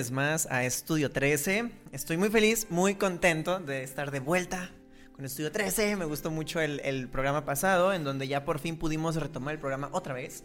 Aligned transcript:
Vez 0.00 0.10
más 0.12 0.46
a 0.50 0.64
Estudio 0.64 1.10
13. 1.10 1.72
Estoy 1.92 2.16
muy 2.16 2.30
feliz, 2.30 2.66
muy 2.70 2.94
contento 2.94 3.58
de 3.58 3.82
estar 3.82 4.10
de 4.10 4.20
vuelta 4.20 4.70
con 5.14 5.26
Estudio 5.26 5.52
13. 5.52 5.94
Me 5.96 6.06
gustó 6.06 6.30
mucho 6.30 6.58
el, 6.58 7.06
programa 7.10 7.44
pasado, 7.44 7.92
en 7.92 8.02
donde 8.02 8.26
ya 8.26 8.46
por 8.46 8.60
fin 8.60 8.78
pudimos 8.78 9.16
retomar 9.16 9.52
el 9.52 9.60
programa 9.60 9.90
otra 9.92 10.14
vez. 10.14 10.42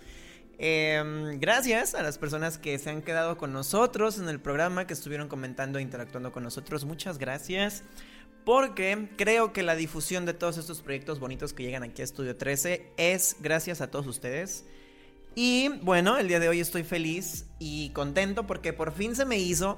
Em, 0.57 1.39
gracias 1.39 1.95
a 1.95 2.03
las 2.03 2.17
personas 2.17 2.57
que 2.57 2.77
se 2.79 2.89
han 2.89 3.01
quedado 3.01 3.37
con 3.37 3.53
nosotros 3.53 4.19
en 4.19 4.27
el 4.27 4.41
programa, 4.41 4.87
que 4.87 4.93
estuvieron 4.93 5.29
comentando 5.29 5.79
e 5.79 5.81
interactuando 5.81 6.33
con 6.33 6.43
nosotros. 6.43 6.83
Muchas 6.83 7.17
gracias. 7.17 7.83
Porque 8.43 9.07
creo 9.15 9.53
que 9.53 9.63
la 9.63 9.77
difusión 9.77 10.25
de 10.25 10.33
todos 10.33 10.57
estos 10.57 10.81
proyectos 10.81 11.21
bonitos 11.21 11.53
que 11.53 11.63
llegan 11.63 11.83
aquí 11.83 12.01
a 12.01 12.03
Estudio 12.03 12.35
13 12.35 12.91
es 12.97 13.37
gracias 13.39 13.79
a 13.79 13.89
todos 13.89 14.05
ustedes. 14.05 14.65
Y 15.35 15.67
bueno, 15.81 16.17
el 16.17 16.29
día 16.29 16.39
de 16.39 16.47
hoy 16.47 16.61
estoy 16.61 16.83
feliz 16.83 17.45
y 17.59 17.89
contento 17.89 18.47
porque 18.47 18.71
por 18.71 18.93
fin 18.93 19.17
se 19.17 19.25
me 19.25 19.37
hizo 19.37 19.77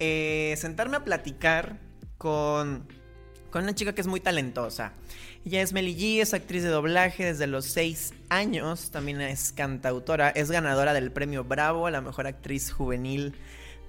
eh, 0.00 0.54
sentarme 0.58 0.96
a 0.96 1.04
platicar 1.04 1.78
con, 2.18 2.88
con 3.50 3.62
una 3.62 3.76
chica 3.76 3.94
que 3.94 4.00
es 4.00 4.08
muy 4.08 4.18
talentosa. 4.18 4.92
Ella 5.44 5.62
es 5.62 5.72
Meli 5.72 5.96
G, 5.96 6.20
es 6.20 6.34
actriz 6.34 6.64
de 6.64 6.70
doblaje 6.70 7.26
desde 7.26 7.46
los 7.46 7.66
6 7.66 8.12
años, 8.28 8.90
también 8.90 9.20
es 9.20 9.52
cantautora, 9.52 10.30
es 10.30 10.50
ganadora 10.50 10.92
del 10.94 11.12
premio 11.12 11.44
Bravo 11.44 11.86
a 11.86 11.92
la 11.92 12.00
mejor 12.00 12.26
actriz 12.26 12.72
juvenil 12.72 13.34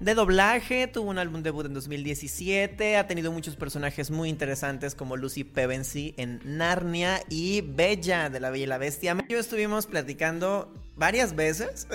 de 0.00 0.14
doblaje, 0.14 0.88
tuvo 0.88 1.10
un 1.10 1.18
álbum 1.18 1.42
debut 1.42 1.66
en 1.66 1.74
2017, 1.74 2.96
ha 2.96 3.06
tenido 3.06 3.30
muchos 3.32 3.56
personajes 3.56 4.10
muy 4.10 4.28
interesantes 4.28 4.94
como 4.94 5.16
Lucy 5.16 5.44
Pevensey 5.44 6.14
en 6.16 6.40
Narnia 6.44 7.20
y 7.28 7.60
Bella 7.60 8.28
de 8.28 8.40
la 8.40 8.50
Bella 8.50 8.64
y 8.64 8.66
la 8.66 8.78
Bestia. 8.78 9.16
Yo 9.28 9.38
estuvimos 9.38 9.86
platicando 9.86 10.72
varias 10.96 11.34
veces 11.34 11.88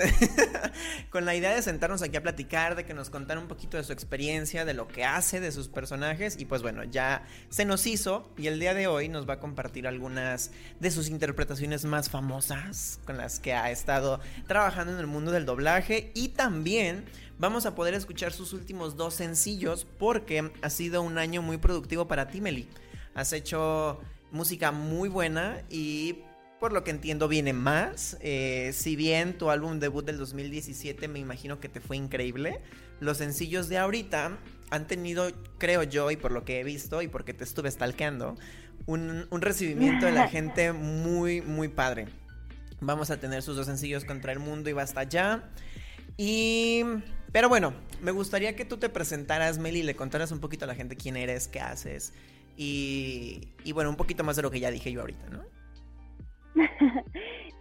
con 1.09 1.25
la 1.25 1.35
idea 1.35 1.53
de 1.53 1.61
sentarnos 1.61 2.01
aquí 2.01 2.17
a 2.17 2.23
platicar, 2.23 2.75
de 2.75 2.85
que 2.85 2.93
nos 2.93 3.09
contara 3.09 3.39
un 3.39 3.47
poquito 3.47 3.77
de 3.77 3.83
su 3.83 3.93
experiencia, 3.93 4.65
de 4.65 4.73
lo 4.73 4.87
que 4.87 5.05
hace, 5.05 5.39
de 5.39 5.51
sus 5.51 5.67
personajes 5.67 6.39
y 6.39 6.45
pues 6.45 6.61
bueno, 6.61 6.83
ya 6.83 7.25
se 7.49 7.65
nos 7.65 7.85
hizo 7.85 8.29
y 8.37 8.47
el 8.47 8.59
día 8.59 8.73
de 8.73 8.87
hoy 8.87 9.09
nos 9.09 9.27
va 9.27 9.35
a 9.35 9.39
compartir 9.39 9.87
algunas 9.87 10.51
de 10.79 10.91
sus 10.91 11.09
interpretaciones 11.09 11.85
más 11.85 12.09
famosas 12.09 12.99
con 13.05 13.17
las 13.17 13.39
que 13.39 13.53
ha 13.53 13.71
estado 13.71 14.19
trabajando 14.47 14.93
en 14.93 14.99
el 14.99 15.07
mundo 15.07 15.31
del 15.31 15.45
doblaje 15.45 16.11
y 16.13 16.29
también 16.29 17.05
vamos 17.39 17.65
a 17.65 17.73
poder 17.73 17.88
escuchar 17.97 18.31
sus 18.31 18.53
últimos 18.53 18.95
dos 18.95 19.13
sencillos 19.13 19.85
porque 19.97 20.51
ha 20.61 20.69
sido 20.69 21.01
un 21.01 21.17
año 21.17 21.41
muy 21.41 21.57
productivo 21.57 22.07
para 22.07 22.27
ti, 22.27 22.41
Meli. 22.41 22.67
Has 23.13 23.33
hecho 23.33 23.99
música 24.31 24.71
muy 24.71 25.09
buena 25.09 25.61
y 25.69 26.19
por 26.59 26.73
lo 26.73 26.83
que 26.83 26.91
entiendo 26.91 27.27
viene 27.27 27.53
más. 27.53 28.17
Eh, 28.21 28.71
si 28.73 28.95
bien 28.95 29.37
tu 29.37 29.49
álbum 29.49 29.79
debut 29.79 30.05
del 30.05 30.17
2017 30.17 31.07
me 31.07 31.19
imagino 31.19 31.59
que 31.59 31.69
te 31.69 31.79
fue 31.79 31.97
increíble, 31.97 32.59
los 32.99 33.17
sencillos 33.17 33.69
de 33.69 33.77
ahorita 33.77 34.37
han 34.69 34.87
tenido, 34.87 35.31
creo 35.57 35.83
yo, 35.83 36.11
y 36.11 36.17
por 36.17 36.31
lo 36.31 36.45
que 36.45 36.59
he 36.59 36.63
visto 36.63 37.01
y 37.01 37.07
porque 37.07 37.33
te 37.33 37.43
estuve 37.43 37.71
stalkeando, 37.71 38.35
un, 38.85 39.25
un 39.29 39.41
recibimiento 39.41 40.05
de 40.05 40.11
la 40.11 40.27
gente 40.29 40.73
muy, 40.73 41.41
muy 41.41 41.69
padre. 41.69 42.07
Vamos 42.81 43.09
a 43.09 43.19
tener 43.19 43.41
sus 43.41 43.55
dos 43.55 43.65
sencillos 43.65 44.05
contra 44.05 44.31
el 44.31 44.39
mundo 44.39 44.69
y 44.69 44.73
basta 44.73 45.03
ya. 45.03 45.49
Y 46.17 46.83
pero 47.31 47.49
bueno, 47.49 47.73
me 48.01 48.11
gustaría 48.11 48.55
que 48.55 48.65
tú 48.65 48.77
te 48.77 48.89
presentaras, 48.89 49.57
Meli, 49.59 49.79
y 49.79 49.83
le 49.83 49.95
contaras 49.95 50.31
un 50.31 50.39
poquito 50.39 50.65
a 50.65 50.67
la 50.67 50.75
gente 50.75 50.95
quién 50.95 51.17
eres, 51.17 51.47
qué 51.47 51.59
haces 51.59 52.13
y, 52.61 53.47
y 53.63 53.71
bueno, 53.71 53.89
un 53.89 53.95
poquito 53.95 54.25
más 54.25 54.35
de 54.35 54.41
lo 54.41 54.51
que 54.51 54.59
ya 54.59 54.69
dije 54.69 54.91
yo 54.91 54.99
ahorita, 54.99 55.29
¿no? 55.29 55.43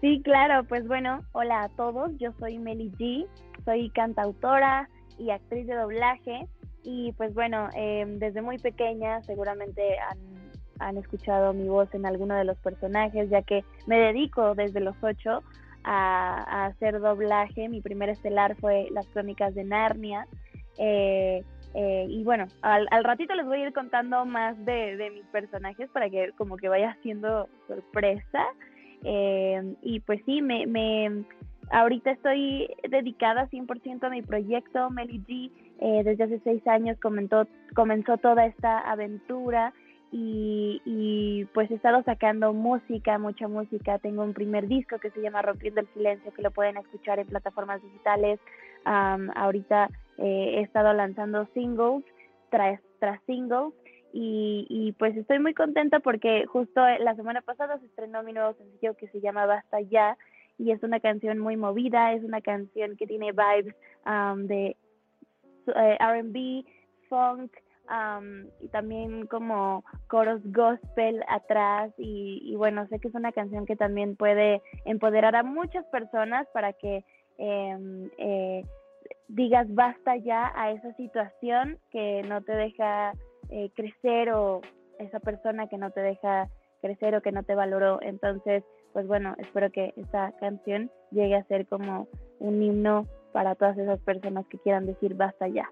sí, 0.00 0.20
claro, 0.24 0.64
pues 0.64 0.88
bueno, 0.88 1.22
hola 1.32 1.62
a 1.62 1.68
todos, 1.68 2.10
yo 2.18 2.32
soy 2.40 2.58
Meli 2.58 2.90
G, 2.98 3.26
soy 3.64 3.90
cantautora 3.90 4.88
y 5.16 5.30
actriz 5.30 5.68
de 5.68 5.76
doblaje 5.76 6.48
y 6.82 7.12
pues 7.12 7.32
bueno, 7.32 7.68
em, 7.74 8.18
desde 8.18 8.42
muy 8.42 8.58
pequeña 8.58 9.22
seguramente 9.22 9.82
han, 10.00 10.18
han 10.80 10.96
escuchado 10.96 11.52
mi 11.52 11.68
voz 11.68 11.92
en 11.94 12.06
alguno 12.06 12.34
de 12.34 12.44
los 12.44 12.58
personajes, 12.58 13.30
ya 13.30 13.42
que 13.42 13.64
me 13.86 13.98
dedico 13.98 14.56
desde 14.56 14.80
los 14.80 14.96
ocho 15.02 15.44
a, 15.84 16.66
hacer 16.66 17.00
doblaje. 17.00 17.68
Mi 17.68 17.80
primer 17.80 18.08
estelar 18.08 18.56
fue 18.56 18.88
Las 18.90 19.06
Crónicas 19.08 19.54
de 19.54 19.64
Narnia. 19.64 20.26
Eh, 20.78 21.42
eh, 21.74 22.06
y 22.08 22.24
bueno, 22.24 22.46
al, 22.62 23.04
ratito 23.04 23.34
les 23.34 23.46
voy 23.46 23.60
a 23.60 23.66
ir 23.66 23.72
contando 23.72 24.24
más 24.24 24.56
de, 24.64 25.10
mis 25.14 25.24
personajes 25.26 25.90
para 25.90 26.08
que 26.08 26.32
como 26.36 26.56
que 26.56 26.68
vaya 26.68 26.96
siendo 27.02 27.48
sorpresa. 27.66 28.44
Eh, 29.04 29.74
y 29.82 30.00
pues 30.00 30.20
sí, 30.26 30.42
me, 30.42 30.66
me, 30.66 31.24
ahorita 31.70 32.10
estoy 32.10 32.68
dedicada 32.88 33.48
100% 33.48 34.04
a 34.04 34.10
mi 34.10 34.22
proyecto 34.22 34.90
Meli 34.90 35.20
G. 35.20 36.04
desde 36.04 36.24
hace 36.24 36.40
seis 36.42 36.66
años 36.66 36.98
comenzó, 37.00 37.46
comenzó 37.74 38.16
toda 38.18 38.46
esta 38.46 38.78
aventura 38.80 39.72
y, 40.10 41.46
pues 41.52 41.70
he 41.70 41.74
estado 41.74 42.02
sacando 42.02 42.52
música, 42.52 43.18
mucha 43.18 43.48
música. 43.48 43.98
Tengo 43.98 44.22
un 44.22 44.34
primer 44.34 44.66
disco 44.66 44.98
que 44.98 45.10
se 45.10 45.20
llama 45.20 45.42
Rompiendo 45.42 45.80
el 45.80 45.88
Silencio, 45.92 46.32
que 46.32 46.42
lo 46.42 46.50
pueden 46.50 46.76
escuchar 46.76 47.18
en 47.18 47.26
plataformas 47.26 47.82
digitales. 47.82 48.40
ahorita 48.84 49.90
eh, 50.18 50.54
he 50.56 50.60
estado 50.62 50.92
lanzando 50.94 51.46
singles 51.54 52.04
tras, 52.50 52.80
tras 52.98 53.20
singles 53.24 53.72
y, 54.12 54.94
pues 54.98 55.16
estoy 55.16 55.38
muy 55.38 55.54
contenta 55.54 56.00
porque 56.00 56.46
justo 56.46 56.80
la 57.00 57.14
semana 57.14 57.42
pasada 57.42 57.78
se 57.78 57.86
estrenó 57.86 58.22
mi 58.22 58.32
nuevo 58.32 58.54
sencillo 58.54 58.94
que 58.94 59.08
se 59.08 59.20
llama 59.20 59.46
Basta 59.46 59.80
Ya 59.82 60.16
y 60.56 60.72
es 60.72 60.82
una 60.82 60.98
canción 60.98 61.38
muy 61.38 61.56
movida, 61.56 62.12
es 62.14 62.24
una 62.24 62.40
canción 62.40 62.96
que 62.96 63.06
tiene 63.06 63.32
vibes 63.32 63.74
de 64.48 64.76
eh, 65.66 65.98
RB, 66.00 66.64
funk, 67.08 67.52
y 68.60 68.68
también 68.68 69.26
como 69.26 69.84
coros 70.08 70.40
gospel 70.44 71.22
atrás 71.28 71.92
y, 71.96 72.54
bueno, 72.56 72.86
sé 72.88 72.98
que 72.98 73.08
es 73.08 73.14
una 73.14 73.32
canción 73.32 73.66
que 73.66 73.76
también 73.76 74.16
puede 74.16 74.62
empoderar 74.84 75.34
a 75.36 75.42
muchas 75.42 75.84
personas 75.86 76.46
para 76.52 76.72
que 76.72 77.04
em, 77.38 78.10
eh, 78.18 78.62
digas 79.28 79.72
basta 79.74 80.16
ya 80.16 80.52
a 80.54 80.72
esa 80.72 80.92
situación 80.94 81.78
que 81.90 82.22
no 82.22 82.42
te 82.42 82.52
deja 82.52 83.12
eh, 83.50 83.70
crecer 83.74 84.32
o 84.32 84.60
esa 84.98 85.20
persona 85.20 85.68
que 85.68 85.78
no 85.78 85.90
te 85.90 86.00
deja 86.00 86.48
crecer 86.80 87.14
o 87.14 87.22
que 87.22 87.32
no 87.32 87.42
te 87.42 87.54
valoró. 87.54 88.00
Entonces, 88.02 88.64
pues 88.92 89.06
bueno, 89.06 89.34
espero 89.38 89.70
que 89.70 89.94
esta 89.96 90.32
canción 90.40 90.90
llegue 91.10 91.36
a 91.36 91.44
ser 91.44 91.66
como 91.66 92.08
un 92.38 92.62
himno 92.62 93.06
para 93.32 93.54
todas 93.54 93.78
esas 93.78 94.00
personas 94.00 94.46
que 94.48 94.58
quieran 94.58 94.86
decir 94.86 95.14
basta 95.14 95.48
ya. 95.48 95.70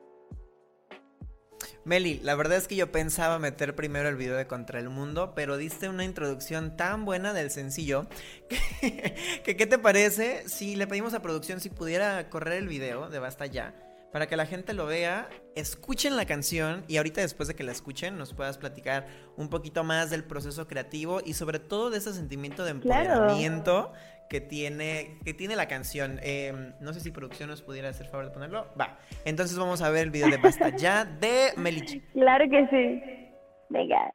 Meli, 1.87 2.19
la 2.25 2.35
verdad 2.35 2.59
es 2.59 2.67
que 2.67 2.75
yo 2.75 2.91
pensaba 2.91 3.39
meter 3.39 3.77
primero 3.77 4.09
el 4.09 4.17
video 4.17 4.37
de 4.37 4.49
Contra 4.49 4.81
el 4.81 4.89
Mundo, 4.89 5.35
pero 5.37 5.57
diste 5.57 5.89
una 5.89 6.05
introducción 6.05 6.77
tan 6.77 7.05
buena 7.05 7.33
del 7.33 7.53
sencillo 7.53 8.09
que, 8.49 9.45
¿qué 9.57 9.67
te 9.67 9.79
parece 9.79 10.49
si 10.49 10.75
le 10.75 10.89
pedimos 10.89 11.15
a 11.15 11.23
producción 11.23 11.61
si 11.61 11.71
pudiera 11.71 12.29
correr 12.29 12.55
el 12.55 12.67
video 12.67 13.09
de 13.09 13.21
Basta 13.21 13.47
Ya? 13.47 13.86
Para 14.17 14.29
que 14.29 14.37
la 14.39 14.47
gente 14.47 14.73
lo 14.73 14.87
vea, 14.87 15.29
escuchen 15.57 16.17
la 16.17 16.25
canción 16.25 16.87
y 16.89 16.97
ahorita 16.97 17.21
después 17.21 17.49
de 17.49 17.55
que 17.55 17.63
la 17.65 17.73
escuchen 17.73 18.17
nos 18.17 18.33
puedas 18.33 18.57
platicar 18.57 19.07
un 19.37 19.51
poquito 19.51 19.85
más 19.85 20.09
del 20.09 20.25
proceso 20.25 20.67
creativo 20.67 21.21
y 21.23 21.35
sobre 21.35 21.59
todo 21.59 21.91
de 21.91 21.99
ese 21.99 22.15
sentimiento 22.15 22.65
de 22.65 22.71
empoderamiento 22.71 23.93
que 24.31 24.41
tiene, 24.41 25.19
que 25.23 25.35
tiene 25.35 25.55
la 25.55 25.69
canción. 25.69 26.19
Em, 26.23 26.73
no 26.81 26.95
sé 26.95 27.01
si 27.01 27.11
producción 27.11 27.51
nos 27.51 27.61
pudiera 27.61 27.91
hacer 27.91 28.07
favor 28.07 28.25
de 28.25 28.31
ponerlo. 28.31 28.73
Va. 28.81 28.99
Entonces 29.27 29.59
vamos 29.59 29.83
a 29.83 29.91
ver 29.91 30.05
el 30.05 30.11
video 30.11 30.31
de 30.31 30.39
Basta 30.39 30.75
Ya 30.75 31.05
de 31.05 31.51
Melich. 31.59 32.03
Claro 32.15 32.47
que 32.49 32.67
sí. 32.69 33.35
Venga. 33.69 34.15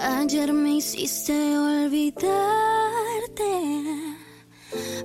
Ayer 0.00 0.52
me 0.52 0.76
hiciste 0.76 1.32
olvidarte 1.58 2.34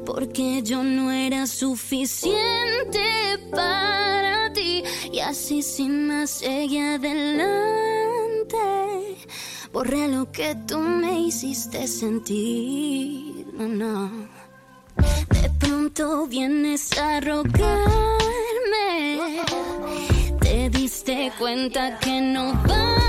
porque 0.05 0.61
yo 0.63 0.83
no 0.83 1.11
era 1.11 1.47
suficiente 1.47 2.99
para 3.51 4.51
ti 4.53 4.83
y 5.11 5.19
así 5.19 5.61
sin 5.61 6.07
más 6.07 6.29
seguí 6.29 6.79
adelante. 6.79 8.57
Borré 9.71 10.07
lo 10.07 10.31
que 10.31 10.55
tú 10.67 10.79
me 10.79 11.19
hiciste 11.21 11.87
sentir, 11.87 13.45
no, 13.53 13.67
no. 13.67 14.11
De 15.29 15.49
pronto 15.59 16.27
vienes 16.27 16.97
a 16.97 17.19
rogarme, 17.19 17.79
te 20.41 20.69
diste 20.69 21.31
cuenta 21.37 21.99
que 21.99 22.19
no 22.19 22.53
vales 22.67 23.08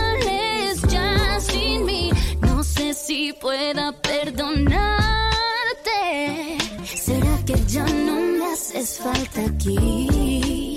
si 3.11 3.33
pueda 3.33 3.91
perdonar 3.91 5.01
¿Será 6.85 7.45
que 7.45 7.57
ya 7.67 7.85
no 7.85 8.15
me 8.15 8.53
haces 8.53 8.99
falta 8.99 9.41
aquí? 9.47 10.70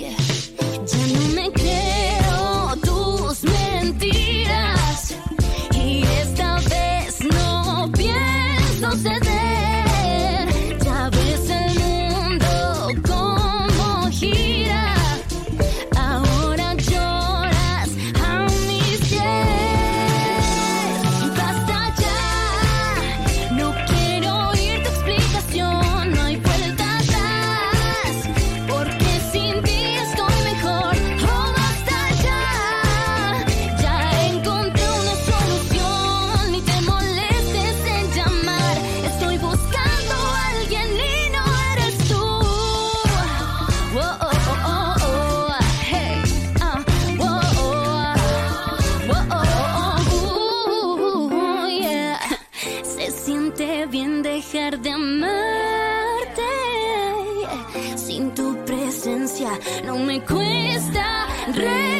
Cuesta 61.53 61.92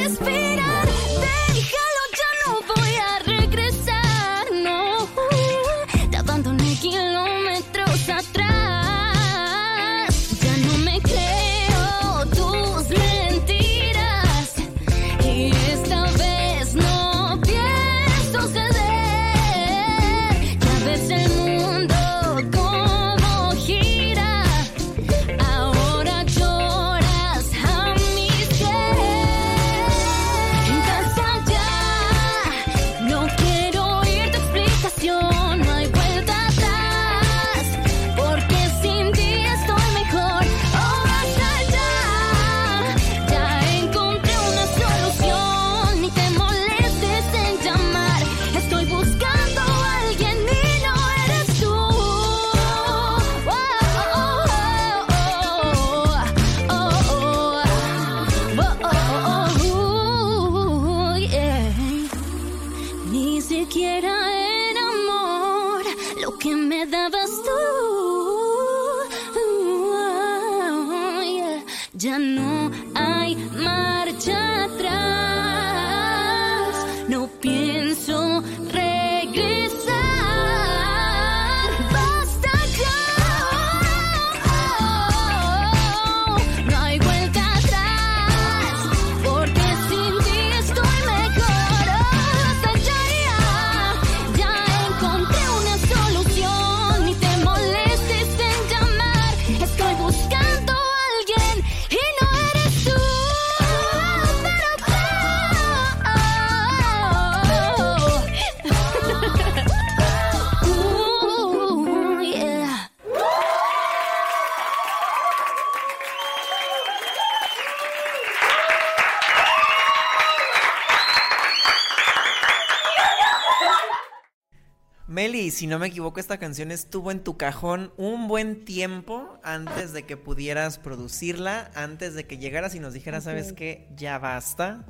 si 125.53 125.67
no 125.67 125.79
me 125.79 125.87
equivoco, 125.87 126.19
esta 126.19 126.37
canción 126.37 126.71
estuvo 126.71 127.11
en 127.11 127.23
tu 127.23 127.37
cajón 127.37 127.93
un 127.97 128.27
buen 128.27 128.65
tiempo 128.65 129.39
antes 129.43 129.93
de 129.93 130.03
que 130.03 130.17
pudieras 130.17 130.79
producirla, 130.79 131.71
antes 131.75 132.15
de 132.15 132.25
que 132.25 132.37
llegaras 132.37 132.75
y 132.75 132.79
nos 132.79 132.93
dijeras, 132.93 133.23
¿sabes 133.25 133.53
qué? 133.53 133.87
Ya 133.95 134.17
basta. 134.17 134.85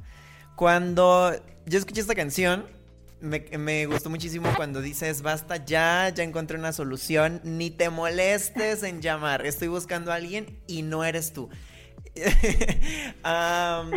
Cuando 0.55 1.34
yo 1.65 1.77
escuché 1.77 2.01
esta 2.01 2.15
canción, 2.15 2.65
me, 3.20 3.46
me 3.58 3.86
gustó 3.86 4.10
muchísimo 4.10 4.50
cuando 4.55 4.82
dices, 4.82 5.22
basta 5.22 5.58
ya, 5.58 6.10
ya 6.10 6.24
encontré 6.24 6.58
una 6.58 6.74
solución, 6.74 7.41
ni 7.43 7.70
te 7.70 7.89
molestes 7.89 8.84
en 8.84 9.01
llamar, 9.01 9.46
estoy 9.46 9.67
buscando 9.67 10.12
a 10.12 10.15
alguien 10.15 10.60
y 10.67 10.82
no 10.82 11.03
eres 11.03 11.34
tú. 11.34 11.50
Am, 13.24 13.91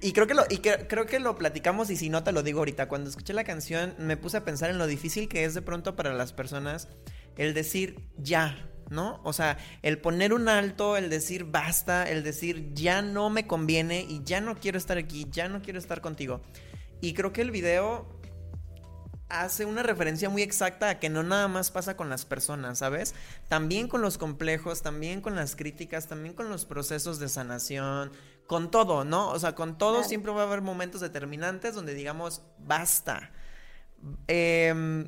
y 0.00 0.12
creo 0.12 0.26
que 0.26 0.34
lo 0.34 0.44
y 0.48 0.58
que- 0.58 0.86
creo 0.88 1.06
que 1.06 1.20
lo 1.20 1.36
platicamos 1.36 1.90
y 1.90 1.96
si 1.96 2.08
no 2.08 2.22
te 2.24 2.32
lo 2.32 2.42
digo 2.42 2.60
ahorita. 2.60 2.88
Cuando 2.88 3.10
escuché 3.10 3.32
la 3.32 3.44
canción 3.44 3.94
me 3.98 4.16
puse 4.16 4.36
a 4.36 4.44
pensar 4.44 4.70
en 4.70 4.78
lo 4.78 4.86
difícil 4.86 5.28
que 5.28 5.44
es 5.44 5.54
de 5.54 5.62
pronto 5.62 5.96
para 5.96 6.12
las 6.14 6.32
personas 6.32 6.88
el 7.36 7.54
decir 7.54 7.96
ya, 8.18 8.68
¿no? 8.90 9.20
O 9.24 9.32
sea, 9.32 9.56
el 9.82 9.98
poner 9.98 10.32
un 10.32 10.48
alto, 10.48 10.96
el 10.96 11.08
decir 11.10 11.44
basta, 11.44 12.08
el 12.08 12.22
decir 12.22 12.74
ya 12.74 13.02
no 13.02 13.30
me 13.30 13.46
conviene 13.46 14.02
y 14.08 14.22
ya 14.24 14.40
no 14.40 14.56
quiero 14.56 14.78
estar 14.78 14.98
aquí, 14.98 15.26
ya 15.30 15.48
no 15.48 15.62
quiero 15.62 15.78
estar 15.78 16.00
contigo. 16.00 16.42
Y 17.00 17.14
creo 17.14 17.32
que 17.32 17.40
el 17.42 17.50
video 17.50 18.06
hace 19.28 19.64
una 19.64 19.82
referencia 19.82 20.28
muy 20.28 20.42
exacta 20.42 20.90
a 20.90 21.00
que 21.00 21.08
no 21.08 21.22
nada 21.22 21.48
más 21.48 21.70
pasa 21.70 21.96
con 21.96 22.10
las 22.10 22.26
personas, 22.26 22.78
¿sabes? 22.78 23.14
También 23.48 23.88
con 23.88 24.02
los 24.02 24.18
complejos, 24.18 24.82
también 24.82 25.22
con 25.22 25.34
las 25.34 25.56
críticas, 25.56 26.06
también 26.06 26.34
con 26.34 26.50
los 26.50 26.66
procesos 26.66 27.18
de 27.18 27.30
sanación, 27.30 28.12
con 28.46 28.70
todo, 28.70 29.04
¿no? 29.04 29.30
O 29.30 29.38
sea, 29.38 29.54
con 29.54 29.78
todo 29.78 29.94
Claro. 29.94 30.08
siempre 30.08 30.32
va 30.32 30.42
a 30.42 30.46
haber 30.46 30.60
momentos 30.62 31.00
determinantes 31.00 31.74
donde 31.74 31.94
digamos, 31.94 32.42
basta. 32.58 33.30
Em, 34.26 35.06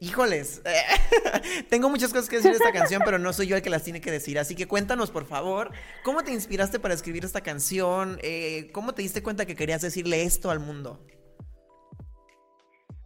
híjoles, 0.00 0.62
tengo 1.70 1.88
muchas 1.88 2.12
cosas 2.12 2.28
que 2.28 2.36
decir 2.36 2.52
de 2.52 2.56
esta 2.56 2.72
canción, 2.72 3.02
pero 3.04 3.18
no 3.18 3.32
soy 3.32 3.48
yo 3.48 3.56
el 3.56 3.62
que 3.62 3.70
las 3.70 3.84
tiene 3.84 4.00
que 4.00 4.10
decir. 4.10 4.38
Así 4.38 4.54
que 4.54 4.66
cuéntanos, 4.66 5.10
por 5.10 5.24
favor, 5.26 5.70
¿cómo 6.04 6.22
te 6.22 6.32
inspiraste 6.32 6.80
para 6.80 6.94
escribir 6.94 7.24
esta 7.24 7.42
canción? 7.42 8.18
Eh, 8.22 8.70
¿Cómo 8.72 8.92
te 8.94 9.02
diste 9.02 9.22
cuenta 9.22 9.46
que 9.46 9.54
querías 9.54 9.82
decirle 9.82 10.22
esto 10.22 10.50
al 10.50 10.60
mundo? 10.60 11.04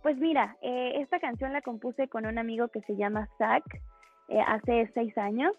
Pues 0.02 0.16
mira, 0.18 0.56
eh, 0.62 1.00
esta 1.00 1.20
canción 1.20 1.52
la 1.52 1.62
compuse 1.62 2.08
con 2.08 2.26
un 2.26 2.36
amigo 2.38 2.68
que 2.68 2.80
se 2.82 2.96
llama 2.96 3.28
Zach 3.38 3.62
eh, 4.28 4.40
hace 4.46 4.90
seis 4.94 5.16
años. 5.16 5.52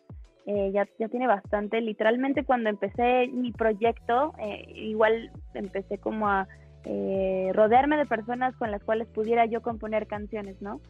Eh, 0.45 0.71
ya, 0.73 0.87
ya 0.99 1.07
tiene 1.07 1.27
bastante. 1.27 1.79
Literalmente 1.81 2.43
cuando 2.43 2.69
empecé 2.69 3.27
mi 3.29 3.51
proyecto, 3.53 4.33
eh, 4.39 4.65
igual 4.75 5.31
empecé 5.53 5.97
como 5.99 6.27
a 6.27 6.47
eh, 6.85 7.49
rodearme 7.53 7.97
de 7.97 8.05
personas 8.05 8.53
con 8.57 8.69
las 8.71 8.83
cuales 8.83 9.07
pudiera 9.07 9.45
yo 9.45 9.61
componer 9.61 10.05
canciones, 10.07 10.61
¿no? 10.61 10.81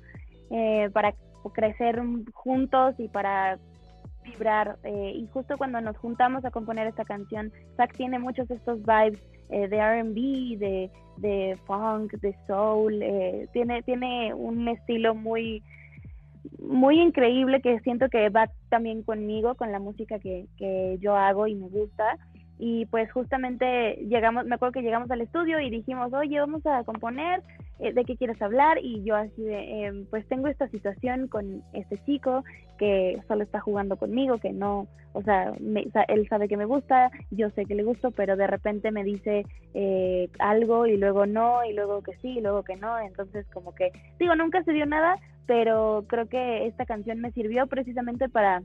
Eh, 0.50 0.90
para 0.92 1.14
crecer 1.54 2.02
juntos 2.34 2.96
y 2.98 3.10
para 3.10 3.60
vibrar. 4.24 4.78
eh, 4.84 5.12
y 5.16 5.28
justo 5.28 5.58
cuando 5.58 5.82
nos 5.82 5.98
juntamos 5.98 6.44
a 6.46 6.52
componer 6.52 6.88
esta 6.88 7.06
canción, 7.06 7.52
Zach 7.78 7.92
tiene 7.96 8.18
muchos 8.20 8.48
de 8.48 8.56
estos 8.56 8.80
vibes 8.80 9.20
eh, 9.50 9.68
de 9.68 9.78
RB, 9.78 10.58
de, 10.58 10.92
de 11.18 11.58
funk, 11.68 12.14
de 12.22 12.36
soul. 12.48 13.04
tiene, 13.52 13.84
tiene 13.84 14.34
un 14.34 14.68
estilo 14.68 15.14
muy 15.14 15.62
muy 16.64 17.00
increíble 17.02 17.62
que 17.62 17.80
siento 17.82 18.10
que 18.10 18.30
va 18.30 18.50
también 18.70 19.04
conmigo, 19.04 19.56
con 19.56 19.72
la 19.72 19.80
música 19.80 20.20
que, 20.20 20.48
que 20.58 20.98
yo 21.00 21.16
hago 21.16 21.48
y 21.48 21.56
me 21.56 21.68
gusta. 21.68 22.18
Y 22.60 22.86
pues 22.86 23.12
justamente 23.12 23.96
llegamos, 24.08 24.46
me 24.46 24.56
acuerdo 24.56 24.74
que 24.74 24.84
llegamos 24.84 25.10
al 25.12 25.22
estudio 25.22 25.60
y 25.60 25.70
dijimos, 25.70 26.14
oye, 26.14 26.40
vamos 26.40 26.66
a 26.66 26.84
componer, 26.84 27.42
eh, 27.80 27.92
¿de 27.94 28.06
qué 28.06 28.16
quieres 28.16 28.42
hablar? 28.42 28.78
Y 28.82 29.04
yo 29.04 29.16
así 29.16 29.42
de, 29.42 29.86
em, 29.86 30.06
pues 30.06 30.26
tengo 30.28 30.48
esta 30.48 30.68
situación 30.70 31.28
con 31.28 31.64
este 31.74 31.98
chico 32.06 32.44
que 32.78 33.20
solo 33.28 33.44
está 33.44 33.60
jugando 33.60 33.98
conmigo, 33.98 34.38
que 34.38 34.54
no, 34.54 34.88
o 35.14 35.22
sea, 35.24 35.52
me- 35.60 35.88
él 36.08 36.28
sabe 36.30 36.48
que 36.48 36.56
me 36.58 36.66
gusta, 36.66 37.12
yo 37.32 37.50
sé 37.50 37.66
que 37.66 37.76
le 37.76 37.84
gusto, 37.84 38.12
pero 38.12 38.36
de 38.38 38.48
repente 38.48 38.92
me 38.92 39.04
dice 39.04 39.46
eh, 39.74 40.30
algo 40.40 40.86
y 40.86 40.96
luego 40.98 41.26
no, 41.26 41.66
y 41.66 41.74
luego 41.74 42.02
que 42.04 42.14
sí, 42.22 42.38
y 42.38 42.42
luego 42.42 42.64
que 42.64 42.76
no. 42.76 42.98
Entonces 43.00 43.46
como 43.52 43.74
que, 43.76 43.92
digo, 44.20 44.36
nunca 44.36 44.64
se 44.64 44.74
dio 44.74 44.86
nada, 44.86 45.18
pero 45.46 46.06
creo 46.08 46.28
que 46.28 46.68
esta 46.68 46.86
canción 46.86 47.20
me 47.20 47.32
sirvió 47.32 47.68
precisamente 47.68 48.30
para 48.30 48.62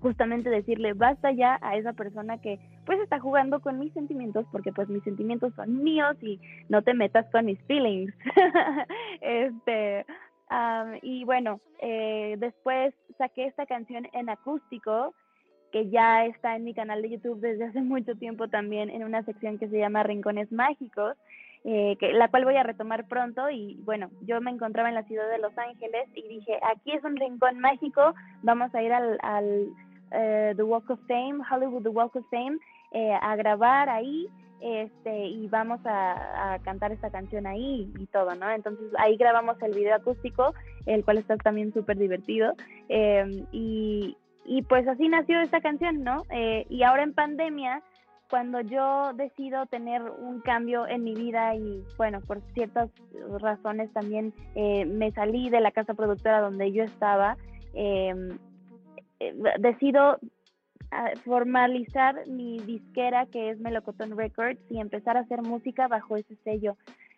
justamente 0.00 0.48
decirle 0.50 0.92
basta 0.92 1.32
ya 1.32 1.58
a 1.60 1.76
esa 1.76 1.92
persona 1.92 2.40
que 2.40 2.58
pues 2.86 3.00
está 3.00 3.18
jugando 3.18 3.60
con 3.60 3.78
mis 3.78 3.92
sentimientos 3.92 4.46
porque 4.52 4.72
pues 4.72 4.88
mis 4.88 5.02
sentimientos 5.02 5.52
son 5.54 5.82
míos 5.82 6.16
y 6.22 6.40
no 6.68 6.82
te 6.82 6.94
metas 6.94 7.26
con 7.32 7.46
mis 7.46 7.60
feelings 7.64 8.14
este 9.20 10.06
am, 10.48 10.98
y 11.02 11.24
bueno 11.24 11.60
eh, 11.80 12.36
después 12.38 12.94
saqué 13.18 13.46
esta 13.46 13.66
canción 13.66 14.06
en 14.12 14.28
acústico 14.28 15.14
que 15.72 15.90
ya 15.90 16.24
está 16.24 16.56
en 16.56 16.64
mi 16.64 16.74
canal 16.74 17.02
de 17.02 17.10
YouTube 17.10 17.40
desde 17.40 17.64
hace 17.64 17.82
mucho 17.82 18.14
tiempo 18.14 18.48
también 18.48 18.90
en 18.90 19.04
una 19.04 19.22
sección 19.24 19.58
que 19.58 19.68
se 19.68 19.78
llama 19.78 20.04
Rincones 20.04 20.50
Mágicos 20.52 21.16
eh, 21.64 21.96
que, 21.98 22.12
la 22.12 22.28
cual 22.28 22.44
voy 22.44 22.56
a 22.56 22.62
retomar 22.62 23.08
pronto 23.08 23.50
y 23.50 23.80
bueno, 23.84 24.10
yo 24.22 24.40
me 24.40 24.50
encontraba 24.50 24.88
en 24.88 24.94
la 24.94 25.02
ciudad 25.02 25.28
de 25.28 25.38
Los 25.38 25.56
Ángeles 25.58 26.08
y 26.14 26.22
dije, 26.22 26.58
aquí 26.62 26.92
es 26.92 27.02
un 27.02 27.16
rincón 27.16 27.58
mágico, 27.58 28.14
vamos 28.42 28.72
a 28.74 28.82
ir 28.82 28.92
al, 28.92 29.18
al 29.22 29.68
eh, 30.12 30.54
The 30.56 30.62
Walk 30.62 30.88
of 30.90 31.00
Fame, 31.08 31.40
Hollywood 31.50 31.82
The 31.82 31.88
Walk 31.88 32.16
of 32.16 32.24
Fame, 32.30 32.58
eh, 32.92 33.12
a 33.20 33.36
grabar 33.36 33.88
ahí 33.88 34.28
este 34.60 35.26
y 35.26 35.46
vamos 35.48 35.80
a, 35.84 36.58
cantar 36.64 36.90
esta 36.90 37.10
canción 37.10 37.46
ahí 37.46 37.92
y 37.98 38.06
todo, 38.06 38.34
¿no? 38.34 38.50
Entonces 38.50 38.86
ahí 38.98 39.16
grabamos 39.16 39.60
el 39.62 39.74
video 39.74 39.94
acústico, 39.94 40.54
el 40.86 41.04
cual 41.04 41.18
está 41.18 41.36
también 41.36 41.72
súper 41.72 41.96
divertido 41.96 42.54
eh, 42.88 43.44
y, 43.52 44.16
y 44.44 44.62
pues 44.62 44.86
así 44.88 45.08
nació 45.08 45.40
esta 45.40 45.60
canción, 45.60 46.02
¿no? 46.02 46.22
Y 46.68 46.82
ahora 46.82 47.02
en 47.02 47.14
pandemia 47.14 47.82
cuando 48.28 48.60
yo 48.60 49.12
decido 49.14 49.66
tener 49.66 50.02
un 50.02 50.40
cambio 50.40 50.86
en 50.86 51.04
mi 51.04 51.14
vida 51.14 51.54
y 51.54 51.82
bueno, 51.96 52.20
por 52.20 52.40
ciertas 52.54 52.90
razones 53.40 53.92
también 53.92 54.34
eh, 54.54 54.84
me 54.84 55.10
salí 55.12 55.50
de 55.50 55.60
la 55.60 55.72
casa 55.72 55.94
productora 55.94 56.40
donde 56.40 56.72
yo 56.72 56.84
estaba, 56.84 57.36
eh, 57.74 58.14
eh, 59.20 59.34
decido 59.60 60.18
ah, 60.90 61.10
formalizar 61.24 62.26
mi 62.28 62.58
disquera 62.60 63.26
que 63.26 63.50
es 63.50 63.60
Melocotón 63.60 64.16
Records 64.16 64.60
y 64.70 64.78
empezar 64.78 65.16
a 65.16 65.20
hacer 65.20 65.42
música 65.42 65.88
bajo 65.88 66.16
ese 66.16 66.36
sello. 66.44 66.76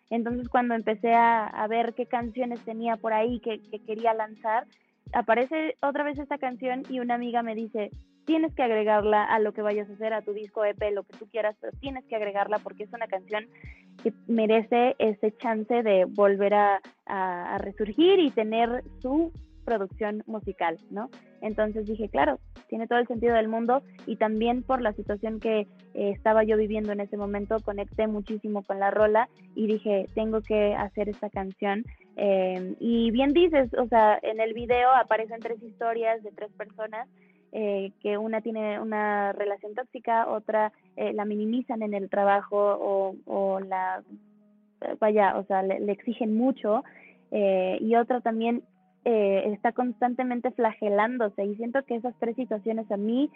Entonces 0.09 0.49
cuando 0.49 0.75
empecé 0.75 1.13
a, 1.13 1.45
a 1.45 1.67
ver 1.67 1.93
qué 1.93 2.05
canciones 2.05 2.59
tenía 2.61 2.95
por 2.97 3.13
ahí 3.13 3.39
que, 3.39 3.61
que 3.61 3.79
quería 3.79 4.13
lanzar, 4.13 4.65
aparece 5.13 5.75
otra 5.81 6.03
vez 6.03 6.17
esta 6.19 6.37
canción 6.37 6.83
y 6.89 6.99
una 6.99 7.15
amiga 7.15 7.43
me 7.43 7.55
dice, 7.55 7.91
tienes 8.25 8.53
que 8.53 8.63
agregarla 8.63 9.23
a 9.23 9.39
lo 9.39 9.53
que 9.53 9.61
vayas 9.61 9.89
a 9.89 9.93
hacer, 9.93 10.13
a 10.13 10.21
tu 10.21 10.33
disco 10.33 10.63
EP, 10.65 10.79
lo 10.93 11.03
que 11.03 11.17
tú 11.17 11.27
quieras, 11.29 11.55
tienes 11.79 12.05
que 12.05 12.15
agregarla 12.15 12.59
porque 12.59 12.83
es 12.83 12.93
una 12.93 13.07
canción 13.07 13.45
que 14.03 14.13
merece 14.27 14.95
ese 14.99 15.35
chance 15.37 15.83
de 15.83 16.05
volver 16.05 16.53
a 16.53 17.57
resurgir 17.59 18.19
y 18.19 18.31
tener 18.31 18.83
su 19.01 19.31
producción 19.63 20.23
musical, 20.25 20.79
¿no? 20.89 21.09
Entonces 21.41 21.85
dije, 21.85 22.09
claro, 22.09 22.39
tiene 22.67 22.87
todo 22.87 22.99
el 22.99 23.07
sentido 23.07 23.35
del 23.35 23.47
mundo 23.47 23.81
y 24.05 24.15
también 24.15 24.63
por 24.63 24.81
la 24.81 24.93
situación 24.93 25.39
que 25.39 25.61
eh, 25.61 25.67
estaba 25.93 26.43
yo 26.43 26.57
viviendo 26.57 26.91
en 26.91 26.99
ese 26.99 27.17
momento, 27.17 27.57
conecté 27.63 28.07
muchísimo 28.07 28.63
con 28.63 28.79
la 28.79 28.91
rola 28.91 29.29
y 29.55 29.67
dije, 29.67 30.07
tengo 30.13 30.41
que 30.41 30.75
hacer 30.75 31.09
esta 31.09 31.29
canción. 31.29 31.83
Eh, 32.17 32.75
y 32.79 33.11
bien 33.11 33.33
dices, 33.33 33.73
o 33.77 33.87
sea, 33.87 34.19
en 34.21 34.39
el 34.39 34.53
video 34.53 34.91
aparecen 34.91 35.39
tres 35.39 35.61
historias 35.63 36.21
de 36.23 36.31
tres 36.31 36.51
personas 36.53 37.07
eh, 37.51 37.91
que 38.01 38.17
una 38.17 38.41
tiene 38.41 38.79
una 38.79 39.33
relación 39.33 39.75
tóxica, 39.75 40.27
otra 40.27 40.71
eh, 40.95 41.13
la 41.13 41.25
minimizan 41.25 41.81
en 41.81 41.93
el 41.93 42.09
trabajo 42.09 42.57
o, 42.57 43.15
o 43.25 43.59
la, 43.59 44.03
eh, 44.81 44.95
vaya, 44.99 45.37
o 45.37 45.43
sea, 45.45 45.61
le, 45.63 45.91
exigen 45.91 46.35
mucho, 46.35 46.83
eh, 47.31 47.77
y 47.79 47.95
otra 47.95 48.21
también 48.21 48.63
eh, 49.05 49.43
está 49.53 49.71
constantemente 49.71 50.51
flagelándose, 50.51 51.45
y 51.45 51.55
siento 51.55 51.83
que 51.83 51.95
esas 51.95 52.15
tres 52.19 52.35
situaciones 52.35 52.89
a 52.91 52.97
mí 52.97 53.29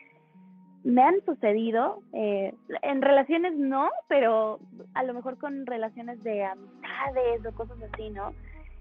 me 0.84 1.01
han 1.01 1.15
sucedido, 1.25 2.03
en 2.13 3.01
relaciones 3.01 3.57
no, 3.57 3.89
pero 4.07 4.60
a 4.93 5.01
lo 5.01 5.15
mejor 5.15 5.39
con 5.39 5.65
relaciones 5.65 6.22
de 6.24 6.43
amistades 6.45 7.43
o 7.43 7.55
cosas 7.55 7.77
así, 7.91 8.12
¿no? 8.12 8.34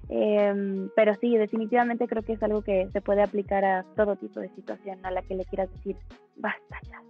Em, 0.09 0.91
pero 0.95 1.15
sí, 1.21 1.37
definitivamente 1.37 2.07
creo 2.07 2.23
que 2.23 2.35
es 2.35 2.43
algo 2.43 2.63
que 2.63 2.89
se 2.93 3.01
puede 3.01 3.23
aplicar 3.23 3.65
a 3.65 3.85
todo 3.97 4.17
tipo 4.17 4.41
de 4.41 4.49
situación 4.55 5.05
a 5.05 5.11
la 5.11 5.23
que 5.23 5.35
le 5.35 5.45
quieras 5.45 5.71
decir, 5.73 5.97
basta 6.37 6.79
ya. 6.89 7.03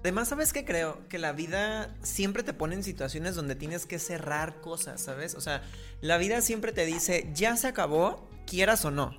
Además, 0.00 0.28
¿sabes 0.28 0.52
qué 0.52 0.64
creo? 0.64 1.06
Que 1.08 1.18
la 1.18 1.32
vida 1.32 1.94
siempre 2.02 2.42
te 2.42 2.52
pone 2.52 2.76
en 2.76 2.84
situaciones 2.84 3.34
donde 3.34 3.56
tienes 3.56 3.84
que 3.84 3.98
cerrar 3.98 4.60
cosas, 4.60 5.00
¿sabes? 5.00 5.34
O 5.34 5.40
sea, 5.40 5.62
la 6.00 6.18
vida 6.18 6.40
siempre 6.40 6.72
te 6.72 6.86
dice, 6.86 7.28
ya 7.34 7.56
se 7.56 7.66
acabó, 7.66 8.28
quieras 8.46 8.84
o 8.84 8.90
no. 8.90 9.12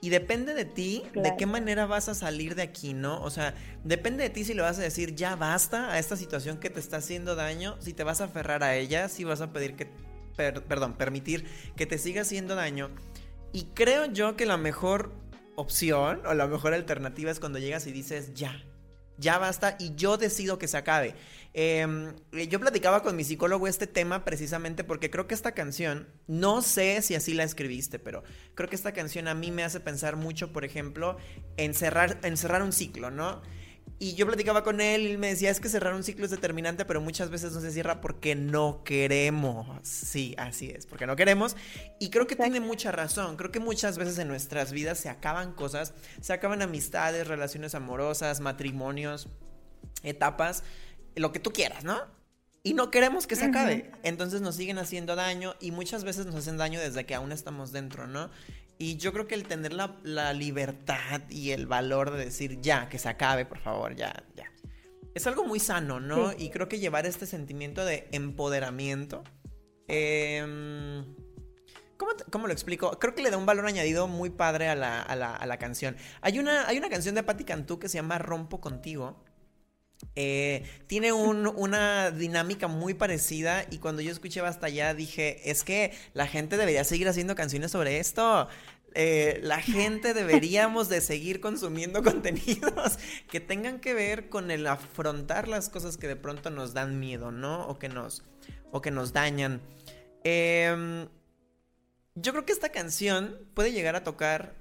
Y 0.00 0.10
depende 0.10 0.54
de 0.54 0.64
ti, 0.64 1.04
de 1.14 1.36
qué 1.36 1.46
manera 1.46 1.86
vas 1.86 2.08
a 2.08 2.14
salir 2.14 2.56
de 2.56 2.62
aquí, 2.62 2.92
¿no? 2.92 3.22
O 3.22 3.30
sea, 3.30 3.54
depende 3.84 4.24
de 4.24 4.30
ti 4.30 4.44
si 4.44 4.52
le 4.52 4.62
vas 4.62 4.78
a 4.78 4.82
decir 4.82 5.14
ya 5.14 5.36
basta 5.36 5.92
a 5.92 5.98
esta 6.00 6.16
situación 6.16 6.58
que 6.58 6.70
te 6.70 6.80
está 6.80 6.96
haciendo 6.96 7.36
daño, 7.36 7.76
si 7.80 7.92
te 7.92 8.02
vas 8.02 8.20
a 8.20 8.24
aferrar 8.24 8.64
a 8.64 8.74
ella, 8.74 9.08
si 9.08 9.22
vas 9.22 9.40
a 9.40 9.52
pedir 9.52 9.76
que, 9.76 9.88
per- 10.36 10.62
perdón, 10.64 10.94
permitir 10.94 11.46
que 11.76 11.86
te 11.86 11.98
siga 11.98 12.22
haciendo 12.22 12.54
daño. 12.54 12.90
Y 13.52 13.64
creo 13.74 14.06
yo 14.06 14.36
que 14.36 14.46
la 14.46 14.56
mejor 14.56 15.12
opción 15.56 16.22
o 16.26 16.34
la 16.34 16.46
mejor 16.46 16.74
alternativa 16.74 17.30
es 17.30 17.40
cuando 17.40 17.58
llegas 17.58 17.86
y 17.86 17.92
dices 17.92 18.32
ya, 18.34 18.64
ya 19.18 19.38
basta 19.38 19.76
y 19.78 19.94
yo 19.94 20.16
decido 20.16 20.58
que 20.58 20.68
se 20.68 20.78
acabe. 20.78 21.14
Eh, 21.54 21.86
yo 22.48 22.58
platicaba 22.58 23.02
con 23.02 23.14
mi 23.14 23.24
psicólogo 23.24 23.68
este 23.68 23.86
tema 23.86 24.24
precisamente 24.24 24.84
porque 24.84 25.10
creo 25.10 25.26
que 25.26 25.34
esta 25.34 25.52
canción, 25.52 26.08
no 26.26 26.62
sé 26.62 27.02
si 27.02 27.14
así 27.14 27.34
la 27.34 27.44
escribiste, 27.44 27.98
pero 27.98 28.22
creo 28.54 28.70
que 28.70 28.76
esta 28.76 28.92
canción 28.92 29.28
a 29.28 29.34
mí 29.34 29.50
me 29.50 29.62
hace 29.62 29.78
pensar 29.80 30.16
mucho, 30.16 30.50
por 30.50 30.64
ejemplo, 30.64 31.18
en 31.58 31.74
cerrar, 31.74 32.18
en 32.22 32.38
cerrar 32.38 32.62
un 32.62 32.72
ciclo, 32.72 33.10
¿no? 33.10 33.42
Y 33.98 34.14
yo 34.14 34.26
platicaba 34.26 34.64
con 34.64 34.80
él 34.80 35.02
y 35.02 35.10
él 35.12 35.18
me 35.18 35.28
decía, 35.28 35.50
es 35.50 35.60
que 35.60 35.68
cerrar 35.68 35.94
un 35.94 36.02
ciclo 36.02 36.24
es 36.24 36.30
determinante, 36.32 36.84
pero 36.84 37.00
muchas 37.00 37.30
veces 37.30 37.52
no 37.52 37.60
se 37.60 37.70
cierra 37.70 38.00
porque 38.00 38.34
no 38.34 38.82
queremos. 38.84 39.68
Sí, 39.82 40.34
así 40.38 40.70
es, 40.70 40.86
porque 40.86 41.06
no 41.06 41.14
queremos. 41.14 41.56
Y 42.00 42.10
creo 42.10 42.26
que 42.26 42.34
tiene 42.34 42.58
mucha 42.58 42.90
razón. 42.90 43.36
Creo 43.36 43.52
que 43.52 43.60
muchas 43.60 43.98
veces 43.98 44.18
en 44.18 44.26
nuestras 44.26 44.72
vidas 44.72 44.98
se 44.98 45.08
acaban 45.08 45.52
cosas, 45.52 45.94
se 46.20 46.32
acaban 46.32 46.62
amistades, 46.62 47.28
relaciones 47.28 47.76
amorosas, 47.76 48.40
matrimonios, 48.40 49.28
etapas, 50.02 50.64
lo 51.14 51.32
que 51.32 51.38
tú 51.38 51.52
quieras, 51.52 51.84
¿no? 51.84 52.00
Y 52.64 52.74
no 52.74 52.90
queremos 52.90 53.26
que 53.26 53.34
se 53.34 53.46
acabe. 53.46 53.90
Entonces 54.04 54.40
nos 54.40 54.54
siguen 54.54 54.78
haciendo 54.78 55.16
daño 55.16 55.54
y 55.60 55.72
muchas 55.72 56.04
veces 56.04 56.26
nos 56.26 56.36
hacen 56.36 56.58
daño 56.58 56.80
desde 56.80 57.04
que 57.04 57.14
aún 57.14 57.32
estamos 57.32 57.72
dentro, 57.72 58.06
¿no? 58.06 58.30
Y 58.82 58.96
yo 58.96 59.12
creo 59.12 59.28
que 59.28 59.36
el 59.36 59.44
tener 59.46 59.72
la, 59.72 59.94
la 60.02 60.32
libertad 60.32 61.20
y 61.30 61.52
el 61.52 61.66
valor 61.68 62.10
de 62.10 62.24
decir 62.24 62.60
ya, 62.60 62.88
que 62.88 62.98
se 62.98 63.08
acabe, 63.08 63.46
por 63.46 63.58
favor, 63.60 63.94
ya, 63.94 64.24
ya. 64.34 64.50
Es 65.14 65.26
algo 65.28 65.44
muy 65.44 65.60
sano, 65.60 66.00
¿no? 66.00 66.32
Y 66.36 66.50
creo 66.50 66.68
que 66.68 66.80
llevar 66.80 67.06
este 67.06 67.26
sentimiento 67.26 67.84
de 67.84 68.08
empoderamiento. 68.10 69.22
em, 69.86 71.04
¿Cómo, 71.96 72.12
cómo 72.32 72.46
lo 72.48 72.52
explico? 72.52 72.98
Creo 72.98 73.14
que 73.14 73.22
le 73.22 73.30
da 73.30 73.36
un 73.36 73.46
valor 73.46 73.66
añadido 73.66 74.08
muy 74.08 74.30
padre 74.30 74.68
a 74.68 74.74
la, 74.74 75.00
a 75.00 75.14
la- 75.14 75.36
a 75.36 75.46
la 75.46 75.58
canción. 75.58 75.96
Hay 76.20 76.40
una, 76.40 76.66
hay 76.66 76.76
una 76.78 76.88
canción 76.88 77.14
de 77.14 77.22
Patti 77.22 77.44
Cantú 77.44 77.78
que 77.78 77.88
se 77.88 77.98
llama 77.98 78.18
Rompo 78.18 78.60
Contigo. 78.60 79.22
Eh, 80.16 80.64
tiene 80.88 81.12
un- 81.12 81.46
una 81.46 82.10
dinámica 82.10 82.66
muy 82.66 82.94
parecida 82.94 83.64
y 83.70 83.78
cuando 83.78 84.02
yo 84.02 84.10
escuché 84.10 84.40
Basta 84.40 84.68
Ya 84.68 84.94
dije, 84.94 85.48
es 85.48 85.62
que 85.62 85.92
la 86.12 86.26
gente 86.26 86.56
debería 86.56 86.82
seguir 86.82 87.06
haciendo 87.08 87.36
canciones 87.36 87.70
sobre 87.70 87.98
esto. 88.00 88.48
Eh, 88.94 89.40
la 89.42 89.60
gente 89.60 90.14
deberíamos 90.14 90.88
de 90.88 91.00
seguir 91.00 91.40
consumiendo 91.40 92.02
contenidos 92.04 92.98
que 93.30 93.40
tengan 93.40 93.80
que 93.80 93.94
ver 93.94 94.28
con 94.28 94.50
el 94.50 94.66
afrontar 94.66 95.48
las 95.48 95.68
cosas 95.68 95.96
que 95.96 96.08
de 96.08 96.16
pronto 96.16 96.50
nos 96.50 96.74
dan 96.74 96.98
miedo, 96.98 97.30
¿no? 97.30 97.66
O 97.68 97.78
que 97.78 97.88
nos, 97.88 98.22
o 98.70 98.80
que 98.80 98.90
nos 98.90 99.12
dañan. 99.12 99.60
Em, 100.24 101.08
yo 102.14 102.32
creo 102.32 102.44
que 102.44 102.52
esta 102.52 102.70
canción 102.70 103.38
puede 103.54 103.72
llegar 103.72 103.96
a 103.96 104.04
tocar 104.04 104.54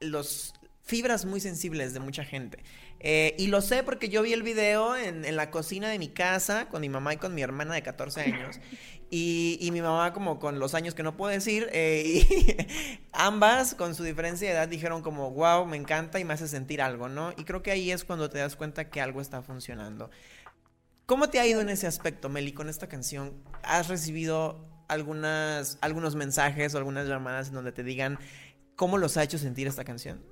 los 0.00 0.54
fibras 0.82 1.24
muy 1.24 1.40
sensibles 1.40 1.92
de 1.92 2.00
mucha 2.00 2.24
gente. 2.24 2.64
Eh, 3.00 3.36
y 3.38 3.46
lo 3.46 3.60
sé 3.60 3.84
porque 3.84 4.08
yo 4.08 4.22
vi 4.22 4.32
el 4.32 4.42
video 4.42 4.96
en, 4.96 5.24
en 5.24 5.36
la 5.36 5.50
cocina 5.50 5.88
de 5.88 5.98
mi 5.98 6.08
casa 6.08 6.68
con 6.68 6.80
mi 6.80 6.88
mamá 6.88 7.14
y 7.14 7.16
con 7.18 7.34
mi 7.34 7.42
hermana 7.42 7.74
de 7.74 7.82
14 7.82 8.20
años. 8.22 8.58
Y, 9.10 9.56
y 9.60 9.70
mi 9.70 9.80
mamá 9.80 10.12
como 10.12 10.38
con 10.38 10.58
los 10.58 10.74
años 10.74 10.94
que 10.94 11.02
no 11.02 11.16
puedo 11.16 11.32
decir. 11.32 11.68
eh, 11.72 12.02
y 12.04 12.56
ambas 13.12 13.74
con 13.74 13.94
su 13.94 14.02
diferencia 14.04 14.48
de 14.48 14.54
edad 14.54 14.68
dijeron 14.68 15.02
como, 15.02 15.30
wow, 15.30 15.64
me 15.64 15.76
encanta 15.76 16.18
y 16.20 16.24
me 16.24 16.34
hace 16.34 16.48
sentir 16.48 16.82
algo, 16.82 17.08
¿no? 17.08 17.32
Y 17.36 17.44
creo 17.44 17.62
que 17.62 17.70
ahí 17.70 17.90
es 17.90 18.04
cuando 18.04 18.28
te 18.30 18.38
das 18.38 18.56
cuenta 18.56 18.90
que 18.90 19.00
algo 19.00 19.20
está 19.20 19.42
funcionando. 19.42 20.10
¿Cómo 21.06 21.30
te 21.30 21.40
ha 21.40 21.46
ido 21.46 21.60
en 21.62 21.70
ese 21.70 21.86
aspecto, 21.86 22.28
Meli, 22.28 22.52
con 22.52 22.68
esta 22.68 22.88
canción? 22.88 23.42
¿Has 23.62 23.88
recibido 23.88 24.68
algunas, 24.88 25.78
algunos 25.80 26.16
mensajes 26.16 26.74
o 26.74 26.78
algunas 26.78 27.08
llamadas 27.08 27.48
en 27.48 27.54
donde 27.54 27.72
te 27.72 27.82
digan 27.82 28.18
cómo 28.76 28.98
los 28.98 29.16
ha 29.16 29.22
hecho 29.22 29.38
sentir 29.38 29.66
esta 29.66 29.84
canción? 29.84 30.22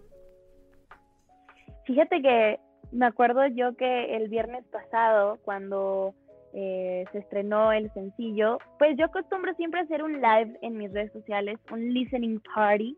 Fíjate 1.86 2.20
que 2.20 2.58
me 2.92 3.06
acuerdo 3.06 3.46
yo 3.46 3.76
que 3.76 4.16
el 4.16 4.28
viernes 4.28 4.64
pasado, 4.66 5.38
cuando 5.44 6.14
eh, 6.52 7.04
se 7.12 7.18
estrenó 7.18 7.72
el 7.72 7.92
sencillo, 7.92 8.58
pues 8.78 8.96
yo 8.96 9.06
acostumbro 9.06 9.54
siempre 9.54 9.80
hacer 9.80 10.02
un 10.02 10.20
live 10.20 10.58
en 10.62 10.76
mis 10.78 10.92
redes 10.92 11.12
sociales, 11.12 11.58
un 11.70 11.92
listening 11.92 12.40
party. 12.54 12.96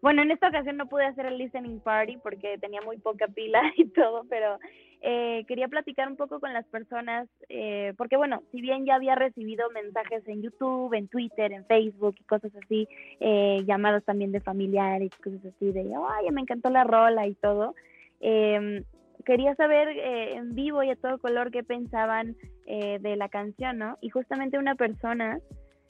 Bueno, 0.00 0.22
en 0.22 0.30
esta 0.30 0.48
ocasión 0.48 0.76
no 0.76 0.86
pude 0.86 1.04
hacer 1.04 1.26
el 1.26 1.38
listening 1.38 1.80
party 1.80 2.18
porque 2.18 2.58
tenía 2.58 2.80
muy 2.82 2.98
poca 2.98 3.26
pila 3.26 3.60
y 3.76 3.86
todo, 3.86 4.24
pero 4.28 4.58
eh, 5.00 5.44
quería 5.48 5.68
platicar 5.68 6.08
un 6.08 6.16
poco 6.16 6.40
con 6.40 6.52
las 6.52 6.66
personas, 6.66 7.28
eh, 7.48 7.94
porque 7.96 8.16
bueno, 8.16 8.42
si 8.52 8.60
bien 8.60 8.84
ya 8.84 8.96
había 8.96 9.14
recibido 9.14 9.70
mensajes 9.70 10.26
en 10.28 10.42
YouTube, 10.42 10.92
en 10.94 11.08
Twitter, 11.08 11.52
en 11.52 11.64
Facebook 11.66 12.16
y 12.20 12.24
cosas 12.24 12.52
así, 12.62 12.88
eh, 13.20 13.62
llamadas 13.66 14.04
también 14.04 14.32
de 14.32 14.40
familiares 14.40 15.10
y 15.18 15.22
cosas 15.22 15.44
así, 15.46 15.72
de, 15.72 15.92
ay, 16.10 16.30
me 16.30 16.40
encantó 16.40 16.70
la 16.70 16.84
rola 16.84 17.26
y 17.26 17.34
todo. 17.34 17.74
Eh, 18.20 18.82
quería 19.28 19.54
saber 19.56 19.88
eh, 19.88 20.36
en 20.36 20.54
vivo 20.54 20.82
y 20.82 20.88
a 20.88 20.96
todo 20.96 21.18
color 21.18 21.50
qué 21.50 21.62
pensaban 21.62 22.34
eh, 22.64 22.98
de 22.98 23.14
la 23.14 23.28
canción, 23.28 23.76
¿no? 23.76 23.98
Y 24.00 24.08
justamente 24.08 24.58
una 24.58 24.74
persona, 24.74 25.38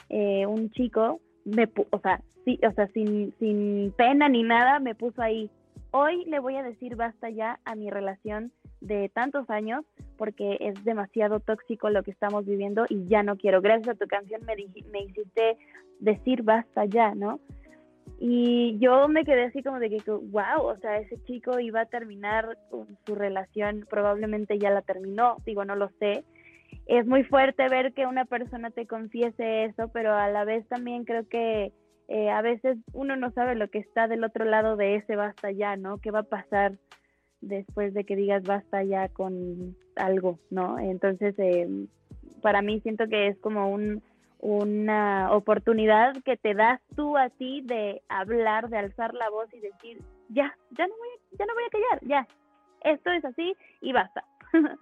eh, 0.08 0.44
un 0.44 0.70
chico, 0.70 1.20
me 1.44 1.68
o 1.90 2.00
sea, 2.00 2.20
sí, 2.44 2.58
o 2.68 2.72
sea, 2.72 2.88
sin, 2.88 3.32
sin 3.38 3.94
pena 3.96 4.28
ni 4.28 4.42
nada, 4.42 4.80
me 4.80 4.96
puso 4.96 5.22
ahí. 5.22 5.48
Hoy 5.92 6.24
le 6.24 6.40
voy 6.40 6.56
a 6.56 6.64
decir 6.64 6.96
basta 6.96 7.30
ya 7.30 7.60
a 7.64 7.76
mi 7.76 7.90
relación 7.90 8.50
de 8.80 9.08
tantos 9.08 9.48
años 9.50 9.84
porque 10.16 10.56
es 10.58 10.84
demasiado 10.84 11.38
tóxico 11.38 11.90
lo 11.90 12.02
que 12.02 12.10
estamos 12.10 12.44
viviendo 12.44 12.86
y 12.88 13.06
ya 13.06 13.22
no 13.22 13.36
quiero. 13.36 13.62
Gracias 13.62 13.90
a 13.90 13.98
tu 13.98 14.08
canción 14.08 14.40
me 14.44 15.02
hiciste 15.04 15.56
decir 16.00 16.42
basta 16.42 16.86
ya, 16.86 17.14
¿no? 17.14 17.38
Y 18.18 18.78
yo 18.78 19.08
me 19.08 19.24
quedé 19.24 19.44
así 19.44 19.62
como 19.62 19.78
de 19.78 19.90
que, 19.90 20.02
wow, 20.10 20.62
o 20.62 20.76
sea, 20.78 20.98
ese 20.98 21.22
chico 21.24 21.60
iba 21.60 21.82
a 21.82 21.86
terminar 21.86 22.58
su 23.06 23.14
relación, 23.14 23.86
probablemente 23.88 24.58
ya 24.58 24.70
la 24.70 24.82
terminó, 24.82 25.36
digo, 25.44 25.64
no 25.64 25.76
lo 25.76 25.90
sé. 25.98 26.24
Es 26.86 27.06
muy 27.06 27.24
fuerte 27.24 27.68
ver 27.68 27.92
que 27.92 28.06
una 28.06 28.24
persona 28.24 28.70
te 28.70 28.86
confiese 28.86 29.64
eso, 29.64 29.88
pero 29.92 30.14
a 30.14 30.28
la 30.28 30.44
vez 30.44 30.66
también 30.68 31.04
creo 31.04 31.28
que 31.28 31.72
eh, 32.08 32.30
a 32.30 32.40
veces 32.42 32.78
uno 32.92 33.16
no 33.16 33.30
sabe 33.32 33.54
lo 33.54 33.68
que 33.68 33.78
está 33.78 34.08
del 34.08 34.24
otro 34.24 34.44
lado 34.44 34.76
de 34.76 34.96
ese 34.96 35.14
basta 35.14 35.50
ya, 35.50 35.76
¿no? 35.76 35.98
¿Qué 35.98 36.10
va 36.10 36.20
a 36.20 36.22
pasar 36.24 36.72
después 37.40 37.94
de 37.94 38.04
que 38.04 38.16
digas 38.16 38.42
basta 38.42 38.82
ya 38.82 39.08
con 39.08 39.76
algo, 39.96 40.38
¿no? 40.50 40.78
Entonces, 40.78 41.34
eh, 41.38 41.86
para 42.40 42.62
mí 42.62 42.80
siento 42.80 43.06
que 43.08 43.28
es 43.28 43.38
como 43.38 43.70
un, 43.70 44.02
una 44.40 45.32
oportunidad 45.32 46.14
que 46.24 46.36
te 46.36 46.54
das 46.54 46.80
tú 46.94 47.16
a 47.16 47.30
ti 47.30 47.62
de 47.64 48.02
hablar, 48.08 48.68
de 48.68 48.78
alzar 48.78 49.14
la 49.14 49.28
voz 49.30 49.52
y 49.52 49.60
decir, 49.60 50.00
ya, 50.28 50.56
ya 50.70 50.86
no 50.86 50.94
voy 50.96 51.08
ya 51.38 51.46
no 51.46 51.54
voy 51.54 51.64
a 51.64 51.70
callar, 51.70 52.00
ya, 52.02 52.28
esto 52.82 53.10
es 53.10 53.24
así 53.24 53.56
y 53.80 53.92
basta. 53.92 54.24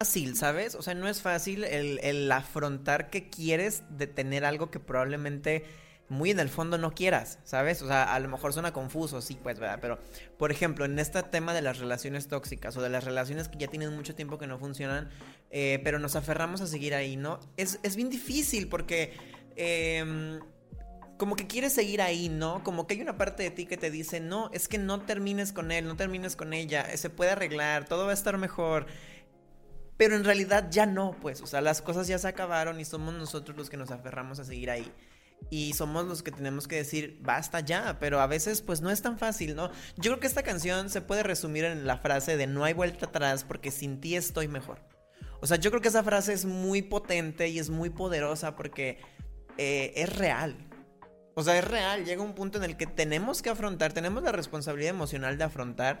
fácil, 0.00 0.34
¿sabes? 0.34 0.74
O 0.74 0.82
sea, 0.82 0.94
no 0.94 1.08
es 1.08 1.20
fácil 1.20 1.62
el, 1.62 1.98
el 2.02 2.32
afrontar 2.32 3.10
que 3.10 3.28
quieres 3.28 3.84
de 3.90 4.06
tener 4.06 4.46
algo 4.46 4.70
que 4.70 4.80
probablemente 4.80 5.64
muy 6.10 6.30
en 6.30 6.40
el 6.40 6.48
fondo 6.48 6.76
no 6.76 6.92
quieras, 6.92 7.38
¿sabes? 7.44 7.80
O 7.82 7.86
sea, 7.86 8.12
a 8.12 8.18
lo 8.18 8.28
mejor 8.28 8.52
suena 8.52 8.72
confuso, 8.72 9.22
sí, 9.22 9.38
pues, 9.40 9.58
¿verdad? 9.58 9.78
Pero, 9.80 9.98
por 10.38 10.50
ejemplo, 10.50 10.84
en 10.84 10.98
este 10.98 11.22
tema 11.22 11.54
de 11.54 11.62
las 11.62 11.78
relaciones 11.78 12.28
tóxicas 12.28 12.76
o 12.76 12.82
de 12.82 12.90
las 12.90 13.04
relaciones 13.04 13.48
que 13.48 13.58
ya 13.58 13.68
tienen 13.68 13.94
mucho 13.94 14.14
tiempo 14.14 14.36
que 14.36 14.48
no 14.48 14.58
funcionan, 14.58 15.08
eh, 15.50 15.80
pero 15.84 15.98
nos 16.00 16.16
aferramos 16.16 16.60
a 16.60 16.66
seguir 16.66 16.94
ahí, 16.94 17.16
¿no? 17.16 17.38
Es, 17.56 17.78
es 17.82 17.96
bien 17.96 18.10
difícil 18.10 18.68
porque... 18.68 19.14
em, 19.56 20.40
como 21.16 21.36
que 21.36 21.46
quieres 21.46 21.74
seguir 21.74 22.00
ahí, 22.00 22.30
¿no? 22.30 22.64
Como 22.64 22.86
que 22.86 22.94
hay 22.94 23.02
una 23.02 23.18
parte 23.18 23.42
de 23.42 23.50
ti 23.50 23.66
que 23.66 23.76
te 23.76 23.90
dice, 23.90 24.20
no, 24.20 24.48
es 24.54 24.68
que 24.68 24.78
no 24.78 25.02
termines 25.02 25.52
con 25.52 25.70
él, 25.70 25.86
no 25.86 25.94
termines 25.94 26.34
con 26.34 26.54
ella, 26.54 26.96
se 26.96 27.10
puede 27.10 27.32
arreglar, 27.32 27.84
todo 27.84 28.06
va 28.06 28.12
a 28.12 28.14
estar 28.14 28.38
mejor. 28.38 28.86
Pero 29.98 30.16
en 30.16 30.24
realidad 30.24 30.68
ya 30.70 30.86
no, 30.86 31.14
pues, 31.20 31.42
o 31.42 31.46
sea, 31.46 31.60
las 31.60 31.82
cosas 31.82 32.08
ya 32.08 32.18
se 32.18 32.26
acabaron 32.26 32.80
y 32.80 32.86
somos 32.86 33.12
nosotros 33.12 33.54
los 33.54 33.68
que 33.68 33.76
nos 33.76 33.90
aferramos 33.90 34.38
a 34.38 34.46
seguir 34.46 34.70
ahí. 34.70 34.90
Y 35.48 35.72
somos 35.72 36.06
los 36.06 36.22
que 36.22 36.30
tenemos 36.30 36.68
que 36.68 36.76
decir, 36.76 37.18
basta 37.22 37.60
ya, 37.60 37.98
pero 37.98 38.20
a 38.20 38.26
veces 38.26 38.62
pues 38.62 38.82
no 38.82 38.90
es 38.90 39.02
tan 39.02 39.18
fácil, 39.18 39.56
¿no? 39.56 39.70
Yo 39.96 40.12
creo 40.12 40.20
que 40.20 40.26
esta 40.26 40.42
canción 40.42 40.90
se 40.90 41.00
puede 41.00 41.22
resumir 41.22 41.64
en 41.64 41.86
la 41.86 41.98
frase 41.98 42.36
de 42.36 42.46
no 42.46 42.64
hay 42.64 42.74
vuelta 42.74 43.06
atrás 43.06 43.44
porque 43.44 43.70
sin 43.70 44.00
ti 44.00 44.14
estoy 44.14 44.46
mejor. 44.46 44.78
O 45.40 45.46
sea, 45.46 45.56
yo 45.56 45.70
creo 45.70 45.82
que 45.82 45.88
esa 45.88 46.04
frase 46.04 46.32
es 46.32 46.44
muy 46.44 46.82
potente 46.82 47.48
y 47.48 47.58
es 47.58 47.70
muy 47.70 47.90
poderosa 47.90 48.54
porque 48.54 48.98
eh, 49.56 49.92
es 49.96 50.14
real. 50.16 50.56
O 51.34 51.42
sea, 51.42 51.58
es 51.58 51.64
real. 51.64 52.04
Llega 52.04 52.22
un 52.22 52.34
punto 52.34 52.58
en 52.58 52.64
el 52.64 52.76
que 52.76 52.86
tenemos 52.86 53.40
que 53.40 53.50
afrontar, 53.50 53.92
tenemos 53.92 54.22
la 54.22 54.32
responsabilidad 54.32 54.90
emocional 54.90 55.38
de 55.38 55.44
afrontar 55.44 56.00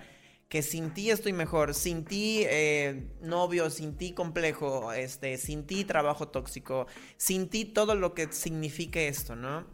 que 0.50 0.62
sin 0.62 0.94
ti 0.94 1.10
estoy 1.10 1.32
mejor, 1.34 1.74
sin 1.74 2.06
ti 2.06 2.44
eh, 2.48 3.08
novio, 3.22 3.70
sin 3.70 3.96
ti 3.96 4.14
complejo, 4.14 4.92
este, 4.92 5.38
sin 5.38 5.66
ti 5.66 5.86
trabajo 5.86 6.28
tóxico, 6.28 6.88
sin 7.18 7.48
ti 7.50 7.66
todo 7.66 7.96
lo 7.96 8.14
que 8.14 8.32
signifique 8.32 9.08
esto, 9.08 9.36
¿no? 9.36 9.66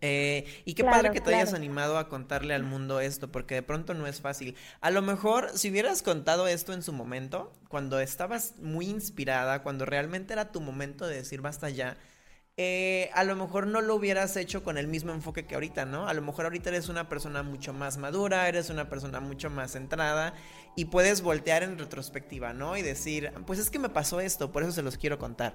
Eh, 0.00 0.46
y 0.64 0.74
qué 0.74 0.84
Claro, 0.84 0.84
padre 0.84 1.10
que 1.10 1.20
te 1.20 1.30
hayas 1.30 1.54
animado 1.54 1.98
a 1.98 2.08
contarle 2.08 2.54
al 2.54 2.62
mundo 2.62 3.00
esto, 3.00 3.32
porque 3.32 3.56
de 3.56 3.62
pronto 3.64 3.94
no 3.94 4.06
es 4.06 4.20
fácil. 4.20 4.56
A 4.80 4.90
lo 4.92 5.02
mejor 5.02 5.50
si 5.58 5.70
hubieras 5.70 6.02
contado 6.02 6.46
esto 6.46 6.72
en 6.72 6.82
su 6.82 6.92
momento, 6.92 7.52
cuando 7.68 7.98
estabas 8.00 8.54
muy 8.60 8.86
inspirada, 8.88 9.62
cuando 9.64 9.84
realmente 9.86 10.32
era 10.34 10.52
tu 10.52 10.60
momento 10.60 11.06
de 11.06 11.16
decir 11.16 11.40
basta 11.40 11.70
ya, 11.70 11.96
eh, 12.60 13.08
a 13.14 13.22
lo 13.22 13.36
mejor 13.36 13.68
no 13.68 13.80
lo 13.80 13.94
hubieras 13.94 14.36
hecho 14.36 14.64
con 14.64 14.78
el 14.78 14.88
mismo 14.88 15.12
enfoque 15.12 15.46
que 15.46 15.54
ahorita, 15.54 15.84
¿no? 15.84 16.08
A 16.08 16.12
lo 16.12 16.22
mejor 16.22 16.44
ahorita 16.44 16.70
eres 16.70 16.88
una 16.88 17.08
persona 17.08 17.44
mucho 17.44 17.72
más 17.72 17.98
madura, 17.98 18.48
eres 18.48 18.68
una 18.68 18.88
persona 18.88 19.20
mucho 19.20 19.48
más 19.48 19.70
centrada 19.70 20.34
y 20.74 20.86
puedes 20.86 21.22
voltear 21.22 21.62
en 21.62 21.78
retrospectiva, 21.78 22.52
¿no? 22.54 22.76
Y 22.76 22.82
decir, 22.82 23.32
pues 23.46 23.60
es 23.60 23.70
que 23.70 23.78
me 23.78 23.88
pasó 23.88 24.18
esto, 24.18 24.50
por 24.50 24.64
eso 24.64 24.72
se 24.72 24.82
los 24.82 24.98
quiero 24.98 25.20
contar. 25.20 25.54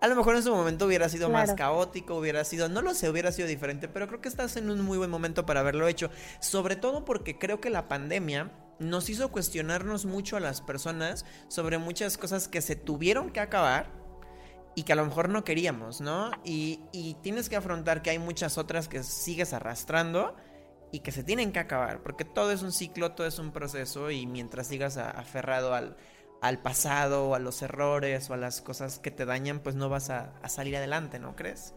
A 0.00 0.08
lo 0.08 0.16
mejor 0.16 0.34
en 0.36 0.42
su 0.42 0.50
momento 0.50 0.86
hubiera 0.86 1.10
sido 1.10 1.28
más 1.28 1.52
caótico, 1.52 2.14
hubiera 2.16 2.42
sido, 2.44 2.70
no 2.70 2.80
lo 2.80 2.94
sé, 2.94 3.10
hubiera 3.10 3.30
sido 3.30 3.46
diferente, 3.46 3.86
pero 3.86 4.06
creo 4.06 4.22
que 4.22 4.30
estás 4.30 4.56
en 4.56 4.70
un 4.70 4.80
muy 4.80 4.96
buen 4.96 5.10
momento 5.10 5.44
para 5.44 5.60
haberlo 5.60 5.86
hecho. 5.88 6.08
Sobre 6.40 6.76
todo 6.76 7.04
porque 7.04 7.38
creo 7.38 7.60
que 7.60 7.68
la 7.68 7.86
pandemia 7.86 8.50
nos 8.78 9.10
hizo 9.10 9.30
cuestionarnos 9.30 10.06
mucho 10.06 10.38
a 10.38 10.40
las 10.40 10.62
personas 10.62 11.26
sobre 11.48 11.76
muchas 11.76 12.16
cosas 12.16 12.48
que 12.48 12.62
se 12.62 12.76
tuvieron 12.76 13.30
que 13.30 13.40
acabar 13.40 14.03
y 14.74 14.82
que 14.82 14.92
a 14.92 14.96
lo 14.96 15.04
mejor 15.04 15.28
no 15.28 15.44
queríamos, 15.44 16.00
¿no? 16.00 16.30
Y, 16.44 16.80
y 16.92 17.14
tienes 17.22 17.48
que 17.48 17.56
afrontar 17.56 18.02
que 18.02 18.10
hay 18.10 18.18
muchas 18.18 18.58
otras 18.58 18.88
que 18.88 19.02
sigues 19.02 19.52
arrastrando 19.52 20.34
y 20.90 21.00
que 21.00 21.12
se 21.12 21.24
tienen 21.24 21.52
que 21.52 21.58
acabar, 21.58 22.02
porque 22.02 22.24
todo 22.24 22.52
es 22.52 22.62
un 22.62 22.72
ciclo, 22.72 23.12
todo 23.12 23.26
es 23.26 23.38
un 23.38 23.52
proceso 23.52 24.10
y 24.10 24.26
mientras 24.26 24.68
sigas 24.68 24.96
aferrado 24.96 25.74
al, 25.74 25.96
al 26.40 26.58
pasado 26.62 27.30
o 27.30 27.34
a 27.34 27.38
los 27.38 27.62
errores 27.62 28.30
o 28.30 28.34
a 28.34 28.36
las 28.36 28.60
cosas 28.60 28.98
que 28.98 29.10
te 29.10 29.24
dañan, 29.24 29.60
pues 29.60 29.74
no 29.74 29.88
vas 29.88 30.10
a, 30.10 30.34
a 30.42 30.48
salir 30.48 30.76
adelante, 30.76 31.18
¿no 31.18 31.34
crees? 31.34 31.74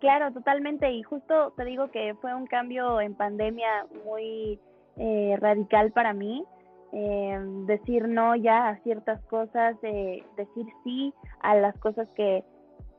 Claro, 0.00 0.32
totalmente. 0.32 0.90
Y 0.92 1.02
justo 1.02 1.52
te 1.56 1.64
digo 1.64 1.90
que 1.90 2.14
fue 2.20 2.34
un 2.34 2.46
cambio 2.46 3.00
en 3.00 3.14
pandemia 3.14 3.86
muy 4.04 4.60
eh, 4.96 5.36
radical 5.40 5.92
para 5.92 6.12
mí. 6.12 6.44
Eh, 6.92 7.38
decir 7.66 8.08
no 8.08 8.34
ya 8.36 8.68
a 8.68 8.76
ciertas 8.82 9.20
cosas, 9.26 9.76
eh, 9.82 10.22
decir 10.36 10.66
sí 10.84 11.12
a 11.40 11.56
las 11.56 11.76
cosas 11.78 12.08
que 12.16 12.44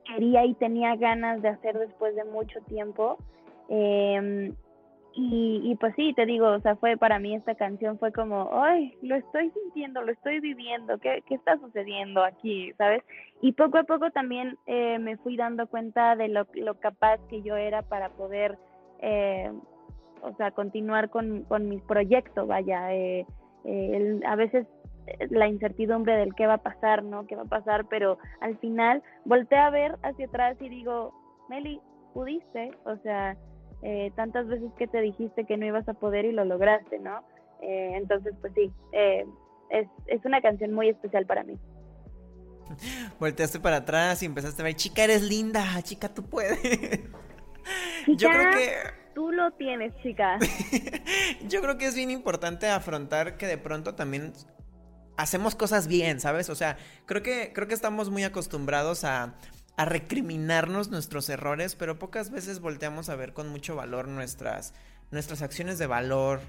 quería 0.06 0.46
y 0.46 0.54
tenía 0.56 0.96
ganas 0.96 1.42
de 1.42 1.50
hacer 1.50 1.78
después 1.78 2.16
de 2.16 2.26
mucho 2.26 2.60
tiempo. 2.68 3.18
Eh, 3.70 4.52
Y, 5.20 5.62
y 5.64 5.76
pues 5.78 5.96
sí, 5.96 6.14
te 6.14 6.28
digo, 6.28 6.46
o 6.46 6.60
sea, 6.60 6.76
fue 6.76 6.96
para 6.96 7.18
mí 7.18 7.34
esta 7.34 7.56
canción 7.56 7.98
fue 7.98 8.12
como, 8.12 8.50
ay, 8.54 8.94
lo 9.02 9.16
estoy 9.16 9.50
sintiendo, 9.50 10.04
lo 10.04 10.12
estoy 10.12 10.40
viviendo, 10.40 11.00
¿qué, 11.00 11.24
qué 11.26 11.34
está 11.34 11.58
sucediendo 11.58 12.24
aquí? 12.24 12.72
¿Sabes? 12.78 13.02
Y 13.42 13.54
poco 13.54 13.80
a 13.80 13.84
poco 13.84 14.12
también 14.12 14.60
eh, 14.68 15.00
me 15.00 15.18
fui 15.18 15.36
dando 15.36 15.66
cuenta 15.66 16.16
de 16.16 16.28
lo, 16.28 16.46
lo 16.54 16.76
capaz 16.76 17.18
que 17.30 17.42
yo 17.42 17.56
era 17.56 17.82
para 17.82 18.10
poder, 18.10 18.60
eh, 19.00 19.52
o 20.22 20.36
sea, 20.36 20.52
continuar 20.52 21.10
con, 21.10 21.46
con 21.46 21.68
mi 21.68 21.80
proyecto, 21.80 22.46
vaya. 22.46 22.94
Eh, 22.94 23.26
eh, 23.68 23.92
el- 23.96 24.26
a 24.26 24.36
veces 24.36 24.66
eh, 25.06 25.28
la 25.30 25.48
incertidumbre 25.48 26.18
del 26.18 26.34
qué 26.36 26.48
va 26.48 26.56
a 26.56 26.64
pasar, 26.64 27.04
¿no? 27.04 27.28
¿Qué 27.28 27.36
va 27.36 27.44
a 27.44 27.46
pasar? 27.46 27.86
Pero 27.90 28.18
al 28.42 28.58
final 28.58 29.04
volteé 29.26 29.60
a 29.60 29.70
ver 29.70 29.96
hacia 30.04 30.26
atrás 30.26 30.58
y 30.60 30.70
digo, 30.70 31.14
Meli, 31.50 31.80
pudiste, 32.14 32.72
o 32.86 32.98
sea, 33.04 33.38
eh, 33.84 34.12
tantas 34.16 34.48
veces 34.48 34.72
que 34.78 34.88
te 34.88 35.02
dijiste 35.02 35.46
que 35.46 35.56
no 35.58 35.66
ibas 35.66 35.88
a 35.88 35.94
poder 35.94 36.26
y 36.26 36.32
lo 36.32 36.44
lograste, 36.46 36.98
¿no? 37.00 37.22
Eh, 37.62 37.92
entonces, 37.96 38.34
pues 38.42 38.54
sí, 38.56 38.72
eh, 38.92 39.24
es, 39.70 39.88
es 40.08 40.26
una 40.26 40.42
canción 40.42 40.74
muy 40.74 40.90
especial 40.90 41.26
para 41.26 41.44
mí. 41.44 41.58
Volteaste 43.20 43.60
para 43.60 43.78
atrás 43.78 44.22
y 44.24 44.26
empezaste 44.26 44.62
a 44.62 44.66
ver, 44.66 44.76
chica, 44.76 45.04
eres 45.04 45.22
linda, 45.24 45.64
chica, 45.84 46.10
tú 46.14 46.24
puedes. 46.24 46.60
Yo 48.08 48.30
creo 48.30 48.52
que 48.52 48.72
Tú 49.18 49.32
lo 49.32 49.50
tienes, 49.54 49.96
chica. 50.04 50.38
Yo 51.50 51.60
creo 51.64 51.80
que 51.80 51.88
es 51.88 51.96
bien 51.96 52.12
importante 52.12 52.70
afrontar 52.70 53.36
que 53.36 53.48
de 53.48 53.58
pronto 53.58 53.96
también 53.96 54.32
hacemos 55.18 55.56
cosas 55.56 55.88
bien, 55.88 56.20
¿sabes? 56.20 56.52
O 56.52 56.56
sea, 56.56 56.78
creo 57.08 57.24
que, 57.24 57.52
creo 57.52 57.68
que 57.68 57.74
estamos 57.74 58.12
muy 58.12 58.24
acostumbrados 58.24 59.04
a, 59.06 59.34
a 59.76 59.86
recriminarnos 59.86 60.92
nuestros 60.92 61.30
errores, 61.30 61.74
pero 61.74 61.98
pocas 61.98 62.30
veces 62.30 62.60
volteamos 62.60 63.10
a 63.10 63.16
ver 63.16 63.34
con 63.34 63.50
mucho 63.50 63.76
valor 63.76 64.08
nuestras, 64.08 64.76
nuestras 65.10 65.42
acciones 65.42 65.80
de 65.80 65.88
valor. 65.88 66.40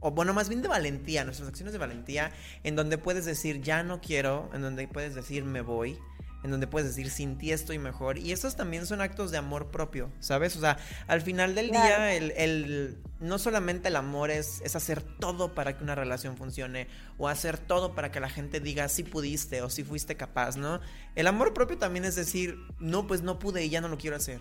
O 0.00 0.12
bueno, 0.12 0.32
más 0.32 0.48
bien 0.48 0.62
de 0.62 0.68
valentía, 0.68 1.24
nuestras 1.24 1.50
acciones 1.50 1.74
de 1.74 1.78
valentía, 1.78 2.32
en 2.64 2.74
donde 2.74 2.96
puedes 2.96 3.26
decir 3.26 3.60
ya 3.60 3.82
no 3.82 4.00
quiero, 4.00 4.48
en 4.54 4.62
donde 4.62 4.88
puedes 4.88 5.14
decir 5.14 5.44
me 5.44 5.60
voy, 5.60 5.98
en 6.44 6.50
donde 6.50 6.66
puedes 6.66 6.88
decir 6.88 7.10
sin 7.10 7.36
ti 7.38 7.50
estoy 7.52 7.78
mejor. 7.78 8.18
Y 8.18 8.32
esos 8.32 8.54
también 8.56 8.86
son 8.86 9.00
actos 9.00 9.30
de 9.30 9.38
amor 9.38 9.70
propio, 9.70 10.10
¿sabes? 10.20 10.56
O 10.56 10.60
sea, 10.60 10.76
al 11.06 11.20
final 11.20 11.54
del 11.54 11.70
Claro. 11.70 11.86
día, 11.86 12.14
el, 12.14 12.30
el- 12.36 12.98
no 13.20 13.38
solamente 13.38 13.88
el 13.88 13.96
amor 13.96 14.30
es, 14.30 14.60
es 14.64 14.76
hacer 14.76 15.02
todo 15.02 15.54
para 15.54 15.76
que 15.76 15.82
una 15.82 15.94
relación 15.96 16.36
funcione, 16.36 16.86
o 17.16 17.28
hacer 17.28 17.58
todo 17.58 17.94
para 17.94 18.12
que 18.12 18.20
la 18.20 18.28
gente 18.30 18.60
diga 18.60 18.88
si 18.88 19.02
pudiste 19.02 19.62
o 19.62 19.70
si 19.70 19.82
fuiste 19.82 20.16
capaz, 20.16 20.56
¿no? 20.56 20.80
El 21.16 21.26
amor 21.26 21.52
propio 21.54 21.78
también 21.78 22.04
es 22.04 22.14
decir, 22.14 22.56
no, 22.78 23.06
pues 23.08 23.22
no 23.22 23.38
pude 23.40 23.64
y 23.64 23.70
ya 23.70 23.80
no 23.80 23.88
lo 23.88 23.98
quiero 23.98 24.16
hacer. 24.16 24.40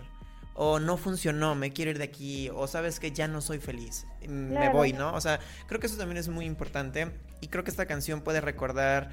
O 0.59 0.79
no 0.79 0.97
funcionó, 0.97 1.53
me 1.53 1.71
quiero 1.71 1.91
ir 1.91 1.99
de 1.99 2.03
aquí. 2.05 2.49
O 2.51 2.65
sabes 2.67 2.99
que 2.99 3.11
ya 3.11 3.27
no 3.27 3.41
soy 3.41 3.59
feliz. 3.59 4.07
mm, 4.23 4.27
Me 4.57 4.69
voy, 4.69 4.91
¿no? 4.91 5.13
O 5.13 5.21
sea, 5.21 5.39
creo 5.67 5.79
que 5.79 5.85
eso 5.85 5.97
también 5.97 6.17
es 6.17 6.29
muy 6.29 6.45
importante. 6.45 7.11
Y 7.41 7.49
creo 7.49 7.63
que 7.63 7.69
esta 7.69 7.85
canción 7.85 8.21
puede 8.21 8.41
recordar 8.41 9.11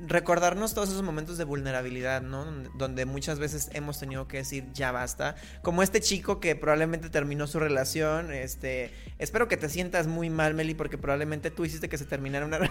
recordarnos 0.00 0.74
todos 0.74 0.90
esos 0.90 1.02
momentos 1.02 1.38
de 1.38 1.44
vulnerabilidad, 1.44 2.22
¿no? 2.22 2.44
Donde, 2.76 3.04
muchas 3.04 3.38
veces 3.38 3.70
hemos 3.72 3.98
tenido 3.98 4.28
que 4.28 4.38
decir 4.38 4.66
ya 4.72 4.92
basta. 4.92 5.36
Como 5.62 5.82
este 5.82 6.00
chico 6.00 6.40
que 6.40 6.54
probablemente 6.56 7.10
terminó 7.10 7.46
su 7.46 7.58
relación, 7.58 8.32
este, 8.32 8.92
espero 9.18 9.48
que 9.48 9.56
te 9.56 9.68
sientas 9.68 10.06
muy 10.06 10.30
mal, 10.30 10.54
Meli, 10.54 10.74
porque 10.74 10.98
probablemente 10.98 11.50
tú 11.50 11.64
hiciste 11.64 11.88
que 11.88 11.98
se 11.98 12.04
terminara 12.04 12.46
una 12.46 12.58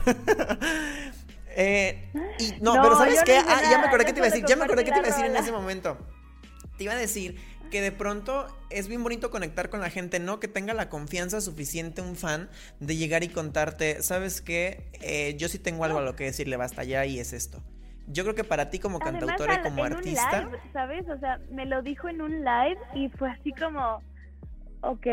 Eh, 1.59 2.11
y 2.37 2.61
no, 2.61 2.75
No, 2.75 2.83
pero 2.83 2.97
¿sabes 2.97 3.15
no 3.15 3.23
qué? 3.23 3.37
Ah, 3.37 3.61
ya 3.71 3.79
me 3.79 3.87
acordé 3.87 4.05
que 4.05 4.13
te 4.13 4.19
iba 4.19 4.27
a 4.27 4.29
decir, 4.29 4.45
ya 4.47 4.55
me 4.55 4.65
acordé 4.65 4.85
que 4.85 4.91
te 4.91 4.99
iba 4.99 5.07
a 5.07 5.09
decir 5.09 5.25
en 5.25 5.35
ese 5.35 5.51
momento. 5.51 5.97
Te 6.77 6.83
iba 6.83 6.93
a 6.93 6.97
decir 6.97 7.35
que 7.69 7.81
de 7.81 7.91
pronto 7.91 8.47
es 8.69 8.87
bien 8.87 9.03
bonito 9.03 9.31
conectar 9.31 9.69
con 9.69 9.79
la 9.79 9.89
gente, 9.89 10.19
¿no? 10.19 10.39
Que 10.39 10.47
tenga 10.47 10.73
la 10.73 10.89
confianza 10.89 11.41
suficiente 11.41 12.01
un 12.01 12.15
fan 12.15 12.49
de 12.79 12.95
llegar 12.95 13.23
y 13.23 13.29
contarte, 13.29 14.01
¿sabes 14.01 14.41
qué? 14.41 14.89
Eh, 15.01 15.35
yo 15.37 15.47
sí 15.47 15.59
tengo 15.59 15.83
algo 15.83 15.99
a 15.99 16.01
lo 16.01 16.15
que 16.15 16.25
decirle, 16.25 16.57
basta 16.57 16.83
ya 16.83 17.05
y 17.05 17.19
es 17.19 17.33
esto. 17.33 17.61
Yo 18.07 18.23
creo 18.23 18.35
que 18.35 18.43
para 18.43 18.69
ti 18.69 18.79
como 18.79 18.99
Además, 19.01 19.19
cantautora 19.19 19.59
y 19.59 19.63
como 19.63 19.85
en 19.85 19.93
artista... 19.93 20.41
un 20.45 20.51
live, 20.51 20.59
¿sabes? 20.71 21.09
O 21.09 21.17
sea, 21.19 21.39
me 21.51 21.65
lo 21.65 21.81
dijo 21.81 22.07
en 22.07 22.21
un 22.21 22.43
live 22.43 22.77
y 22.95 23.09
fue 23.09 23.29
así 23.29 23.51
como, 23.53 24.01
ok, 24.81 25.07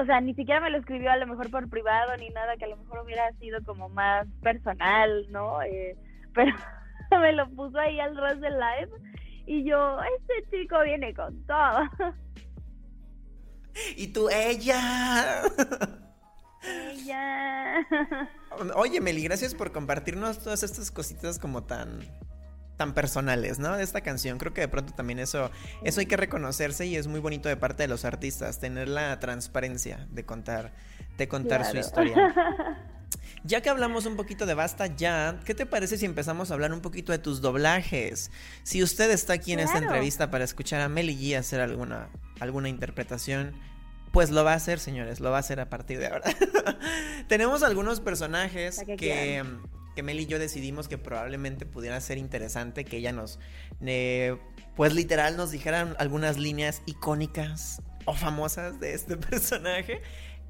o 0.00 0.04
sea, 0.04 0.20
ni 0.20 0.34
siquiera 0.34 0.60
me 0.60 0.70
lo 0.70 0.78
escribió 0.78 1.12
a 1.12 1.16
lo 1.16 1.26
mejor 1.26 1.50
por 1.50 1.68
privado 1.68 2.16
ni 2.16 2.30
nada, 2.30 2.56
que 2.56 2.64
a 2.64 2.68
lo 2.68 2.76
mejor 2.76 3.00
hubiera 3.04 3.30
sido 3.34 3.62
como 3.64 3.88
más 3.88 4.26
personal, 4.42 5.26
¿no? 5.30 5.62
Eh, 5.62 5.96
pero 6.34 6.52
me 7.20 7.32
lo 7.32 7.48
puso 7.50 7.78
ahí 7.78 8.00
al 8.00 8.16
ras 8.16 8.40
del 8.40 8.54
live 8.54 8.90
y 9.46 9.64
yo, 9.68 9.98
este 10.18 10.56
chico 10.58 10.76
viene 10.84 11.14
con 11.14 11.44
todo. 11.46 11.80
Y 13.96 14.08
tú, 14.08 14.28
ella. 14.30 15.42
ya. 17.06 17.86
Oye, 18.74 19.00
Meli, 19.00 19.22
gracias 19.24 19.54
por 19.54 19.72
compartirnos 19.72 20.38
todas 20.40 20.62
estas 20.62 20.90
cositas 20.90 21.38
como 21.38 21.62
tan 21.64 22.00
tan 22.76 22.94
personales, 22.94 23.58
¿no? 23.58 23.76
De 23.76 23.82
esta 23.84 24.00
canción. 24.00 24.38
Creo 24.38 24.54
que 24.54 24.62
de 24.62 24.68
pronto 24.68 24.94
también 24.94 25.18
eso 25.18 25.50
eso 25.84 26.00
hay 26.00 26.06
que 26.06 26.16
reconocerse 26.16 26.86
y 26.86 26.96
es 26.96 27.06
muy 27.06 27.20
bonito 27.20 27.48
de 27.48 27.56
parte 27.56 27.82
de 27.82 27.88
los 27.88 28.04
artistas 28.04 28.58
tener 28.58 28.88
la 28.88 29.20
transparencia 29.20 30.06
de 30.10 30.24
contar 30.24 30.72
de 31.18 31.28
contar 31.28 31.64
su 31.64 31.72
Claro. 31.72 31.86
historia. 31.86 32.34
Ya 33.42 33.62
que 33.62 33.70
hablamos 33.70 34.04
un 34.06 34.16
poquito 34.16 34.44
de 34.44 34.54
Basta 34.54 34.86
Ya, 34.86 35.40
¿qué 35.44 35.54
te 35.54 35.64
parece 35.64 35.96
si 35.96 36.04
empezamos 36.04 36.50
a 36.50 36.54
hablar 36.54 36.72
un 36.72 36.80
poquito 36.80 37.12
de 37.12 37.18
tus 37.18 37.40
doblajes? 37.40 38.30
Si 38.64 38.82
usted 38.82 39.10
está 39.10 39.34
aquí 39.34 39.52
en 39.52 39.60
esta 39.60 39.78
entrevista 39.78 40.30
para 40.30 40.44
escuchar 40.44 40.80
a 40.82 40.88
Meli 40.88 41.16
G 41.16 41.38
hacer 41.38 41.60
alguna, 41.60 42.10
alguna 42.38 42.68
interpretación, 42.68 43.54
pues 44.12 44.30
lo 44.30 44.44
va 44.44 44.52
a 44.52 44.56
hacer, 44.56 44.78
señores, 44.78 45.20
lo 45.20 45.30
va 45.30 45.38
a 45.38 45.40
hacer 45.40 45.60
a 45.60 45.70
partir 45.70 45.98
de 45.98 46.08
ahora. 46.08 46.24
Tenemos 47.28 47.62
algunos 47.62 48.00
personajes 48.00 48.82
que, 48.98 49.42
que 49.94 50.02
Meli 50.02 50.24
y 50.24 50.26
yo 50.26 50.38
decidimos 50.38 50.88
que 50.88 50.98
probablemente 50.98 51.64
pudiera 51.64 51.98
ser 52.00 52.18
interesante 52.18 52.84
que 52.84 52.98
ella 52.98 53.12
nos, 53.12 53.38
eh, 53.80 54.36
pues 54.76 54.92
literal, 54.94 55.36
nos 55.38 55.50
dijeran 55.50 55.96
algunas 55.98 56.38
líneas 56.38 56.82
icónicas 56.84 57.80
o 58.04 58.14
famosas 58.14 58.80
de 58.80 58.92
este 58.94 59.16
personaje. 59.16 60.02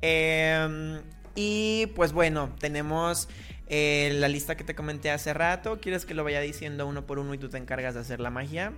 Eh, 0.03 1.01
y 1.35 1.87
pues 1.95 2.13
bueno, 2.13 2.51
tenemos 2.59 3.29
eh, 3.69 4.13
la 4.15 4.29
lista 4.29 4.57
que 4.57 4.65
te 4.65 4.75
comenté 4.75 5.11
hace 5.11 5.33
rato. 5.35 5.81
¿Quieres 5.81 6.07
que 6.07 6.15
lo 6.15 6.25
vaya 6.25 6.41
diciendo 6.41 6.87
uno 6.87 7.07
por 7.07 7.19
uno 7.19 7.35
y 7.35 7.39
tú 7.39 7.49
te 7.49 7.59
encargas 7.59 7.95
de 7.95 8.01
hacer 8.01 8.21
la 8.21 8.31
magia? 8.31 8.73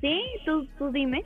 sí, 0.00 0.20
tú, 0.44 0.66
tú 0.78 0.90
dime. 0.90 1.22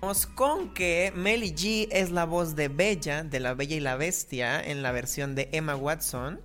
Vamos 0.00 0.26
con 0.26 0.72
que 0.72 1.12
Melly 1.14 1.52
G 1.52 1.88
es 1.90 2.10
la 2.10 2.24
voz 2.24 2.54
de 2.54 2.68
Bella, 2.68 3.22
de 3.22 3.40
La 3.40 3.54
Bella 3.54 3.76
y 3.76 3.80
la 3.80 3.96
Bestia, 3.96 4.60
en 4.60 4.82
la 4.82 4.92
versión 4.92 5.34
de 5.34 5.48
Emma 5.52 5.74
Watson. 5.76 6.40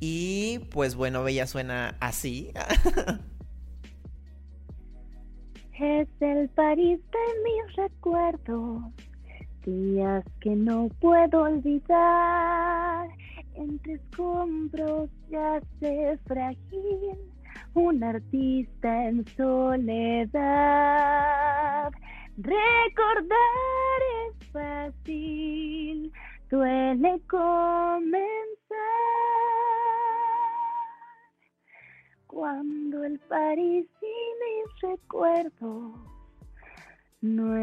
Y 0.00 0.60
pues 0.70 0.94
bueno, 0.94 1.22
Bella 1.22 1.46
suena 1.46 1.96
así. 2.00 2.52
Es 5.82 6.06
el 6.20 6.48
París 6.50 7.00
de 7.10 7.18
mis 7.42 7.74
recuerdos, 7.74 8.84
días 9.62 10.24
que 10.40 10.54
no 10.54 10.88
puedo 11.00 11.42
olvidar. 11.42 13.08
Entre 13.54 13.94
escombros 13.94 15.10
yace 15.28 16.18
frágil, 16.26 17.16
un 17.74 18.02
artista 18.02 19.08
en 19.08 19.26
soledad. 19.36 20.32
Recordar 22.38 23.36
es 24.26 24.34
fácil, 24.50 26.12
duele 26.50 27.20
comenzar. 27.28 28.22
Cuando 32.26 33.04
el 33.04 33.18
París 33.28 33.86
y 34.00 34.06
mis 34.40 34.80
recuerdos 34.80 35.92
no 37.20 37.54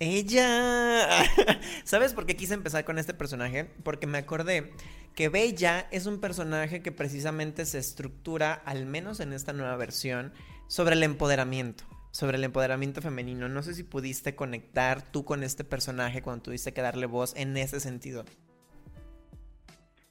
Ella. 0.00 1.24
¿Sabes 1.84 2.14
por 2.14 2.26
qué 2.26 2.34
quise 2.34 2.54
empezar 2.54 2.84
con 2.84 2.98
este 2.98 3.14
personaje? 3.14 3.70
Porque 3.84 4.08
me 4.08 4.18
acordé 4.18 4.72
que 5.14 5.28
Bella 5.28 5.86
es 5.92 6.06
un 6.06 6.20
personaje 6.20 6.82
que 6.82 6.90
precisamente 6.90 7.64
se 7.64 7.78
estructura, 7.78 8.54
al 8.64 8.86
menos 8.86 9.20
en 9.20 9.32
esta 9.32 9.52
nueva 9.52 9.76
versión, 9.76 10.32
sobre 10.66 10.94
el 10.94 11.04
empoderamiento. 11.04 11.84
Sobre 12.10 12.36
el 12.36 12.44
empoderamiento 12.44 13.00
femenino. 13.00 13.48
No 13.48 13.62
sé 13.62 13.74
si 13.74 13.84
pudiste 13.84 14.34
conectar 14.34 15.02
tú 15.12 15.24
con 15.24 15.44
este 15.44 15.62
personaje 15.64 16.22
cuando 16.22 16.42
tuviste 16.42 16.72
que 16.72 16.82
darle 16.82 17.06
voz 17.06 17.34
en 17.36 17.56
ese 17.56 17.78
sentido. 17.78 18.24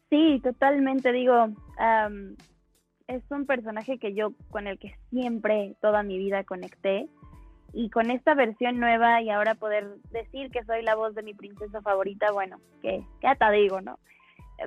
Sí, 0.09 0.39
totalmente. 0.43 1.11
Digo, 1.11 1.47
es 3.15 3.23
un 3.29 3.45
personaje 3.45 3.97
que 3.97 4.13
yo 4.13 4.31
con 4.49 4.67
el 4.67 4.79
que 4.79 4.95
siempre 5.09 5.75
toda 5.81 6.03
mi 6.03 6.17
vida 6.17 6.43
conecté. 6.43 7.07
Y 7.73 7.89
con 7.89 8.11
esta 8.11 8.33
versión 8.33 8.79
nueva 8.81 9.21
y 9.21 9.29
ahora 9.29 9.55
poder 9.55 9.87
decir 10.11 10.51
que 10.51 10.63
soy 10.65 10.81
la 10.83 10.95
voz 10.95 11.15
de 11.15 11.23
mi 11.23 11.33
princesa 11.33 11.81
favorita, 11.81 12.31
bueno, 12.33 12.59
que, 12.81 13.01
que 13.21 13.27
hasta 13.27 13.49
digo, 13.49 13.79
¿no? 13.79 13.97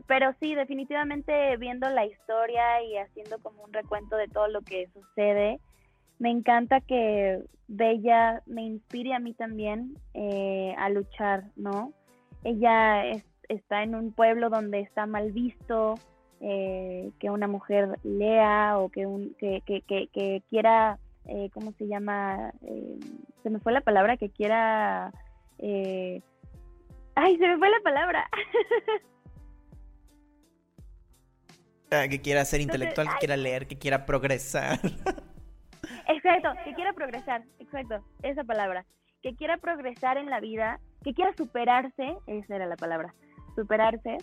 Pero 0.06 0.34
sí, 0.40 0.54
definitivamente 0.54 1.56
viendo 1.58 1.88
la 1.90 2.06
historia 2.06 2.82
y 2.82 2.96
haciendo 2.96 3.38
como 3.40 3.62
un 3.62 3.72
recuento 3.74 4.16
de 4.16 4.28
todo 4.28 4.48
lo 4.48 4.62
que 4.62 4.88
sucede, 4.94 5.60
me 6.18 6.30
encanta 6.30 6.80
que 6.80 7.42
Bella 7.68 8.42
me 8.46 8.62
inspire 8.62 9.12
a 9.14 9.18
mí 9.18 9.34
también 9.34 9.96
eh, 10.14 10.74
a 10.78 10.88
luchar, 10.88 11.44
¿no? 11.56 11.92
Ella 12.42 13.04
es- 13.06 13.24
está 13.48 13.82
en 13.82 13.94
un 13.94 14.12
pueblo 14.12 14.48
donde 14.48 14.80
está 14.80 15.04
mal 15.06 15.30
visto 15.32 15.96
eh, 16.40 17.10
que 17.18 17.30
una 17.30 17.46
mujer 17.48 17.98
lea 18.02 18.78
o 18.78 18.88
que, 18.88 19.06
un, 19.06 19.34
que, 19.38 19.62
que, 19.66 19.82
que, 19.82 20.08
que 20.12 20.42
quiera, 20.50 20.98
eh, 21.26 21.50
¿cómo 21.52 21.72
se 21.72 21.86
llama? 21.86 22.52
Eh, 22.62 22.98
se 23.42 23.50
me 23.50 23.60
fue 23.60 23.72
la 23.72 23.80
palabra, 23.80 24.16
que 24.16 24.30
quiera... 24.30 25.12
eh, 25.58 26.22
¡Ay, 27.14 27.36
se 27.38 27.46
me 27.46 27.58
fue 27.58 27.70
la 27.70 27.80
palabra! 27.82 28.28
Ah, 31.90 32.08
Que 32.08 32.20
quiera 32.20 32.44
ser 32.44 32.60
intelectual, 32.60 33.08
que 33.08 33.18
quiera 33.20 33.36
leer, 33.36 33.66
que 33.68 33.78
quiera 33.78 34.04
progresar. 34.04 34.80
Exacto, 36.08 36.48
que 36.64 36.74
quiera 36.74 36.92
progresar, 36.92 37.44
exacto, 37.60 38.04
esa 38.22 38.42
palabra. 38.42 38.84
Que 39.22 39.36
quiera 39.36 39.58
progresar 39.58 40.16
en 40.18 40.28
la 40.28 40.40
vida, 40.40 40.80
que 41.04 41.14
quiera 41.14 41.32
superarse, 41.36 42.16
esa 42.26 42.56
era 42.56 42.66
la 42.66 42.76
palabra, 42.76 43.14
superarse. 43.54 44.18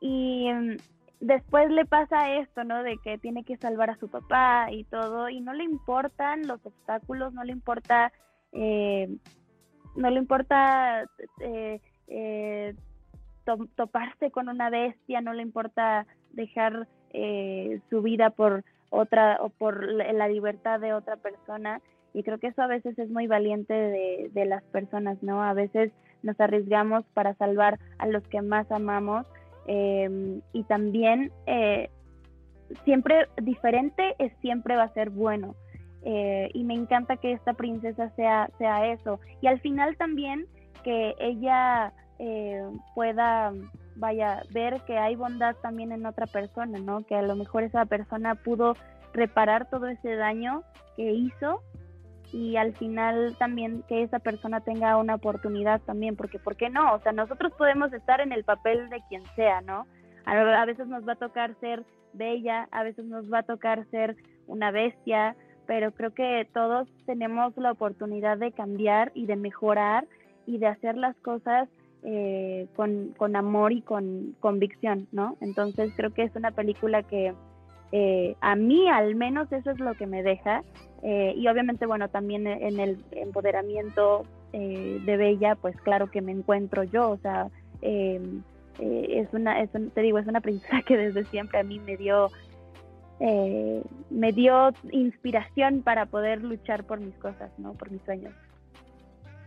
Y 0.00 0.50
mm, 0.50 0.76
después 1.22 1.70
le 1.70 1.86
pasa 1.86 2.34
esto, 2.34 2.64
¿no? 2.64 2.82
De 2.82 2.98
que 2.98 3.16
tiene 3.16 3.44
que 3.44 3.56
salvar 3.56 3.90
a 3.90 3.96
su 3.96 4.08
papá 4.10 4.70
y 4.70 4.84
todo, 4.84 5.28
y 5.28 5.40
no 5.40 5.54
le 5.54 5.64
importan 5.64 6.46
los 6.46 6.64
obstáculos, 6.66 7.32
no 7.32 7.44
le 7.44 7.52
importa, 7.52 8.12
eh, 8.52 9.08
no 9.96 10.10
le 10.10 10.18
importa 10.18 11.04
eh, 11.40 11.80
eh, 12.08 12.74
to- 13.44 13.68
toparse 13.76 14.30
con 14.32 14.48
una 14.48 14.68
bestia, 14.68 15.20
no 15.20 15.32
le 15.32 15.42
importa 15.42 16.06
dejar 16.32 16.88
eh, 17.12 17.80
su 17.88 18.02
vida 18.02 18.30
por 18.30 18.64
otra 18.90 19.38
o 19.40 19.48
por 19.48 19.84
la 19.90 20.12
la 20.12 20.28
libertad 20.28 20.80
de 20.80 20.92
otra 20.92 21.16
persona 21.16 21.80
y 22.14 22.24
creo 22.24 22.38
que 22.38 22.48
eso 22.48 22.62
a 22.62 22.66
veces 22.66 22.98
es 22.98 23.08
muy 23.08 23.26
valiente 23.26 23.72
de, 23.72 24.30
de 24.34 24.44
las 24.44 24.62
personas, 24.64 25.22
¿no? 25.22 25.42
A 25.42 25.54
veces 25.54 25.92
nos 26.22 26.38
arriesgamos 26.40 27.04
para 27.14 27.34
salvar 27.34 27.78
a 27.98 28.06
los 28.06 28.22
que 28.28 28.42
más 28.42 28.70
amamos 28.70 29.24
eh, 29.66 30.40
y 30.52 30.62
también 30.64 31.30
eh, 31.46 31.90
siempre 32.84 33.28
diferente 33.40 34.14
es 34.18 34.32
siempre 34.40 34.76
va 34.76 34.84
a 34.84 34.94
ser 34.94 35.10
bueno 35.10 35.54
Eh, 36.04 36.48
y 36.52 36.64
me 36.64 36.74
encanta 36.74 37.16
que 37.16 37.30
esta 37.30 37.52
princesa 37.52 38.10
sea, 38.16 38.50
sea 38.58 38.90
eso 38.92 39.20
y 39.40 39.46
al 39.46 39.60
final 39.60 39.96
también 39.96 40.46
que 40.82 41.14
ella 41.20 41.92
eh, 42.18 42.60
pueda 42.96 43.52
vaya 43.94 44.42
ver 44.50 44.80
que 44.86 44.98
hay 44.98 45.14
bondad 45.14 45.54
también 45.62 45.92
en 45.92 46.04
otra 46.04 46.26
persona, 46.26 46.80
¿no? 46.80 47.04
Que 47.06 47.14
a 47.14 47.22
lo 47.22 47.36
mejor 47.36 47.62
esa 47.62 47.84
persona 47.84 48.34
pudo 48.34 48.74
reparar 49.12 49.70
todo 49.70 49.86
ese 49.86 50.16
daño 50.16 50.62
que 50.96 51.12
hizo 51.12 51.62
y 52.32 52.56
al 52.56 52.74
final 52.76 53.36
también 53.38 53.82
que 53.88 54.02
esa 54.02 54.18
persona 54.18 54.60
tenga 54.60 54.96
una 54.96 55.16
oportunidad 55.16 55.80
también, 55.82 56.16
porque 56.16 56.38
¿por 56.38 56.56
qué 56.56 56.70
no? 56.70 56.94
O 56.94 57.00
sea, 57.00 57.12
nosotros 57.12 57.52
podemos 57.58 57.92
estar 57.92 58.20
en 58.20 58.32
el 58.32 58.44
papel 58.44 58.88
de 58.88 59.02
quien 59.08 59.22
sea, 59.36 59.60
¿no? 59.60 59.86
A, 60.24 60.64
veces 60.64 60.86
nos 60.86 61.06
va 61.06 61.12
a 61.12 61.16
tocar 61.16 61.54
ser 61.60 61.84
bella, 62.12 62.68
a 62.70 62.84
veces 62.84 63.04
nos 63.04 63.30
va 63.30 63.40
a 63.40 63.42
tocar 63.42 63.84
ser 63.90 64.16
una 64.46 64.70
bestia, 64.70 65.36
pero 65.66 65.92
creo 65.92 66.14
que 66.14 66.48
todos 66.52 66.88
tenemos 67.06 67.56
la 67.56 67.72
oportunidad 67.72 68.38
de 68.38 68.52
cambiar 68.52 69.12
y 69.14 69.26
de 69.26 69.36
mejorar 69.36 70.06
y 70.46 70.58
de 70.58 70.68
hacer 70.68 70.96
las 70.96 71.16
cosas 71.16 71.68
eh, 72.04 72.66
con, 72.76 73.14
con 73.16 73.36
amor 73.36 73.72
y 73.72 73.82
con 73.82 74.34
convicción, 74.40 75.06
¿no? 75.12 75.36
Entonces 75.40 75.92
creo 75.96 76.12
que 76.12 76.22
es 76.22 76.34
una 76.34 76.52
película 76.52 77.02
que 77.02 77.34
eh, 77.92 78.36
a 78.40 78.56
mí 78.56 78.88
al 78.88 79.14
menos 79.16 79.52
eso 79.52 79.70
es 79.70 79.78
lo 79.80 79.94
que 79.94 80.06
me 80.06 80.22
deja 80.22 80.62
eh, 81.02 81.34
y 81.36 81.46
obviamente 81.48 81.86
bueno 81.86 82.08
también 82.08 82.46
en 82.46 82.78
el 82.80 83.04
empoderamiento 83.12 84.24
eh, 84.52 85.00
de 85.04 85.16
Bella 85.16 85.54
pues 85.56 85.74
claro 85.82 86.10
que 86.10 86.20
me 86.22 86.32
encuentro 86.32 86.84
yo, 86.84 87.10
o 87.10 87.18
sea 87.18 87.48
eh, 87.82 88.20
eh, 88.78 89.06
es 89.10 89.28
una, 89.34 89.60
es 89.60 89.70
un- 89.74 89.90
te 89.90 90.00
digo, 90.00 90.18
es 90.18 90.26
una 90.26 90.40
princesa 90.40 90.82
que 90.86 90.96
desde 90.96 91.24
siempre 91.26 91.58
a 91.58 91.62
mí 91.64 91.78
me 91.80 91.96
dio 91.96 92.30
eh, 93.20 93.82
me 94.10 94.32
dio 94.32 94.70
inspiración 94.90 95.82
para 95.82 96.06
poder 96.06 96.42
luchar 96.42 96.84
por 96.84 96.98
mis 96.98 97.14
cosas, 97.16 97.50
¿no? 97.58 97.72
Por 97.74 97.90
mis 97.90 98.02
sueños. 98.02 98.32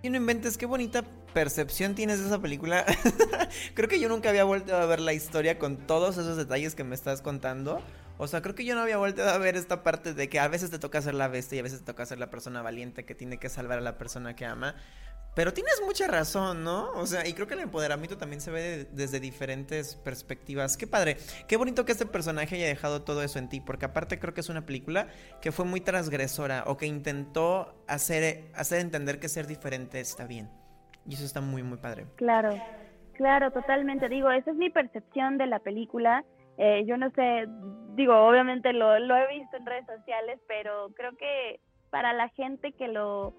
Y 0.02 0.10
no 0.10 0.18
inventes, 0.18 0.58
qué 0.58 0.66
bonita 0.66 1.04
percepción 1.34 1.96
tienes 1.96 2.20
de 2.20 2.28
esa 2.28 2.40
película. 2.40 2.86
creo 3.74 3.90
que 3.90 4.00
yo 4.00 4.08
nunca 4.08 4.30
había 4.30 4.44
vuelto 4.44 4.76
a 4.76 4.86
ver 4.86 5.00
la 5.00 5.14
historia 5.14 5.58
con 5.60 5.78
todos 5.78 6.18
esos 6.18 6.38
detalles 6.38 6.76
que 6.76 6.84
me 6.84 6.96
estás 6.96 7.22
contando. 7.22 7.82
O 8.18 8.28
sea, 8.28 8.42
creo 8.42 8.56
que 8.56 8.64
yo 8.66 8.76
no 8.76 8.82
había 8.82 8.98
vuelto 8.98 9.24
a 9.24 9.38
ver 9.38 9.56
esta 9.56 9.84
parte 9.84 10.14
de 10.14 10.30
que 10.30 10.40
a 10.40 10.48
veces 10.48 10.72
te 10.72 10.80
toca 10.80 11.02
ser 11.02 11.16
la 11.16 11.28
bestia 11.28 11.58
y 11.58 11.60
a 11.60 11.64
veces 11.64 11.80
te 11.80 11.86
toca 11.86 12.06
ser 12.06 12.18
la 12.20 12.30
persona 12.30 12.62
valiente 12.62 13.06
que 13.06 13.14
tiene 13.16 13.38
que 13.38 13.50
salvar 13.50 13.80
a 13.80 13.82
la 13.82 13.98
persona 13.98 14.36
que 14.36 14.46
ama. 14.46 14.76
Pero 15.36 15.52
tienes 15.52 15.82
mucha 15.86 16.08
razón, 16.08 16.64
¿no? 16.64 16.92
O 16.92 17.06
sea, 17.06 17.28
y 17.28 17.34
creo 17.34 17.46
que 17.46 17.56
el 17.56 17.60
empoderamiento 17.60 18.18
también 18.18 18.40
se 18.40 18.52
ve 18.52 18.62
de- 18.62 18.86
desde 18.86 19.20
diferentes 19.20 19.96
perspectivas. 19.96 20.78
Qué 20.78 20.88
padre. 20.88 21.18
Qué 21.50 21.58
bonito 21.58 21.84
que 21.84 21.92
este 21.92 22.06
personaje 22.06 22.56
haya 22.56 22.68
dejado 22.68 23.02
todo 23.02 23.22
eso 23.22 23.38
en 23.38 23.50
ti, 23.50 23.60
porque 23.60 23.84
aparte 23.84 24.18
creo 24.18 24.34
que 24.34 24.40
es 24.40 24.48
una 24.48 24.66
película 24.66 25.08
que 25.42 25.52
fue 25.52 25.66
muy 25.66 25.82
transgresora 25.82 26.64
o 26.68 26.78
que 26.78 26.86
intentó 26.86 27.84
hacer, 27.86 28.46
hacer 28.56 28.80
entender 28.80 29.20
que 29.20 29.28
ser 29.28 29.46
diferente 29.46 30.00
está 30.00 30.26
bien. 30.26 30.50
Y 31.06 31.16
eso 31.16 31.26
está 31.26 31.42
muy, 31.42 31.64
muy 31.64 31.80
padre. 31.80 32.06
Claro, 32.16 32.58
claro, 33.16 33.52
totalmente. 33.52 34.08
Digo, 34.08 34.32
esa 34.32 34.52
es 34.52 34.56
mi 34.58 34.70
percepción 34.70 35.38
de 35.38 35.48
la 35.48 35.60
película. 35.60 36.24
Eh, 36.58 36.86
yo 36.86 36.98
no 36.98 37.10
sé, 37.12 37.48
digo, 37.96 38.16
obviamente 38.16 38.74
lo, 38.74 38.98
lo 39.00 39.16
he 39.16 39.28
visto 39.40 39.58
en 39.58 39.66
redes 39.66 39.86
sociales, 39.86 40.40
pero 40.48 40.90
creo 40.96 41.12
que 41.18 41.60
para 41.90 42.14
la 42.14 42.30
gente 42.30 42.72
que 42.72 42.88
lo 42.88 43.34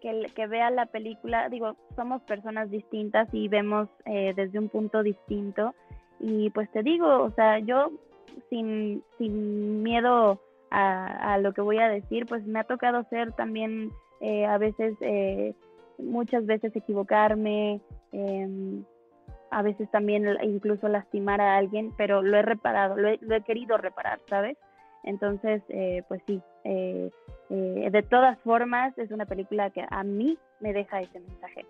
que, 0.00 0.30
que 0.34 0.46
vea 0.46 0.70
la 0.70 0.86
película, 0.86 1.48
digo, 1.48 1.76
somos 1.96 2.22
personas 2.22 2.70
distintas 2.70 3.28
y 3.32 3.48
vemos 3.48 3.88
eh, 4.06 4.32
desde 4.34 4.58
un 4.58 4.68
punto 4.68 5.02
distinto. 5.02 5.74
Y 6.18 6.50
pues 6.50 6.70
te 6.72 6.82
digo, 6.82 7.22
o 7.22 7.30
sea, 7.32 7.58
yo 7.58 7.90
sin, 8.48 9.02
sin 9.18 9.82
miedo 9.82 10.40
a, 10.70 11.34
a 11.34 11.38
lo 11.38 11.52
que 11.52 11.60
voy 11.60 11.78
a 11.78 11.88
decir, 11.88 12.26
pues 12.26 12.46
me 12.46 12.60
ha 12.60 12.64
tocado 12.64 13.04
ser 13.10 13.32
también 13.32 13.90
eh, 14.20 14.44
a 14.44 14.58
veces, 14.58 14.94
eh, 15.00 15.54
muchas 15.98 16.44
veces 16.46 16.74
equivocarme, 16.76 17.80
em, 18.12 18.84
a 19.50 19.62
veces 19.62 19.90
también 19.90 20.26
incluso 20.42 20.88
lastimar 20.88 21.40
a 21.40 21.56
alguien, 21.56 21.92
pero 21.96 22.22
lo 22.22 22.36
he 22.36 22.42
reparado, 22.42 22.96
lo 22.96 23.08
he, 23.08 23.18
lo 23.20 23.36
he 23.36 23.42
querido 23.42 23.76
reparar, 23.76 24.20
¿sabes? 24.28 24.56
Entonces, 25.02 25.62
eh, 25.68 26.02
pues 26.08 26.20
sí, 26.26 26.42
eh, 26.64 27.10
eh, 27.48 27.88
de 27.90 28.02
todas 28.02 28.38
formas 28.40 28.96
es 28.98 29.10
una 29.10 29.26
película 29.26 29.70
que 29.70 29.84
a 29.88 30.02
mí 30.02 30.38
me 30.60 30.72
deja 30.72 31.00
ese 31.00 31.20
mensaje. 31.20 31.66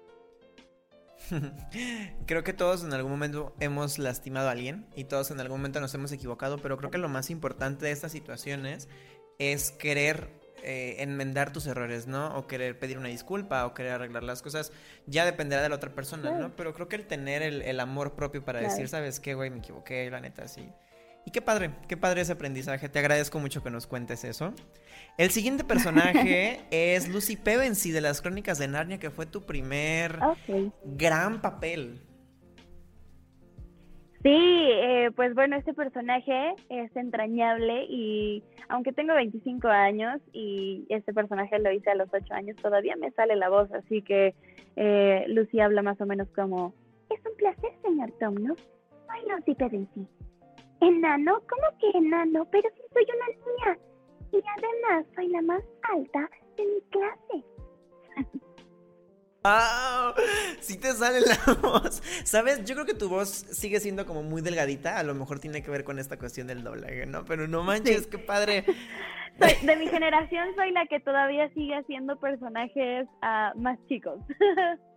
creo 2.27 2.43
que 2.43 2.53
todos 2.53 2.83
en 2.85 2.93
algún 2.93 3.12
momento 3.12 3.55
hemos 3.61 3.99
lastimado 3.99 4.49
a 4.49 4.53
alguien 4.53 4.87
y 4.97 5.05
todos 5.05 5.31
en 5.31 5.38
algún 5.40 5.59
momento 5.59 5.81
nos 5.81 5.95
hemos 5.95 6.12
equivocado, 6.12 6.59
pero 6.59 6.77
creo 6.77 6.90
que 6.90 6.99
lo 6.99 7.09
más 7.09 7.31
importante 7.31 7.87
de 7.87 7.93
estas 7.93 8.12
situaciones 8.12 8.88
es 9.38 9.71
querer 9.71 10.39
eh, 10.62 10.96
enmendar 10.99 11.53
tus 11.53 11.66
errores, 11.66 12.07
¿no? 12.07 12.37
O 12.37 12.46
querer 12.46 12.79
pedir 12.79 12.99
una 12.99 13.09
disculpa 13.09 13.66
o 13.66 13.75
querer 13.75 13.92
arreglar 13.92 14.23
las 14.23 14.42
cosas. 14.42 14.73
Ya 15.07 15.25
dependerá 15.25 15.62
de 15.62 15.68
la 15.68 15.77
otra 15.77 15.94
persona, 15.94 16.23
Claro. 16.31 16.38
¿no? 16.49 16.57
Pero 16.57 16.75
creo 16.75 16.88
que 16.88 16.96
el 16.96 17.07
tener 17.07 17.42
el, 17.42 17.62
el 17.62 17.81
amor 17.81 18.14
propio 18.14 18.44
para 18.44 18.59
Claro. 18.61 18.73
decir, 18.75 18.88
¿sabes 18.88 19.20
qué, 19.20 19.35
güey? 19.35 19.51
Me 19.51 19.59
equivoqué, 19.59 20.11
la 20.11 20.20
neta, 20.20 20.46
sí. 20.49 20.68
Y 21.27 21.33
qué 21.33 21.42
padre, 21.42 21.70
qué 21.87 21.99
padre 21.99 22.23
ese 22.23 22.33
aprendizaje. 22.33 22.88
Te 22.88 22.99
agradezco 22.99 23.38
mucho 23.38 23.62
que 23.62 23.70
nos 23.70 23.87
cuentes 23.87 24.25
eso. 24.25 24.55
El 25.18 25.31
siguiente 25.31 25.64
personaje 25.64 26.61
es 26.70 27.09
Lucy 27.09 27.37
Pevensey 27.37 27.92
de 27.92 28.01
las 28.01 28.23
Crónicas 28.23 28.59
de 28.59 28.68
Narnia, 28.68 28.99
que 28.99 29.11
fue 29.11 29.27
tu 29.27 29.44
primer 29.44 30.18
gran 30.85 31.42
papel. 31.42 32.01
Sí, 34.22 34.28
eh, 34.35 35.11
pues 35.16 35.35
bueno, 35.35 35.56
este 35.56 35.72
personaje 35.72 36.54
es 36.68 36.94
entrañable 36.94 37.87
y 37.88 38.44
aunque 38.68 38.92
tengo 38.92 39.14
25 39.14 39.66
años 39.68 40.20
y 40.33 40.85
este 40.90 41.14
personaje 41.14 41.59
lo 41.59 41.72
hice 41.72 41.90
a 41.90 41.94
los 41.94 42.09
8 42.12 42.35
años, 42.35 42.56
todavía 42.56 42.96
me 42.96 43.11
sale 43.12 43.35
la 43.37 43.48
voz, 43.48 43.72
así 43.72 44.02
que 44.02 44.35
eh, 44.76 45.24
Lucy 45.28 45.61
habla 45.61 45.80
más 45.80 45.98
o 46.02 46.06
menos 46.06 46.28
como, 46.37 46.74
es 47.09 47.20
un 47.24 47.35
placer, 47.37 47.72
señor 47.83 48.12
Tom, 48.20 48.35
¿no? 48.35 48.54
Soy 48.56 49.28
Lucy 49.28 49.54
Pevensey. 49.54 50.06
¿Enano? 50.80 51.40
¿Cómo 51.48 51.78
que 51.78 51.98
enano? 51.98 52.46
Pero 52.50 52.68
si 52.74 52.83
soy 52.92 53.06
una 53.16 53.26
niña. 53.26 53.78
Y 54.33 54.42
además 54.56 55.06
soy 55.14 55.28
la 55.28 55.42
más 55.42 55.62
alta 55.94 56.30
de 56.56 56.64
mi 56.64 56.80
clase. 56.90 57.44
¡Ah! 59.44 60.14
Sí 60.61 60.76
te 60.76 60.92
sale 60.92 61.20
la 61.22 61.55
voz. 61.62 62.03
¿Sabes? 62.24 62.64
Yo 62.64 62.74
creo 62.74 62.87
que 62.87 62.94
tu 62.94 63.09
voz 63.09 63.29
sigue 63.29 63.81
siendo 63.81 64.05
como 64.07 64.22
muy 64.22 64.42
delgadita. 64.42 64.98
A 64.98 65.03
lo 65.03 65.14
mejor 65.14 65.38
tiene 65.38 65.62
que 65.62 65.70
ver 65.70 65.85
con 65.85 65.98
esta 65.98 66.18
cuestión 66.18 66.46
del 66.46 66.62
doblaje, 66.62 67.07
¿no? 67.07 67.24
Pero 67.24 67.48
no 67.48 67.62
manches, 67.62 68.07
qué 68.07 68.18
padre. 68.18 68.64
Soy- 69.40 69.66
de 69.66 69.76
mi 69.76 69.87
generación 69.88 70.48
soy 70.55 70.70
la 70.72 70.85
que 70.87 71.00
todavía 71.00 71.48
sigue 71.55 71.74
haciendo 71.74 72.18
personajes 72.18 73.07
ah, 73.22 73.53
más 73.57 73.79
chicos. 73.88 74.18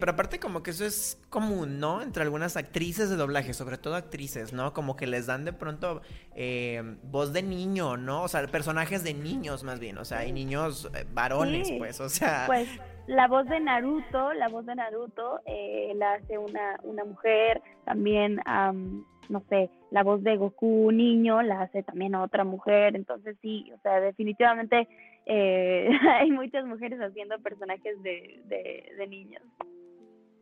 Pero 0.00 0.12
aparte 0.12 0.40
como 0.40 0.62
que 0.62 0.70
eso 0.70 0.86
es 0.86 1.20
común, 1.28 1.78
¿no? 1.78 2.00
Entre 2.00 2.22
algunas 2.22 2.56
actrices 2.56 3.10
de 3.10 3.16
doblaje, 3.16 3.52
sobre 3.52 3.76
todo 3.76 3.96
actrices, 3.96 4.54
¿no? 4.54 4.72
Como 4.72 4.96
que 4.96 5.06
les 5.06 5.26
dan 5.26 5.44
de 5.44 5.52
pronto 5.52 6.00
eh, 6.34 6.96
voz 7.02 7.34
de 7.34 7.42
niño, 7.42 7.98
¿no? 7.98 8.22
O 8.22 8.28
sea, 8.28 8.46
personajes 8.46 9.04
de 9.04 9.12
niños 9.12 9.62
más 9.62 9.78
bien, 9.78 9.98
o 9.98 10.06
sea, 10.06 10.20
hay 10.20 10.32
niños 10.32 10.90
eh, 10.94 11.04
varones, 11.12 11.68
Sí. 11.68 11.76
pues, 11.78 12.00
o 12.00 12.08
sea... 12.08 12.44
Pues 12.46 12.66
la 13.06 13.28
voz 13.28 13.48
de 13.48 13.60
Naruto, 13.60 14.32
la 14.34 14.48
voz 14.48 14.66
de 14.66 14.74
Naruto 14.74 15.40
eh, 15.46 15.92
la 15.96 16.14
hace 16.14 16.38
una, 16.38 16.78
una 16.82 17.04
mujer, 17.04 17.62
también, 17.84 18.40
am, 18.44 19.04
no 19.28 19.42
sé, 19.48 19.70
la 19.90 20.02
voz 20.02 20.22
de 20.22 20.36
Goku 20.36 20.90
niño 20.92 21.42
la 21.42 21.62
hace 21.62 21.82
también 21.82 22.14
otra 22.14 22.44
mujer, 22.44 22.96
entonces 22.96 23.36
sí, 23.42 23.70
o 23.74 23.78
sea, 23.82 24.00
definitivamente 24.00 24.88
eh, 25.26 25.90
hay 26.20 26.30
muchas 26.30 26.64
mujeres 26.66 27.00
haciendo 27.00 27.38
personajes 27.40 28.02
de, 28.02 28.40
de, 28.46 28.92
de 28.96 29.06
niños. 29.06 29.42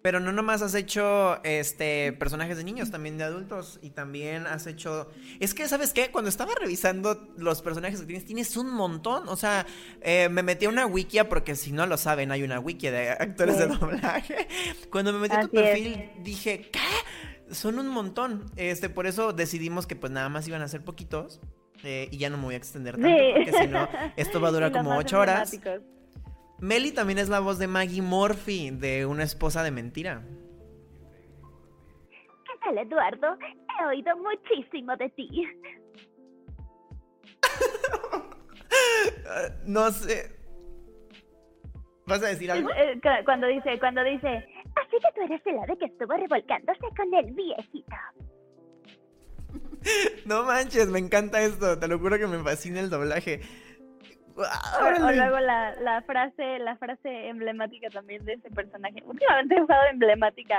Pero 0.08 0.20
no 0.20 0.32
nomás 0.32 0.62
has 0.62 0.74
hecho 0.74 1.38
este 1.44 2.14
personajes 2.14 2.56
de 2.56 2.64
niños, 2.64 2.90
también 2.90 3.18
de 3.18 3.24
adultos. 3.24 3.78
Y 3.82 3.90
también 3.90 4.46
has 4.46 4.66
hecho. 4.66 5.10
Es 5.38 5.52
que, 5.52 5.68
¿sabes 5.68 5.92
qué? 5.92 6.10
Cuando 6.10 6.30
estaba 6.30 6.52
revisando 6.58 7.28
los 7.36 7.60
personajes 7.60 8.00
que 8.00 8.06
tienes, 8.06 8.24
tienes 8.24 8.56
un 8.56 8.70
montón. 8.72 9.28
O 9.28 9.36
sea, 9.36 9.66
eh, 10.00 10.30
me 10.30 10.42
metí 10.42 10.64
a 10.64 10.70
una 10.70 10.86
wikia, 10.86 11.28
porque 11.28 11.56
si 11.56 11.72
no 11.72 11.84
lo 11.86 11.98
saben, 11.98 12.32
hay 12.32 12.42
una 12.42 12.58
wiki 12.58 12.88
de 12.88 13.10
actores 13.10 13.58
de 13.58 13.66
doblaje. 13.66 14.48
Cuando 14.90 15.12
me 15.12 15.18
metí 15.18 15.36
a 15.36 15.40
tu 15.42 15.48
Así 15.48 15.56
es. 15.58 15.62
perfil, 15.62 16.10
dije, 16.22 16.70
¿qué? 16.72 17.54
Son 17.54 17.78
un 17.78 17.88
montón. 17.88 18.46
Este, 18.56 18.88
por 18.88 19.06
eso 19.06 19.34
decidimos 19.34 19.86
que 19.86 19.94
pues 19.94 20.10
nada 20.10 20.30
más 20.30 20.48
iban 20.48 20.62
a 20.62 20.68
ser 20.68 20.82
poquitos. 20.82 21.38
eh, 21.84 22.08
y 22.10 22.16
ya 22.16 22.30
no 22.30 22.38
me 22.38 22.44
voy 22.44 22.54
a 22.54 22.56
extender 22.56 22.94
tanto, 22.94 23.08
Sí. 23.10 23.32
porque 23.34 23.52
si 23.52 23.66
no, 23.68 23.86
esto 24.16 24.40
va 24.40 24.48
a 24.48 24.50
durar 24.52 24.72
como 24.72 24.96
ocho 24.96 25.20
horas. 25.20 25.52
Meli 26.60 26.92
también 26.92 27.18
es 27.18 27.28
la 27.28 27.40
voz 27.40 27.58
de 27.58 27.66
Maggie 27.68 28.02
Murphy, 28.02 28.70
de 28.70 29.06
una 29.06 29.22
esposa 29.22 29.62
de 29.62 29.70
mentira. 29.70 30.22
¿Qué 32.10 32.52
tal, 32.64 32.78
Eduardo? 32.78 33.38
He 33.80 33.84
oído 33.86 34.16
muchísimo 34.16 34.96
de 34.96 35.08
ti. 35.10 35.28
No 39.66 39.90
sé. 39.90 40.34
¿Vas 42.06 42.22
a 42.22 42.28
decir 42.28 42.50
algo? 42.50 42.70
Eh, 42.70 42.98
cu- 43.02 43.24
Cuando 43.26 43.46
dice, 43.46 43.78
cuando 43.78 44.02
dice, 44.02 44.26
así 44.28 44.96
que 44.96 45.12
tú 45.14 45.20
eres 45.22 45.42
el 45.46 45.58
ave 45.58 45.76
que 45.78 45.84
estuvo 45.84 46.14
revolcándose 46.14 46.80
con 46.96 47.12
el 47.14 47.32
viejito. 47.34 47.96
No 50.26 50.44
manches, 50.44 50.88
me 50.88 50.98
encanta 50.98 51.40
esto. 51.42 51.78
Te 51.78 51.86
lo 51.88 51.98
juro 51.98 52.18
que 52.18 52.26
me 52.26 52.42
fascina 52.42 52.80
el 52.80 52.90
doblaje. 52.90 53.40
O, 54.38 55.12
luego 55.12 55.40
la, 55.40 55.74
la 55.80 56.02
frase, 56.02 56.58
la 56.60 56.76
frase 56.76 57.28
emblemática 57.28 57.88
también 57.90 58.24
de 58.24 58.34
ese 58.34 58.50
personaje. 58.50 59.02
Últimamente 59.04 59.56
he 59.56 59.62
usado 59.62 59.84
emblemática 59.90 60.56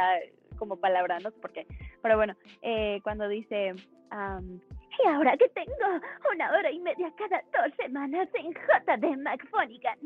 como 0.57 0.75
palabra, 0.75 1.19
no 1.19 1.31
sé 1.31 1.39
por 1.39 1.51
qué. 1.51 1.65
Pero 2.01 2.17
bueno, 2.17 2.35
eh, 2.61 2.99
cuando 3.03 3.27
dice, 3.27 3.73
am, 4.09 4.59
y 5.03 5.07
ahora 5.07 5.37
que 5.37 5.47
tengo 5.49 6.01
una 6.33 6.51
hora 6.51 6.71
y 6.71 6.79
media 6.79 7.11
cada 7.17 7.41
dos 7.53 7.73
semanas 7.77 8.27
en 8.33 8.51
JD 8.51 9.17
McFonigan 9.23 9.97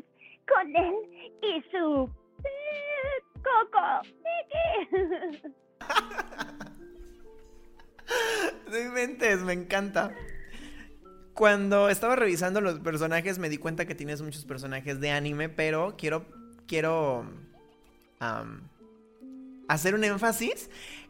con 0.47 0.75
él 0.75 0.95
y 1.41 1.61
su 1.71 2.09
eh, 2.43 3.23
Coco. 3.41 4.01
Mickey". 4.23 5.53
No 8.69 8.77
inventes, 8.77 9.39
me 9.41 9.53
encanta. 9.53 10.11
Cuando 11.33 11.89
estaba 11.89 12.15
revisando 12.15 12.61
los 12.61 12.79
personajes 12.79 13.39
me 13.39 13.49
di 13.49 13.57
cuenta 13.57 13.85
que 13.85 13.95
tienes 13.95 14.21
muchos 14.21 14.45
personajes 14.45 14.99
de 14.99 15.11
anime, 15.11 15.49
pero 15.49 15.95
quiero 15.97 16.25
quiero 16.67 17.25
hacer 19.67 19.95
un 19.95 20.03
énfasis 20.03 20.69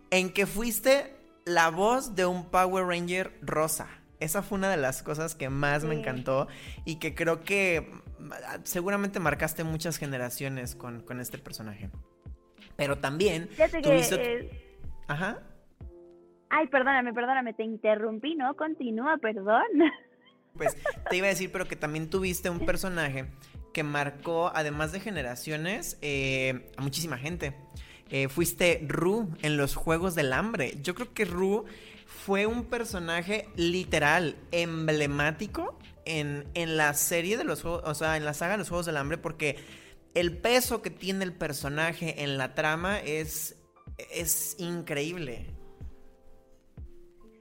en 0.10 0.32
que 0.32 0.46
fuiste 0.46 1.14
la 1.46 1.70
voz 1.70 2.16
de 2.16 2.26
un 2.26 2.50
Power 2.50 2.86
Ranger 2.86 3.32
rosa. 3.42 3.88
Esa 4.20 4.42
fue 4.42 4.58
una 4.58 4.70
de 4.70 4.78
las 4.78 5.04
cosas 5.04 5.36
que 5.36 5.50
más 5.50 5.84
me 5.84 5.96
encantó 5.96 6.48
y 6.86 6.96
que 6.96 7.14
creo 7.14 7.42
que 7.42 7.92
mm, 8.20 8.32
seguramente 8.64 9.20
marcaste 9.20 9.66
muchas 9.66 9.98
generaciones 9.98 10.76
con, 10.76 11.02
con 11.02 11.20
este 11.20 11.38
personaje. 11.38 11.90
Pero 12.78 12.98
también 12.98 13.50
Fíjate 13.50 13.82
que, 13.82 13.90
tuviste... 13.90 14.40
eh, 14.40 14.78
Ajá. 15.08 15.40
ay, 16.50 16.68
perdóname, 16.68 17.14
perdóname, 17.14 17.54
te 17.54 17.64
interrumpí, 17.64 18.36
¿no? 18.36 18.56
Continúa, 18.56 19.18
perdón. 19.18 19.64
Pues 20.54 20.78
te 21.10 21.18
iba 21.18 21.28
a 21.28 21.30
decir, 21.30 21.52
pero 21.52 21.68
que 21.68 21.76
también 21.76 22.10
tuviste 22.10 22.50
un 22.50 22.60
personaje 22.60 23.26
que 23.74 23.84
marcó, 23.84 24.52
además 24.54 24.92
de 24.92 25.00
generaciones, 25.00 25.98
eh, 26.02 26.72
a 26.78 26.82
muchísima 26.82 27.18
gente. 27.18 27.56
Eh, 28.10 28.28
fuiste 28.28 28.86
Ru 28.88 29.30
en 29.42 29.58
los 29.58 29.76
Juegos 29.76 30.14
del 30.14 30.32
Hambre. 30.32 30.74
Yo 30.84 30.94
creo 30.94 31.12
que 31.14 31.26
Ru 31.26 31.66
fue 32.06 32.46
un 32.46 32.66
personaje 32.66 33.48
literal, 33.56 34.36
emblemático 34.52 35.80
en, 36.06 36.46
en 36.54 36.78
la 36.78 36.94
serie 36.94 37.38
de 37.38 37.44
los 37.44 37.64
Juegos, 37.64 37.82
o 37.86 37.96
sea, 37.96 38.18
en 38.18 38.26
la 38.26 38.36
saga 38.36 38.52
de 38.52 38.60
los 38.60 38.70
Juegos 38.70 38.86
del 38.86 38.98
Hambre, 38.98 39.18
porque 39.18 39.58
el 40.14 40.38
peso 40.38 40.84
que 40.84 40.92
tiene 40.92 41.26
el 41.26 41.34
personaje 41.34 42.24
en 42.24 42.38
la 42.38 42.54
trama 42.54 43.00
es, 43.00 43.60
es 43.98 44.56
increíble. 44.60 45.48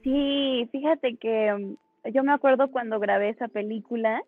Sí, 0.03 0.67
fíjate 0.71 1.15
que 1.17 1.75
yo 2.11 2.23
me 2.23 2.33
acuerdo 2.33 2.69
cuando 2.71 2.99
grabé 2.99 3.29
esa 3.29 3.47
película, 3.47 4.21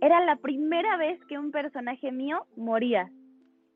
era 0.00 0.24
la 0.24 0.36
primera 0.36 0.96
vez 0.96 1.18
que 1.26 1.38
un 1.38 1.50
personaje 1.50 2.12
mío 2.12 2.46
moría. 2.56 3.10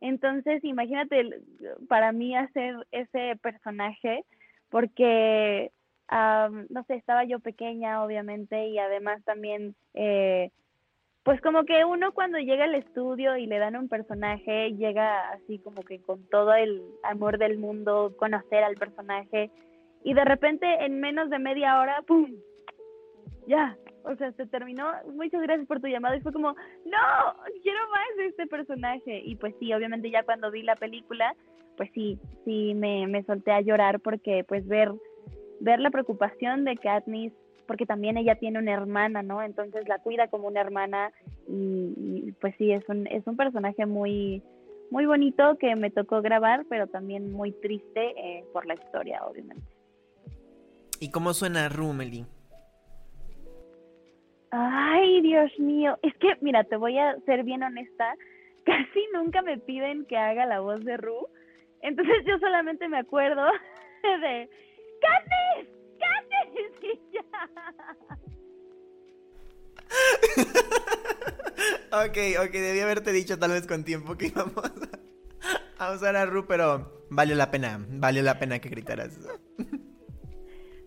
Entonces, 0.00 0.64
imagínate 0.64 1.42
para 1.88 2.12
mí 2.12 2.34
hacer 2.34 2.74
ese 2.90 3.36
personaje, 3.42 4.24
porque, 4.70 5.70
am, 6.08 6.66
no 6.70 6.84
sé, 6.84 6.94
estaba 6.94 7.24
yo 7.24 7.40
pequeña, 7.40 8.02
obviamente, 8.02 8.68
y 8.68 8.78
además 8.78 9.22
también, 9.24 9.74
eh, 9.94 10.50
pues 11.22 11.40
como 11.42 11.64
que 11.64 11.84
uno 11.84 12.12
cuando 12.12 12.38
llega 12.38 12.64
al 12.64 12.74
estudio 12.74 13.36
y 13.36 13.46
le 13.46 13.58
dan 13.58 13.76
un 13.76 13.88
personaje, 13.88 14.72
llega 14.72 15.30
así 15.32 15.58
como 15.58 15.82
que 15.82 16.00
con 16.00 16.26
todo 16.28 16.54
el 16.54 16.82
amor 17.02 17.36
del 17.36 17.58
mundo, 17.58 18.14
conocer 18.18 18.64
al 18.64 18.76
personaje, 18.76 19.50
y 20.02 20.14
de 20.14 20.24
repente 20.24 20.66
en 20.84 20.98
menos 20.98 21.28
de 21.28 21.38
media 21.38 21.78
hora, 21.78 22.02
¡pum! 22.06 22.30
Ya, 23.50 23.76
o 24.04 24.14
sea, 24.14 24.30
se 24.34 24.46
terminó. 24.46 24.92
Muchas 25.12 25.42
gracias 25.42 25.66
por 25.66 25.80
tu 25.80 25.88
llamado. 25.88 26.14
Y 26.14 26.20
fue 26.20 26.32
como, 26.32 26.50
no, 26.52 27.34
quiero 27.64 27.80
más 27.90 28.16
de 28.16 28.26
este 28.26 28.46
personaje. 28.46 29.22
Y 29.24 29.34
pues 29.34 29.56
sí, 29.58 29.74
obviamente 29.74 30.08
ya 30.08 30.22
cuando 30.22 30.52
vi 30.52 30.62
la 30.62 30.76
película, 30.76 31.34
pues 31.76 31.90
sí, 31.92 32.20
sí 32.44 32.74
me, 32.74 33.08
me 33.08 33.24
solté 33.24 33.50
a 33.50 33.60
llorar 33.60 33.98
porque 33.98 34.44
pues 34.46 34.64
ver, 34.68 34.92
ver 35.58 35.80
la 35.80 35.90
preocupación 35.90 36.64
de 36.64 36.76
Katniss, 36.76 37.32
porque 37.66 37.86
también 37.86 38.16
ella 38.16 38.36
tiene 38.36 38.60
una 38.60 38.72
hermana, 38.72 39.24
¿no? 39.24 39.42
Entonces 39.42 39.88
la 39.88 39.98
cuida 39.98 40.28
como 40.28 40.46
una 40.46 40.60
hermana 40.60 41.10
y, 41.48 42.30
pues 42.40 42.54
sí, 42.56 42.70
es 42.70 42.88
un, 42.88 43.08
es 43.08 43.26
un 43.26 43.36
personaje 43.36 43.84
muy, 43.84 44.44
muy 44.92 45.06
bonito 45.06 45.58
que 45.58 45.74
me 45.74 45.90
tocó 45.90 46.22
grabar, 46.22 46.66
pero 46.68 46.86
también 46.86 47.32
muy 47.32 47.50
triste 47.50 48.14
eh, 48.16 48.44
por 48.52 48.64
la 48.66 48.74
historia, 48.74 49.24
obviamente. 49.24 49.66
¿Y 51.00 51.10
cómo 51.10 51.34
suena 51.34 51.68
Ru, 51.68 51.92
Meli? 51.92 52.26
Ay, 54.50 55.20
Dios 55.22 55.50
mío. 55.58 55.98
Es 56.02 56.14
que, 56.16 56.36
mira, 56.40 56.64
te 56.64 56.76
voy 56.76 56.98
a 56.98 57.16
ser 57.20 57.44
bien 57.44 57.62
honesta. 57.62 58.14
Casi 58.64 59.06
nunca 59.12 59.42
me 59.42 59.58
piden 59.58 60.04
que 60.06 60.16
haga 60.16 60.46
la 60.46 60.60
voz 60.60 60.84
de 60.84 60.96
Ru. 60.96 61.28
Entonces 61.82 62.16
yo 62.26 62.38
solamente 62.38 62.88
me 62.88 62.98
acuerdo 62.98 63.42
de 64.02 64.50
¡Katniss! 65.00 65.68
¡Katniss! 66.00 66.72
Y 66.82 67.00
ya. 67.12 67.20
ok, 72.04 72.46
ok, 72.46 72.52
debí 72.52 72.80
haberte 72.80 73.12
dicho 73.12 73.38
tal 73.38 73.52
vez 73.52 73.66
con 73.66 73.84
tiempo 73.84 74.16
que 74.16 74.26
íbamos 74.26 74.62
a, 75.78 75.84
a 75.86 75.92
usar 75.92 76.16
a 76.16 76.26
Ru, 76.26 76.46
pero 76.46 77.04
valió 77.08 77.34
la 77.34 77.50
pena, 77.50 77.84
valió 77.88 78.22
la 78.22 78.38
pena 78.38 78.58
que 78.58 78.68
gritaras. 78.68 79.18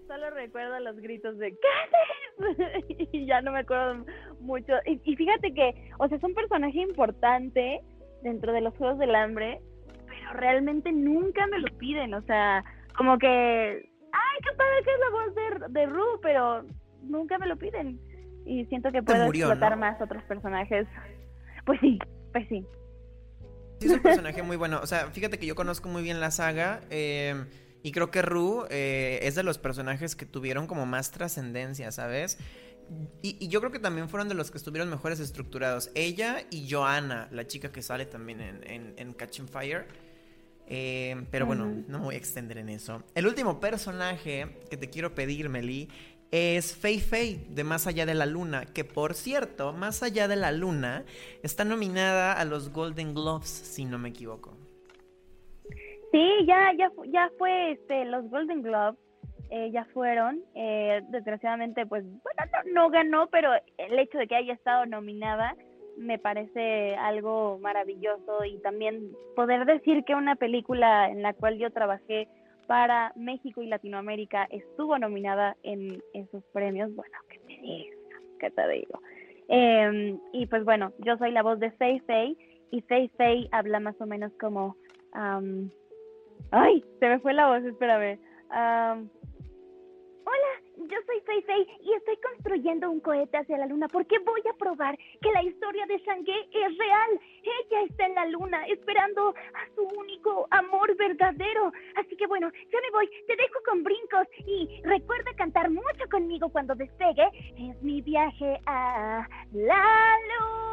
Solo 0.08 0.30
recuerdo 0.32 0.80
los 0.80 0.98
gritos 0.98 1.38
de 1.40 1.52
¡Katniss! 1.52 2.23
y 3.12 3.26
ya 3.26 3.42
no 3.42 3.52
me 3.52 3.60
acuerdo 3.60 4.06
mucho. 4.40 4.74
Y, 4.86 5.00
y 5.04 5.16
fíjate 5.16 5.54
que, 5.54 5.92
o 6.00 6.08
sea, 6.08 6.18
es 6.18 6.24
un 6.24 6.34
personaje 6.34 6.80
importante 6.80 7.82
dentro 8.24 8.54
de 8.54 8.62
los 8.62 8.76
Juegos 8.76 9.00
del 9.00 9.16
Hambre, 9.16 9.62
pero 10.08 10.34
realmente 10.34 10.92
nunca 10.92 11.46
me 11.48 11.60
lo 11.60 11.68
piden. 11.78 12.14
O 12.14 12.22
sea, 12.24 12.64
como 12.98 13.18
que, 13.18 13.28
¡ay, 13.28 14.38
qué 14.44 14.58
padre 14.58 14.84
que 14.84 14.92
es 14.92 15.00
la 15.00 15.10
voz 15.10 15.72
de, 15.74 15.80
de 15.80 15.86
Ru! 15.88 16.20
Pero 16.22 16.64
nunca 17.02 17.38
me 17.38 17.48
lo 17.48 17.58
piden. 17.58 18.00
Y 18.46 18.66
siento 18.66 18.92
que 18.92 19.02
puedo 19.04 19.26
murió, 19.26 19.48
explotar 19.48 19.72
¿no? 19.72 19.78
más 19.78 20.02
otros 20.02 20.24
personajes. 20.24 20.88
Pues 21.66 21.80
sí, 21.80 21.98
pues 22.32 22.48
sí. 22.50 22.66
Sí, 23.80 23.88
es 23.88 23.94
un 23.94 24.00
personaje 24.04 24.44
muy 24.44 24.58
bueno. 24.58 24.80
O 24.82 24.88
sea, 24.88 25.08
fíjate 25.12 25.38
que 25.40 25.46
yo 25.46 25.56
conozco 25.56 25.90
muy 25.90 26.04
bien 26.04 26.20
la 26.20 26.32
saga. 26.32 26.82
eh, 26.90 27.36
y 27.84 27.92
creo 27.92 28.10
que 28.10 28.22
Ru 28.22 28.66
eh, 28.70 29.20
es 29.22 29.36
de 29.36 29.44
los 29.44 29.58
personajes 29.58 30.16
que 30.16 30.26
tuvieron 30.26 30.66
como 30.66 30.86
más 30.86 31.12
trascendencia, 31.12 31.92
¿sabes? 31.92 32.38
Y, 33.22 33.38
y 33.40 33.48
yo 33.50 33.60
creo 33.60 33.72
que 33.72 33.80
también 33.80 34.10
fueron 34.10 34.30
de 34.30 34.36
los 34.36 34.52
que 34.52 34.58
estuvieron 34.58 34.90
mejores 34.90 35.20
estructurados. 35.20 35.92
Ella 35.94 36.46
y 36.50 36.70
Joanna, 36.70 37.28
la 37.32 37.46
chica 37.46 37.72
que 37.72 37.82
sale 37.82 38.06
también 38.06 38.42
en, 38.42 38.64
en, 38.70 38.94
en 38.98 39.14
Catching 39.14 39.48
Fire. 39.48 39.86
Eh, 40.66 41.26
pero 41.30 41.46
bueno, 41.46 41.66
no 41.88 42.00
me 42.00 42.06
voy 42.06 42.16
a 42.16 42.18
extender 42.18 42.58
en 42.58 42.70
eso. 42.70 43.04
El 43.16 43.28
último 43.28 43.60
personaje 43.60 44.62
que 44.70 44.78
te 44.78 44.90
quiero 44.90 45.14
pedir, 45.14 45.50
Meli, 45.50 45.90
es 46.32 46.74
Fei 46.74 47.00
Fei 47.00 47.46
de 47.50 47.64
Más 47.64 47.86
Allá 47.86 48.06
de 48.06 48.14
la 48.16 48.26
Luna, 48.26 48.66
que 48.66 48.84
por 48.84 49.14
cierto, 49.14 49.74
Más 49.74 50.04
Allá 50.04 50.28
de 50.28 50.36
la 50.36 50.52
Luna 50.52 51.06
está 51.44 51.66
nominada 51.66 52.34
a 52.34 52.46
los 52.46 52.70
Golden 52.70 53.14
Globes, 53.14 53.50
si 53.50 53.86
no 53.86 54.00
me 54.00 54.10
equivoco. 54.10 54.58
Sí, 56.14 56.46
ya, 56.46 56.72
ya, 56.78 56.92
ya 57.08 57.32
fue 57.40 57.72
este, 57.72 58.06
los 58.06 58.30
Golden 58.30 58.62
Globes, 58.62 59.00
eh, 59.50 59.72
ya 59.72 59.84
fueron. 59.86 60.44
eh, 60.54 61.02
desgraciadamente, 61.10 61.88
pues, 61.88 62.04
bueno, 62.04 62.52
no, 62.66 62.72
no 62.72 62.90
ganó, 62.92 63.28
pero 63.32 63.50
el 63.78 63.98
hecho 63.98 64.20
de 64.20 64.28
que 64.28 64.36
haya 64.36 64.54
estado 64.54 64.86
nominada 64.86 65.56
me 65.98 66.20
parece 66.20 66.96
algo 66.98 67.58
maravilloso 67.60 68.46
y 68.46 68.60
también 68.60 69.12
poder 69.36 69.66
decir 69.66 70.04
que 70.04 70.14
una 70.14 70.36
película 70.36 71.10
en 71.10 71.24
la 71.24 71.34
cual 71.34 71.58
yo 71.58 71.72
trabajé 71.72 72.28
para 72.68 73.12
México 73.16 73.64
y 73.64 73.68
Latinoamérica 73.68 74.48
estuvo 74.52 75.00
nominada 75.00 75.58
en 75.64 76.00
esos 76.14 76.44
premios, 76.54 76.94
bueno, 76.94 77.18
¿qué 77.28 77.40
te 77.40 77.60
digo? 77.60 77.98
¿Qué 78.40 78.52
te 78.52 78.68
digo? 78.70 79.00
Eh, 79.50 80.16
y 80.32 80.46
pues 80.46 80.64
bueno, 80.64 80.94
yo 81.00 81.18
soy 81.18 81.32
la 81.32 81.42
voz 81.42 81.60
de 81.60 81.72
Fei 81.72 82.00
Fei 82.02 82.38
y 82.70 82.82
Fei 82.82 83.08
Fei 83.18 83.50
habla 83.52 83.80
más 83.80 84.00
o 84.00 84.06
menos 84.06 84.32
como... 84.40 84.78
am, 85.14 85.72
Ay, 86.52 86.84
se 87.00 87.08
me 87.08 87.20
fue 87.20 87.34
la 87.34 87.48
voz, 87.48 87.64
espérame. 87.64 88.20
Am, 88.50 89.10
Hola, 90.26 90.88
yo 90.90 90.98
soy 91.06 91.20
Fei 91.26 91.42
Fei 91.42 91.68
y 91.82 91.94
estoy 91.94 92.16
construyendo 92.18 92.90
un 92.90 93.02
cohete 93.02 93.38
hacia 93.38 93.58
la 93.58 93.66
luna 93.66 93.90
porque 93.90 94.20
voy 94.20 94.42
a 94.50 94.58
probar 94.58 94.98
que 95.22 95.32
la 95.32 95.44
historia 95.44 95.86
de 95.86 95.98
Shangé 95.98 96.48
es 96.52 96.78
real. 96.78 97.20
Ella 97.44 97.82
está 97.90 98.06
en 98.06 98.16
la 98.16 98.26
luna 98.28 98.66
esperando 98.68 99.30
a 99.30 99.76
su 99.76 99.84
único 99.84 100.48
amor 100.52 100.96
verdadero. 100.96 101.74
Así 101.96 102.16
que 102.16 102.28
bueno, 102.28 102.50
ya 102.72 102.80
me 102.80 102.92
voy, 102.92 103.10
te 103.28 103.36
dejo 103.36 103.60
con 103.66 103.84
brincos 103.84 104.28
y 104.46 104.82
recuerda 104.84 105.34
cantar 105.36 105.70
mucho 105.70 106.08
conmigo 106.10 106.48
cuando 106.50 106.74
despegue. 106.74 107.28
Es 107.58 107.82
mi 107.82 108.02
viaje 108.02 108.60
a 108.66 109.28
la 109.52 110.18
luz. 110.40 110.73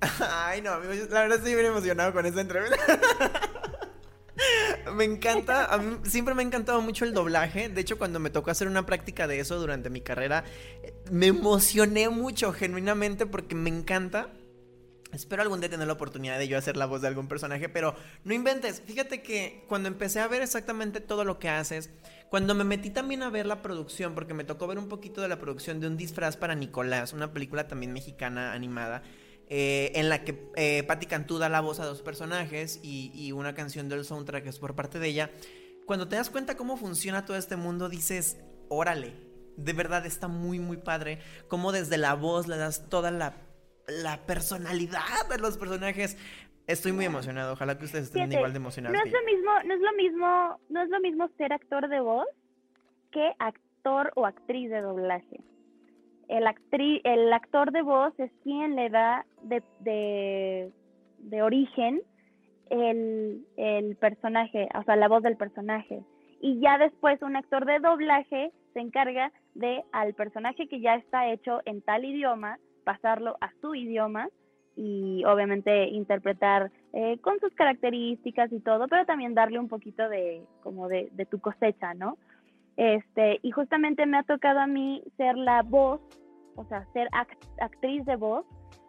Ay, 0.20 0.62
no, 0.62 0.72
amigo, 0.72 0.92
la 1.10 1.20
verdad 1.22 1.38
estoy 1.38 1.54
bien 1.54 1.66
emocionado 1.66 2.12
con 2.12 2.24
esta 2.26 2.40
entrevista. 2.40 2.76
Me 4.94 5.04
encanta, 5.04 5.66
a 5.66 5.78
mí 5.78 5.98
siempre 6.04 6.34
me 6.34 6.42
ha 6.42 6.46
encantado 6.46 6.80
mucho 6.80 7.04
el 7.04 7.12
doblaje. 7.12 7.68
De 7.68 7.80
hecho, 7.80 7.98
cuando 7.98 8.18
me 8.18 8.30
tocó 8.30 8.50
hacer 8.50 8.66
una 8.66 8.86
práctica 8.86 9.26
de 9.26 9.38
eso 9.38 9.58
durante 9.58 9.90
mi 9.90 10.00
carrera, 10.00 10.44
eh, 10.82 10.94
me 11.10 11.26
emocioné 11.26 12.08
mucho, 12.08 12.52
genuinamente, 12.52 13.26
porque 13.26 13.54
me 13.54 13.68
encanta. 13.68 14.32
Espero 15.12 15.42
algún 15.42 15.60
día 15.60 15.68
tener 15.68 15.86
la 15.86 15.92
oportunidad 15.92 16.38
de 16.38 16.48
yo 16.48 16.56
hacer 16.56 16.76
la 16.76 16.86
voz 16.86 17.02
de 17.02 17.08
algún 17.08 17.28
personaje, 17.28 17.68
pero 17.68 17.94
no 18.24 18.32
inventes. 18.32 18.80
Fíjate 18.80 19.22
que 19.22 19.64
cuando 19.68 19.88
empecé 19.88 20.20
a 20.20 20.28
ver 20.28 20.40
exactamente 20.40 21.00
todo 21.00 21.24
lo 21.24 21.38
que 21.38 21.48
haces, 21.48 21.90
cuando 22.30 22.54
me 22.54 22.64
metí 22.64 22.90
también 22.90 23.22
a 23.22 23.30
ver 23.30 23.46
la 23.46 23.60
producción, 23.60 24.14
porque 24.14 24.34
me 24.34 24.44
tocó 24.44 24.66
ver 24.66 24.78
un 24.78 24.88
poquito 24.88 25.20
de 25.20 25.28
la 25.28 25.38
producción 25.40 25.80
de 25.80 25.88
un 25.88 25.96
disfraz 25.96 26.36
para 26.36 26.54
Nicolás, 26.54 27.12
una 27.12 27.32
película 27.32 27.66
también 27.66 27.92
mexicana 27.92 28.52
animada, 28.52 29.02
eh, 29.50 29.92
en 29.96 30.08
la 30.08 30.24
que 30.24 30.50
eh, 30.56 30.84
Patti 30.84 31.06
Cantú 31.06 31.38
da 31.38 31.48
la 31.48 31.60
voz 31.60 31.80
a 31.80 31.84
dos 31.84 32.00
personajes 32.00 32.80
y, 32.82 33.10
y 33.14 33.32
una 33.32 33.54
canción 33.54 33.88
del 33.88 34.04
soundtrack 34.04 34.46
es 34.46 34.58
por 34.58 34.74
parte 34.74 34.98
de 34.98 35.08
ella. 35.08 35.30
Cuando 35.86 36.08
te 36.08 36.16
das 36.16 36.30
cuenta 36.30 36.56
cómo 36.56 36.76
funciona 36.76 37.24
todo 37.24 37.36
este 37.36 37.56
mundo, 37.56 37.88
dices, 37.88 38.40
órale, 38.68 39.12
de 39.56 39.72
verdad 39.72 40.06
está 40.06 40.28
muy, 40.28 40.58
muy 40.58 40.76
padre. 40.76 41.18
Cómo 41.48 41.72
desde 41.72 41.98
la 41.98 42.14
voz 42.14 42.46
le 42.48 42.56
das 42.56 42.88
toda 42.88 43.10
la, 43.10 43.34
la 43.88 44.24
personalidad 44.26 45.28
de 45.28 45.38
los 45.38 45.58
personajes. 45.58 46.16
Estoy 46.66 46.92
muy 46.92 47.04
emocionado, 47.04 47.54
ojalá 47.54 47.76
que 47.76 47.84
ustedes 47.84 48.04
estén 48.04 48.22
Fíjate, 48.22 48.36
igual 48.36 48.52
de 48.52 48.58
emocionados. 48.58 48.96
No 48.96 49.04
es 49.04 49.12
lo 49.12 49.24
mismo, 49.24 49.50
no 49.64 49.74
es 49.74 49.80
lo 49.80 49.92
mismo, 49.94 50.60
no 50.68 50.82
es 50.82 50.88
lo 50.90 51.00
mismo 51.00 51.28
ser 51.36 51.52
actor 51.52 51.88
de 51.88 52.00
voz 52.00 52.28
que 53.10 53.32
actor 53.40 54.12
o 54.14 54.26
actriz 54.26 54.70
de 54.70 54.80
doblaje. 54.80 55.40
El, 56.30 56.44
actri- 56.46 57.00
el 57.04 57.32
actor 57.32 57.72
de 57.72 57.82
voz 57.82 58.12
es 58.18 58.30
quien 58.44 58.76
le 58.76 58.88
da 58.88 59.26
de, 59.42 59.62
de, 59.80 60.70
de 61.18 61.42
origen 61.42 62.00
el, 62.70 63.44
el 63.56 63.96
personaje, 63.96 64.68
o 64.78 64.82
sea, 64.84 64.94
la 64.94 65.08
voz 65.08 65.22
del 65.22 65.36
personaje. 65.36 66.04
Y 66.40 66.60
ya 66.60 66.78
después 66.78 67.20
un 67.20 67.34
actor 67.34 67.66
de 67.66 67.80
doblaje 67.80 68.52
se 68.72 68.80
encarga 68.80 69.32
de 69.54 69.82
al 69.90 70.14
personaje 70.14 70.68
que 70.68 70.80
ya 70.80 70.94
está 70.94 71.28
hecho 71.32 71.60
en 71.64 71.82
tal 71.82 72.04
idioma, 72.04 72.58
pasarlo 72.84 73.36
a 73.40 73.50
su 73.60 73.74
idioma 73.74 74.28
y 74.76 75.24
obviamente 75.24 75.88
interpretar 75.88 76.70
eh, 76.92 77.18
con 77.18 77.40
sus 77.40 77.52
características 77.54 78.52
y 78.52 78.60
todo, 78.60 78.86
pero 78.86 79.04
también 79.04 79.34
darle 79.34 79.58
un 79.58 79.68
poquito 79.68 80.08
de 80.08 80.42
como 80.62 80.86
de, 80.88 81.08
de 81.12 81.26
tu 81.26 81.40
cosecha, 81.40 81.92
¿no? 81.94 82.16
Este, 82.76 83.40
y 83.42 83.50
justamente 83.50 84.06
me 84.06 84.16
ha 84.16 84.22
tocado 84.22 84.60
a 84.60 84.66
mí 84.66 85.02
ser 85.16 85.36
la 85.36 85.62
voz, 85.62 86.00
o 86.60 86.64
sea, 86.66 86.84
ser 86.92 87.08
act- 87.12 87.48
actriz 87.60 88.04
de 88.04 88.16
voz 88.16 88.44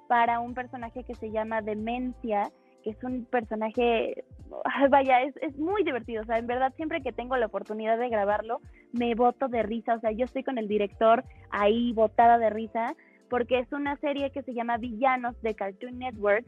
para 0.07 0.39
un 0.39 0.53
personaje 0.53 1.03
que 1.03 1.15
se 1.15 1.31
llama 1.31 1.61
Demencia, 1.61 2.51
que 2.83 2.91
es 2.91 3.03
un 3.03 3.25
personaje, 3.25 4.23
ay, 4.65 4.87
vaya, 4.89 5.21
es, 5.21 5.35
es 5.37 5.57
muy 5.57 5.83
divertido, 5.83 6.21
o 6.23 6.25
sea, 6.25 6.37
en 6.37 6.47
verdad 6.47 6.73
siempre 6.75 7.01
que 7.01 7.11
tengo 7.11 7.37
la 7.37 7.45
oportunidad 7.45 7.97
de 7.97 8.09
grabarlo, 8.09 8.59
me 8.91 9.15
boto 9.15 9.47
de 9.47 9.63
risa, 9.63 9.95
o 9.95 9.99
sea, 9.99 10.11
yo 10.11 10.25
estoy 10.25 10.43
con 10.43 10.57
el 10.57 10.67
director 10.67 11.23
ahí 11.49 11.93
botada 11.93 12.37
de 12.37 12.49
risa, 12.49 12.95
porque 13.29 13.59
es 13.59 13.71
una 13.71 13.95
serie 13.97 14.31
que 14.31 14.41
se 14.43 14.53
llama 14.53 14.77
Villanos 14.77 15.41
de 15.41 15.53
Cartoon 15.53 15.99
Network, 15.99 16.45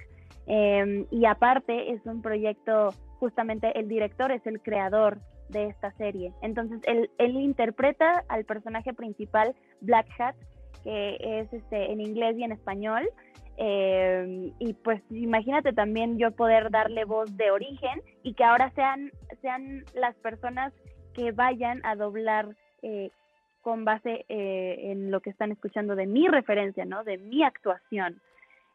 eh, 0.47 1.05
y 1.11 1.25
aparte 1.25 1.93
es 1.93 2.05
un 2.05 2.21
proyecto, 2.21 2.89
justamente 3.19 3.79
el 3.79 3.87
director 3.87 4.31
es 4.31 4.45
el 4.45 4.59
creador 4.61 5.19
de 5.49 5.67
esta 5.67 5.91
serie. 5.93 6.33
Entonces 6.41 6.81
él, 6.85 7.09
él 7.17 7.35
interpreta 7.37 8.25
al 8.27 8.43
personaje 8.43 8.93
principal, 8.93 9.55
Black 9.81 10.07
Hat, 10.19 10.35
que 10.83 11.17
es 11.19 11.51
este, 11.53 11.91
en 11.91 12.01
inglés 12.01 12.35
y 12.37 12.43
en 12.43 12.51
español. 12.51 13.09
eh, 13.57 14.51
y 14.59 14.73
pues 14.73 15.01
imagínate 15.11 15.73
también 15.73 16.17
yo 16.17 16.31
poder 16.31 16.71
darle 16.71 17.05
voz 17.05 17.35
de 17.37 17.51
origen 17.51 18.01
y 18.23 18.33
que 18.33 18.43
ahora 18.43 18.71
sean, 18.71 19.11
sean 19.41 19.83
las 19.93 20.15
personas 20.15 20.73
que 21.13 21.31
vayan 21.31 21.79
a 21.85 21.95
doblar 21.95 22.47
eh, 22.81 23.11
con 23.61 23.85
base 23.85 24.25
eh, 24.27 24.91
en 24.91 25.09
lo 25.11 25.21
que 25.21 25.29
están 25.29 25.51
escuchando 25.51 25.95
de 25.95 26.05
mi 26.05 26.27
referencia, 26.27 26.83
¿no? 26.83 27.03
De 27.03 27.17
mi 27.17 27.43
actuación. 27.43 28.21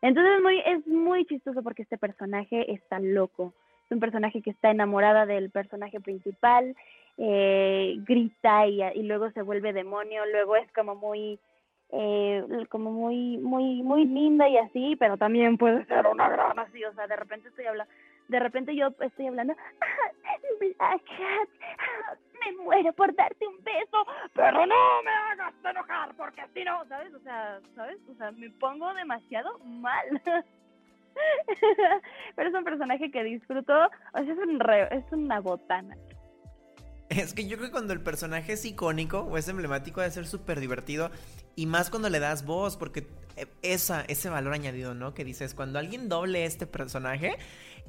Entonces 0.00 0.32
es 0.36 0.42
muy, 0.42 0.59
es 0.61 0.86
muy 0.86 1.24
chistoso 1.26 1.62
porque 1.62 1.82
este 1.82 1.98
personaje 1.98 2.72
está 2.72 2.98
loco. 3.00 3.52
Es 3.84 3.92
un 3.92 4.00
personaje 4.00 4.40
que 4.42 4.50
está 4.50 4.70
enamorada 4.70 5.26
del 5.26 5.50
personaje 5.50 6.00
principal, 6.00 6.74
eh, 7.18 7.96
grita 8.06 8.66
y, 8.66 8.80
y 8.82 9.02
luego 9.02 9.30
se 9.32 9.42
vuelve 9.42 9.72
demonio, 9.72 10.24
luego 10.26 10.56
es 10.56 10.70
como 10.72 10.94
muy, 10.94 11.38
eh, 11.91 12.45
como 12.68 12.91
muy, 12.91 13.39
muy, 13.39 13.82
muy 13.82 14.05
linda 14.07 14.49
y 14.49 14.57
así, 14.59 14.97
pero 14.97 15.16
también 15.16 15.57
puede 15.57 15.84
ser 15.86 16.07
una 16.07 16.28
gran 16.28 16.59
así, 16.59 16.84
o 16.84 16.93
sea, 16.95 17.07
de 17.07 17.16
repente 17.16 17.49
estoy 17.49 17.66
hablando, 17.66 17.93
de 18.28 18.39
repente 18.41 18.76
yo 18.76 18.89
estoy 19.01 19.26
hablando, 19.28 19.55
Black 20.61 21.03
Cat, 21.05 21.49
me 22.45 22.53
muero 22.62 22.93
por 22.93 23.14
darte 23.14 23.47
un 23.47 23.62
beso, 23.64 24.07
pero 24.34 24.66
no 24.66 25.03
me 25.03 25.11
hagas 25.11 25.55
enojar 25.64 26.14
porque 26.16 26.43
si 26.55 26.64
no, 26.64 26.84
¿sabes? 26.86 27.12
O 27.14 27.20
sea, 27.20 27.59
¿sabes? 27.74 27.99
O 28.11 28.14
sea, 28.16 28.30
me 28.32 28.51
pongo 28.51 28.93
demasiado 28.95 29.59
mal. 29.61 30.20
pero 32.36 32.49
es 32.49 32.55
un 32.55 32.64
personaje 32.64 33.11
que 33.11 33.24
disfruto, 33.24 33.72
o 34.12 34.18
sea, 34.18 34.32
es, 34.32 34.39
un 34.39 34.61
re- 34.61 34.89
es 34.95 35.05
una 35.12 35.41
botana. 35.41 35.97
Es 37.09 37.32
que 37.32 37.46
yo 37.46 37.56
creo 37.56 37.68
que 37.68 37.72
cuando 37.72 37.92
el 37.94 38.00
personaje 38.02 38.52
es 38.52 38.64
icónico 38.64 39.20
o 39.20 39.38
es 39.38 39.48
emblemático 39.48 40.00
debe 40.00 40.12
ser 40.12 40.26
súper 40.26 40.61
divertido 40.61 41.11
y 41.56 41.64
más 41.66 41.88
cuando 41.90 42.11
le 42.11 42.18
das 42.18 42.44
voz 42.44 42.76
porque 42.76 43.06
eh, 43.36 43.46
esa, 43.62 44.02
ese 44.09 44.28
valor 44.28 44.52
añadido, 44.52 44.94
¿no? 44.94 45.14
Que 45.14 45.24
dices, 45.24 45.54
cuando 45.54 45.78
alguien 45.78 46.09
doble 46.11 46.44
este 46.44 46.66
personaje, 46.66 47.36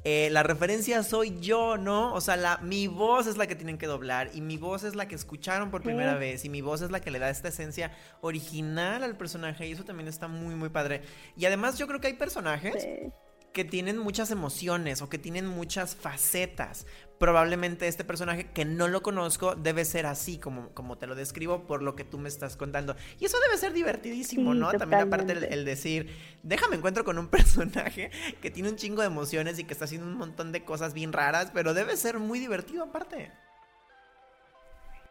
eh, 0.04 0.28
la 0.32 0.42
referencia 0.42 1.02
soy 1.02 1.38
yo, 1.40 1.76
¿no? 1.76 2.14
O 2.14 2.22
sea, 2.22 2.36
la, 2.36 2.58
mi 2.62 2.86
voz 2.86 3.26
es 3.26 3.36
la 3.36 3.46
que 3.46 3.54
tienen 3.56 3.76
que 3.76 3.86
doblar 3.86 4.30
y 4.32 4.40
mi 4.40 4.56
voz 4.56 4.84
es 4.84 4.94
la 4.96 5.06
que 5.06 5.16
escucharon 5.16 5.70
por 5.70 5.82
Sí. 5.82 5.88
primera 5.88 6.14
vez 6.14 6.46
y 6.46 6.48
mi 6.48 6.62
voz 6.62 6.80
es 6.80 6.90
la 6.90 7.00
que 7.00 7.10
le 7.10 7.18
da 7.18 7.28
esta 7.28 7.48
esencia 7.48 7.92
original 8.22 9.02
al 9.04 9.16
personaje 9.18 9.66
y 9.66 9.72
eso 9.72 9.84
también 9.84 10.08
está 10.08 10.28
muy, 10.28 10.54
muy 10.54 10.70
padre. 10.70 11.02
Y 11.36 11.44
además 11.44 11.76
yo 11.78 11.86
creo 11.86 12.00
que 12.00 12.06
hay 12.06 12.14
personajes 12.14 12.82
Sí. 12.82 13.12
Que 13.52 13.64
tienen 13.64 13.98
muchas 13.98 14.30
emociones 14.30 15.02
o 15.02 15.08
que 15.08 15.18
tienen 15.18 15.46
muchas 15.46 15.96
facetas. 15.96 16.86
Probablemente 17.18 17.86
este 17.86 18.04
personaje 18.04 18.50
que 18.52 18.64
no 18.64 18.88
lo 18.88 19.02
conozco 19.02 19.54
debe 19.54 19.84
ser 19.84 20.06
así 20.06 20.38
como, 20.38 20.70
como 20.70 20.96
te 20.96 21.06
lo 21.06 21.14
describo 21.14 21.66
por 21.66 21.82
lo 21.82 21.94
que 21.94 22.04
tú 22.04 22.18
me 22.18 22.28
estás 22.28 22.56
contando. 22.56 22.96
Y 23.18 23.26
eso 23.26 23.38
debe 23.40 23.58
ser 23.58 23.72
divertidísimo, 23.72 24.52
Sí, 24.52 24.58
¿no? 24.58 24.72
También 24.72 25.02
aparte 25.02 25.32
el, 25.32 25.64
decir, 25.64 26.10
déjame 26.42 26.76
encuentro 26.76 27.04
con 27.04 27.18
un 27.18 27.28
personaje 27.30 28.10
que 28.40 28.50
tiene 28.50 28.70
un 28.70 28.76
chingo 28.76 29.02
de 29.02 29.08
emociones 29.08 29.58
y 29.58 29.64
que 29.64 29.72
está 29.72 29.84
haciendo 29.84 30.06
un 30.06 30.16
montón 30.16 30.52
de 30.52 30.64
cosas 30.64 30.94
bien 30.94 31.12
raras, 31.12 31.50
pero 31.52 31.74
debe 31.74 31.96
ser 31.96 32.18
muy 32.18 32.38
divertido 32.38 32.84
aparte. 32.84 33.30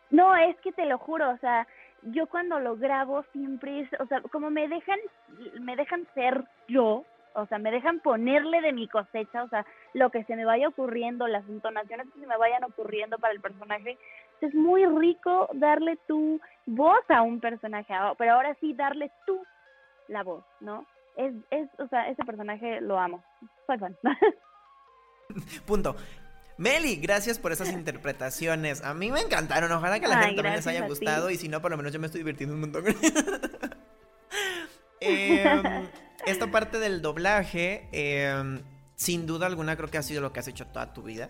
No, 0.09 0.35
es 0.35 0.55
que 0.61 0.71
te 0.71 0.85
lo 0.85 0.97
juro, 0.97 1.29
o 1.29 1.37
sea, 1.37 1.67
yo 2.01 2.25
cuando 2.27 2.59
lo 2.59 2.75
grabo 2.77 3.23
siempre 3.31 3.81
es, 3.81 3.89
o 3.99 4.07
sea, 4.07 4.21
como 4.31 4.49
me 4.49 4.67
dejan, 4.67 4.99
me 5.61 5.75
dejan 5.75 6.07
ser 6.15 6.43
yo, 6.67 7.05
o 7.33 7.45
sea, 7.47 7.57
me 7.57 7.71
dejan 7.71 7.99
ponerle 7.99 8.61
de 8.61 8.73
mi 8.73 8.87
cosecha, 8.87 9.43
o 9.43 9.49
sea, 9.49 9.65
lo 9.93 10.09
que 10.09 10.23
se 10.25 10.35
me 10.35 10.45
vaya 10.45 10.67
ocurriendo, 10.67 11.27
las 11.27 11.47
entonaciones 11.47 12.07
que 12.13 12.19
se 12.19 12.27
me 12.27 12.37
vayan 12.37 12.63
ocurriendo 12.63 13.17
para 13.17 13.33
el 13.33 13.41
personaje. 13.41 13.97
Es 14.41 14.53
muy 14.53 14.85
rico 14.85 15.49
darle 15.53 15.97
tu 16.07 16.39
voz 16.65 17.01
a 17.09 17.21
un 17.21 17.39
personaje, 17.39 17.93
pero 18.17 18.33
ahora 18.33 18.55
sí 18.59 18.73
darle 18.73 19.11
tú 19.25 19.41
la 20.07 20.23
voz, 20.23 20.43
¿no? 20.59 20.85
Es, 21.17 21.33
es, 21.51 21.67
o 21.79 21.87
sea, 21.87 22.09
ese 22.09 22.23
personaje 22.23 22.81
lo 22.81 22.97
amo. 22.97 23.23
Soy 23.67 23.77
fan. 23.77 23.97
Punto. 25.65 25.95
Meli, 26.57 26.97
gracias 26.97 27.39
por 27.39 27.53
esas 27.53 27.71
interpretaciones. 27.71 28.83
A 28.83 28.93
mí 28.93 29.11
me 29.11 29.21
encantaron. 29.21 29.71
Ojalá 29.71 29.99
que 29.99 30.07
a 30.07 30.09
la 30.09 30.17
Ay, 30.17 30.23
gente 30.25 30.35
también 30.37 30.55
les 30.55 30.67
haya 30.67 30.85
gustado. 30.87 31.29
Y 31.29 31.37
si 31.37 31.47
no, 31.47 31.61
por 31.61 31.71
lo 31.71 31.77
menos 31.77 31.93
yo 31.93 31.99
me 31.99 32.07
estoy 32.07 32.19
divirtiendo 32.19 32.55
un 32.55 32.61
montón. 32.61 32.83
Em, 35.01 35.87
esta 36.25 36.51
parte 36.51 36.79
del 36.79 37.01
doblaje, 37.01 37.87
em, 37.91 38.61
sin 38.95 39.25
duda 39.25 39.45
alguna, 39.45 39.75
creo 39.75 39.89
que 39.89 39.97
ha 39.97 40.03
sido 40.03 40.21
lo 40.21 40.33
que 40.33 40.39
has 40.39 40.47
hecho 40.47 40.65
toda 40.67 40.93
tu 40.93 41.03
vida. 41.03 41.29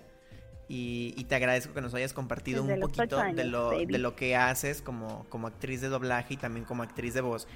Y, 0.68 1.16
y 1.18 1.24
te 1.24 1.36
agradezco 1.36 1.74
que 1.74 1.82
nos 1.82 1.94
hayas 1.96 2.14
compartido 2.14 2.62
Desde 2.62 2.76
un 2.76 2.80
poquito 2.80 3.18
de, 3.34 3.44
lo, 3.44 3.70
baby. 3.70 3.86
de 3.88 3.98
lo 3.98 4.16
que 4.16 4.36
haces 4.36 4.84
como, 4.84 5.26
como 5.30 5.48
actriz 5.48 5.82
de 5.82 5.88
doblaje 5.90 6.36
y 6.36 6.38
también 6.38 6.64
como 6.64 6.84
actriz 6.84 7.16
de 7.16 7.22
voz. 7.22 7.48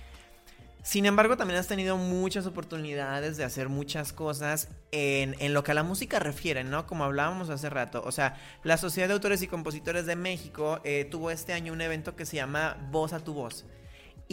Sin 0.83 1.05
embargo, 1.05 1.37
también 1.37 1.59
has 1.59 1.67
tenido 1.67 1.95
muchas 1.95 2.45
oportunidades 2.45 3.37
de 3.37 3.45
hacer 3.45 3.69
muchas 3.69 4.11
cosas 4.11 4.67
en, 4.91 5.33
en 5.39 5.53
lo 5.53 5.63
que 5.63 5.71
a 5.71 5.73
la 5.75 5.83
música 5.83 6.19
refiere, 6.19 6.65
¿no? 6.65 6.87
Como 6.87 7.05
hablábamos 7.05 7.49
hace 7.49 7.69
rato. 7.69 8.01
O 8.05 8.11
sea, 8.11 8.35
la 8.63 8.75
Sociedad 8.75 9.07
de 9.07 9.13
Autores 9.13 9.41
y 9.41 9.47
Compositores 9.47 10.05
de 10.05 10.17
México 10.17 10.81
eh, 10.83 11.05
tuvo 11.09 11.31
este 11.31 11.53
año 11.53 11.71
un 11.71 11.79
evento 11.79 12.17
que 12.17 12.25
se 12.25 12.35
llama 12.35 12.75
Voz 12.91 13.13
a 13.13 13.19
tu 13.19 13.33
Voz. 13.33 13.65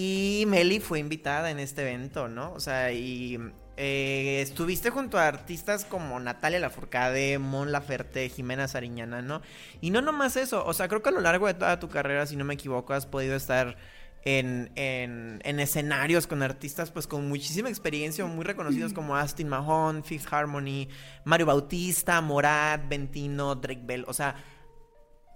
Y 0.03 0.47
Meli 0.47 0.81
fue 0.81 0.99
invitada 0.99 1.51
en 1.51 1.59
este 1.59 1.83
evento, 1.83 2.27
¿no? 2.27 2.55
O 2.55 2.61
sea, 2.61 2.91
y 2.91 3.39
eh, 3.77 4.41
estuviste 4.41 4.89
junto 4.89 5.19
a 5.19 5.27
artistas 5.27 5.85
como 5.85 6.19
Natalia 6.19 6.59
Lafourcade, 6.59 7.39
Mon 7.39 7.71
Laferte, 7.71 8.31
Jimena 8.31 8.67
Sariñana, 8.67 9.21
¿no? 9.21 9.43
Y 9.83 9.91
no 9.91 10.01
nomás 10.01 10.37
eso, 10.37 10.65
o 10.65 10.73
sea, 10.73 10.89
creo 10.89 11.03
que 11.03 11.11
a 11.11 11.13
lo 11.13 11.21
largo 11.21 11.49
de 11.49 11.53
toda 11.53 11.79
tu 11.79 11.91
carrera, 11.91 12.25
si 12.25 12.37
no 12.37 12.47
me 12.47 12.55
equivoco, 12.55 12.95
has 12.95 13.05
podido 13.05 13.37
estar 13.37 13.77
en, 14.25 14.73
en, 14.75 15.43
en 15.45 15.61
escenarios 15.61 16.27
con 16.27 16.43
artistas 16.43 16.91
pues 16.91 17.07
con 17.07 17.29
muchísima 17.29 17.69
experiencia, 17.69 18.25
muy 18.25 18.47
reconocidos 18.47 18.95
como 18.95 19.17
Astin 19.17 19.49
Mahon, 19.51 20.03
Fifth 20.03 20.33
Harmony, 20.33 20.89
Mario 21.27 21.45
Bautista, 21.45 22.23
Morat, 22.23 22.89
Ventino, 22.89 23.55
Drake 23.55 23.83
Bell, 23.85 24.07
o 24.09 24.15
sea, 24.15 24.35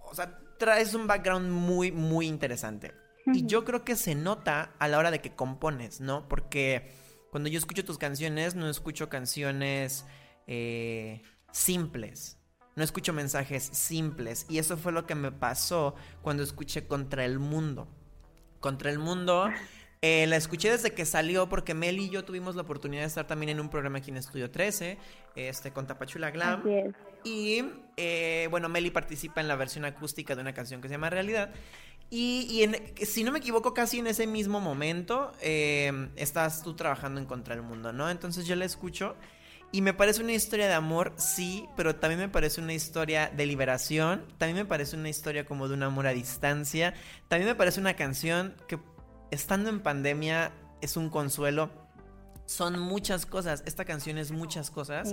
o 0.05 0.15
sea, 0.15 0.39
traes 0.59 0.95
un 0.95 1.07
background 1.07 1.51
muy, 1.51 1.93
muy 1.93 2.27
interesante. 2.27 3.04
Y 3.27 3.47
yo 3.47 3.65
creo 3.65 3.85
que 3.85 3.97
se 3.97 4.15
nota 4.15 4.73
a 4.79 4.89
la 4.89 4.99
hora 4.99 5.11
de 5.11 5.21
que 5.21 5.35
compones, 5.35 6.01
¿no? 6.01 6.29
Porque 6.29 6.93
cuando 7.31 7.49
yo 7.49 7.59
escucho 7.59 7.85
tus 7.85 7.99
canciones, 7.99 8.55
no 8.55 8.69
escucho 8.69 9.09
canciones 9.09 10.05
eh, 10.47 11.23
simples. 11.53 12.39
No 12.77 12.85
escucho 12.85 13.13
mensajes 13.13 13.63
simples. 13.65 14.47
Y 14.49 14.59
eso 14.59 14.77
fue 14.77 14.93
lo 14.93 15.07
que 15.07 15.15
me 15.15 15.33
pasó 15.33 15.95
cuando 16.23 16.43
escuché 16.43 16.87
Contra 16.87 17.25
el 17.25 17.39
Mundo. 17.39 17.89
Contra 18.61 18.91
el 18.91 18.99
Mundo. 18.99 19.49
eh, 20.03 20.27
la 20.27 20.37
escuché 20.37 20.71
desde 20.71 20.93
que 20.93 21.07
salió 21.07 21.49
porque 21.49 21.73
Mel 21.73 21.99
y 21.99 22.11
yo 22.11 22.25
tuvimos 22.25 22.57
la 22.57 22.63
oportunidad 22.63 23.03
de 23.03 23.09
estar 23.09 23.27
también 23.27 23.51
en 23.51 23.61
un 23.61 23.71
programa 23.71 23.99
aquí 23.99 24.11
en 24.11 24.19
Estudio 24.19 24.51
13, 24.51 24.99
este, 25.35 25.73
con 25.73 25.87
Tapachula 25.87 26.31
Glam. 26.31 26.63
Y 27.25 27.65
eh, 27.97 28.49
bueno, 28.51 28.69
Meli 28.69 28.91
participa 28.91 29.41
en 29.41 29.49
la 29.49 29.57
versión 29.57 29.87
acústica 29.87 30.35
de 30.35 30.43
una 30.43 30.53
canción 30.53 30.83
que 30.83 30.89
se 30.89 30.95
llama 30.95 31.09
Realidad. 31.11 31.53
Y, 32.17 32.47
y 32.49 32.63
en- 32.63 32.77
si 33.05 33.25
no 33.25 33.33
me 33.33 33.39
equivoco, 33.41 33.75
casi 33.75 33.99
en 33.99 34.07
ese 34.07 34.29
mismo 34.29 34.61
momento 34.61 35.33
eh, 35.41 36.11
estás 36.15 36.63
tú 36.63 36.75
trabajando 36.77 37.21
en 37.21 37.27
Contra 37.27 37.55
el 37.55 37.63
Mundo, 37.63 37.93
¿no? 37.93 38.09
Entonces 38.09 38.47
yo 38.47 38.55
la 38.55 38.65
escucho 38.65 39.17
y 39.73 39.83
me 39.83 39.95
parece 39.95 40.23
una 40.23 40.33
historia 40.33 40.69
de 40.69 40.75
amor, 40.75 41.13
sí, 41.17 41.67
pero 41.77 41.97
también 41.97 42.21
me 42.21 42.29
parece 42.29 42.61
una 42.61 42.73
historia 42.73 43.33
de 43.37 43.47
liberación, 43.47 44.25
también 44.39 44.59
me 44.59 44.65
parece 44.65 44.95
una 44.97 45.09
historia 45.09 45.45
como 45.45 45.67
de 45.67 45.75
un 45.75 45.83
amor 45.83 46.07
a 46.07 46.11
distancia, 46.13 46.95
también 47.27 47.49
me 47.49 47.57
parece 47.57 47.81
una 47.81 47.95
canción 47.95 48.55
que 48.69 48.79
estando 49.33 49.69
en 49.71 49.81
pandemia 49.81 50.53
es 50.83 50.97
un 50.97 51.11
consuelo. 51.11 51.71
Son 52.47 52.79
muchas 52.79 53.27
cosas, 53.27 53.65
esta 53.67 53.85
canción 53.85 54.19
es 54.19 54.31
muchas 54.31 54.71
cosas. 54.71 55.13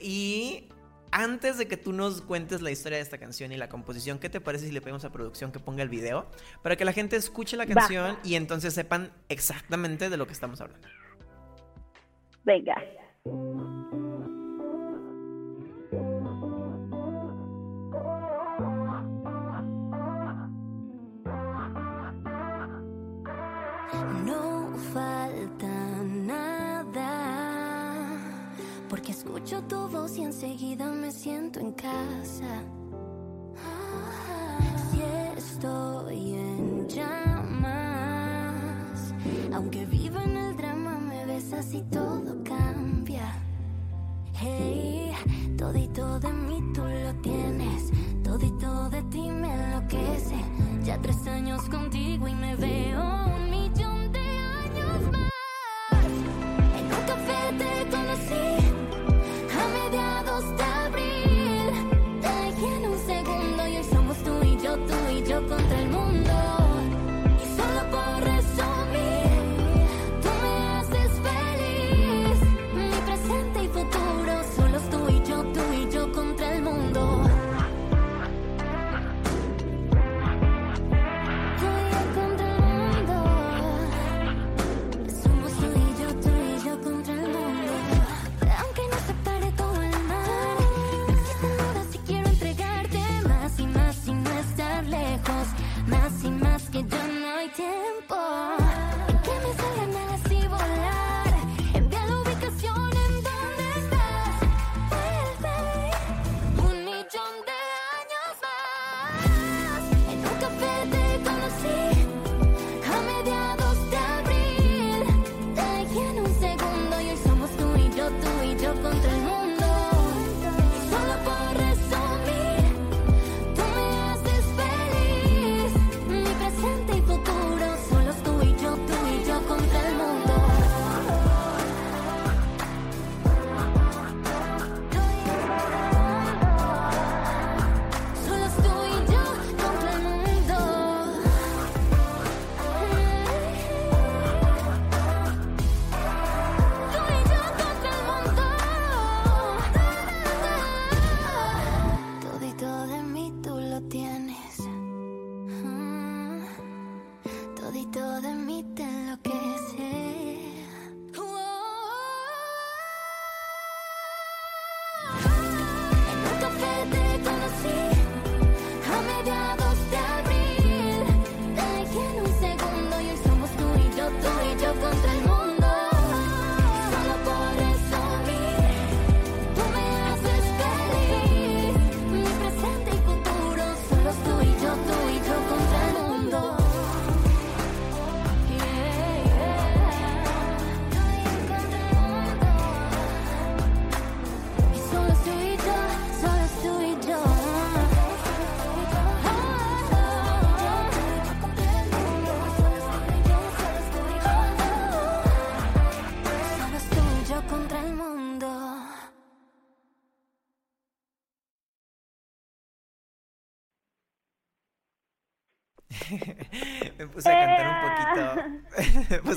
Y 0.00 0.68
antes 1.16 1.56
de 1.56 1.66
que 1.66 1.78
tú 1.78 1.94
nos 1.94 2.20
cuentes 2.20 2.60
la 2.60 2.70
historia 2.70 2.98
de 2.98 3.02
esta 3.02 3.16
canción 3.16 3.50
y 3.50 3.56
la 3.56 3.70
composición, 3.70 4.18
¿qué 4.18 4.28
te 4.28 4.38
parece 4.38 4.66
si 4.66 4.72
le 4.72 4.82
pedimos 4.82 5.02
a 5.06 5.10
producción 5.10 5.50
que 5.50 5.58
ponga 5.58 5.82
el 5.82 5.88
video? 5.88 6.26
Para 6.62 6.76
que 6.76 6.84
la 6.84 6.92
gente 6.92 7.16
escuche 7.16 7.56
la 7.56 7.64
Va. 7.64 7.74
canción 7.74 8.18
y 8.22 8.34
entonces 8.34 8.74
sepan 8.74 9.10
exactamente 9.30 10.10
de 10.10 10.16
lo 10.18 10.26
que 10.26 10.34
estamos 10.34 10.60
hablando. 10.60 10.86
Venga. 12.44 12.76
No 24.26 24.76
falta 24.92 25.75
escucho 29.46 29.62
tu 29.68 29.88
voz 29.88 30.18
y 30.18 30.24
enseguida 30.24 30.90
me 30.90 31.12
siento 31.12 31.60
en 31.60 31.70
casa. 31.72 32.64
Si 34.90 35.00
estoy 35.38 36.34
en 36.34 36.88
llamas, 36.88 37.54
aunque 39.54 39.86
viva 39.86 40.24
en 40.24 40.36
el 40.36 40.56
drama, 40.56 40.98
me 40.98 41.24
besas 41.26 41.72
y 41.74 41.82
todo 41.82 42.42
cambia. 42.42 43.40
Hey, 44.34 45.12
todito 45.56 46.18
de 46.18 46.32
mí 46.32 46.60
tú 46.74 46.82
lo 46.82 47.14
tienes, 47.22 47.92
todito 48.24 48.90
de 48.90 49.00
ti 49.04 49.30
me 49.30 49.54
enloquece. 49.54 50.44
Ya 50.82 51.00
tres 51.00 51.24
años 51.28 51.68
contigo 51.68 52.26
y 52.26 52.34
me 52.34 52.56
veo 52.56 53.45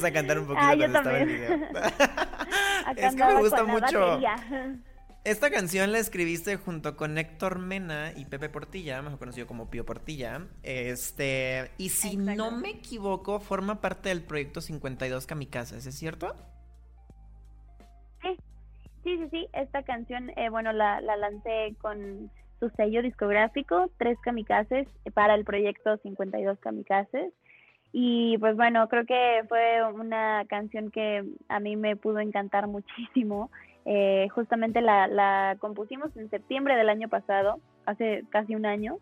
a 0.04 0.12
cantar 0.12 0.40
un 0.40 0.48
poquito 0.48 0.66
Ah, 0.66 0.74
yo 0.76 0.80
cuando 0.80 0.98
estaba 1.00 1.18
el 1.20 1.28
también. 1.28 1.60
video. 1.60 1.68
Es 2.96 3.16
que 3.16 3.24
me 3.26 3.36
gusta 3.36 3.64
mucho. 3.66 4.00
batería. 4.00 4.36
Esta 5.26 5.52
canción 5.52 5.92
la 5.92 6.00
escribiste 6.00 6.56
junto 6.56 6.96
con 6.96 7.18
Héctor 7.18 7.60
Mena 7.60 8.14
y 8.16 8.26
Pepe 8.26 8.50
Portilla, 8.50 9.02
mejor 9.02 9.20
conocido 9.20 9.48
como 9.48 9.70
Pío 9.70 9.86
Portilla. 9.86 10.48
Este, 10.64 11.72
y 11.78 11.90
si 11.90 12.16
Exacto. 12.16 12.36
no 12.36 12.52
me 12.52 12.70
equivoco, 12.72 13.40
forma 13.40 13.82
parte 13.82 14.10
del 14.10 14.24
proyecto 14.24 14.62
52 14.62 15.28
Kamikazes, 15.28 15.86
¿es 15.86 15.96
cierto? 15.96 16.34
Sí, 18.22 18.36
sí, 19.04 19.18
sí, 19.18 19.28
sí. 19.30 19.48
Esta 19.54 19.84
canción, 19.84 20.30
eh, 20.38 20.50
bueno, 20.50 20.72
la, 20.74 21.02
la 21.02 21.16
lancé 21.18 21.76
con 21.82 22.32
su 22.60 22.70
sello 22.72 23.02
discográfico, 23.02 23.92
Tres 23.98 24.18
Kamikazes, 24.24 24.88
para 25.14 25.36
el 25.36 25.44
proyecto 25.46 25.98
52 25.98 26.60
Kamikazes. 26.60 27.34
Y 27.92 28.38
pues 28.38 28.56
bueno, 28.56 28.88
creo 28.88 29.06
que 29.06 29.44
fue 29.48 29.84
una 29.94 30.46
canción 30.48 30.92
que 30.92 31.24
a 31.48 31.60
mí 31.60 31.76
me 31.76 31.96
pudo 31.96 32.20
encantar 32.20 32.68
muchísimo. 32.68 33.50
Eh, 33.86 34.28
justamente 34.30 34.82
la, 34.82 35.08
la 35.08 35.56
compusimos 35.60 36.16
en 36.16 36.30
septiembre 36.30 36.76
del 36.76 36.90
año 36.90 37.10
pasado, 37.10 37.60
hace 37.86 38.24
casi 38.30 38.56
un 38.56 38.66
año, 38.66 38.98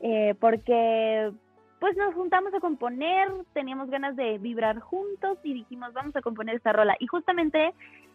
eh, 0.00 0.34
porque 0.38 1.32
pues 1.80 1.96
nos 1.96 2.14
juntamos 2.14 2.52
a 2.54 2.60
componer, 2.60 3.28
teníamos 3.54 3.90
ganas 3.90 4.14
de 4.14 4.38
vibrar 4.38 4.78
juntos 4.78 5.38
y 5.42 5.54
dijimos, 5.54 5.92
vamos 5.94 6.14
a 6.14 6.20
componer 6.20 6.54
esta 6.54 6.72
rola. 6.72 6.94
Y 7.00 7.06
justamente 7.06 7.72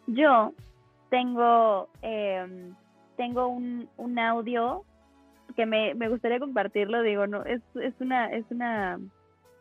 yo 0.07 0.53
tengo, 1.09 1.89
eh, 2.03 2.71
tengo 3.17 3.47
un, 3.47 3.89
un 3.97 4.19
audio 4.19 4.83
que 5.55 5.65
me, 5.65 5.95
me 5.95 6.09
gustaría 6.09 6.39
compartirlo, 6.39 7.01
digo, 7.01 7.27
no, 7.27 7.43
es, 7.43 7.61
es 7.75 7.93
una, 7.99 8.31
es 8.31 8.45
una, 8.51 8.99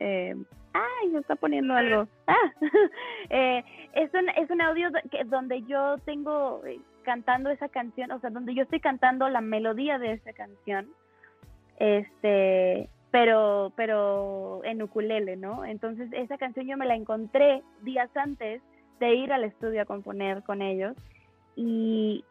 eh, 0.00 0.34
ay, 0.72 1.08
me 1.08 1.20
está 1.20 1.36
poniendo 1.36 1.74
algo, 1.74 2.08
ah, 2.26 2.52
eh, 3.30 3.64
es 3.94 4.12
un, 4.12 4.28
es 4.30 4.50
un 4.50 4.60
audio 4.60 4.90
que, 5.10 5.24
donde 5.24 5.62
yo 5.62 5.96
tengo 6.04 6.62
eh, 6.66 6.80
cantando 7.02 7.50
esa 7.50 7.68
canción, 7.68 8.10
o 8.10 8.20
sea, 8.20 8.30
donde 8.30 8.54
yo 8.54 8.62
estoy 8.64 8.80
cantando 8.80 9.28
la 9.28 9.40
melodía 9.40 9.98
de 9.98 10.12
esa 10.12 10.32
canción, 10.32 10.88
este, 11.78 12.88
pero, 13.10 13.72
pero 13.76 14.62
en 14.64 14.82
ukulele, 14.82 15.36
¿no? 15.36 15.64
Entonces 15.64 16.08
esa 16.12 16.36
canción 16.38 16.66
yo 16.66 16.76
me 16.76 16.86
la 16.86 16.96
encontré 16.96 17.62
días 17.82 18.10
antes 18.16 18.60
de 19.00 19.14
ir 19.14 19.32
al 19.32 19.44
estudio 19.44 19.82
a 19.82 19.86
componer 19.86 20.42
con 20.42 20.62
ellos 20.62 20.96
y, 21.56 22.24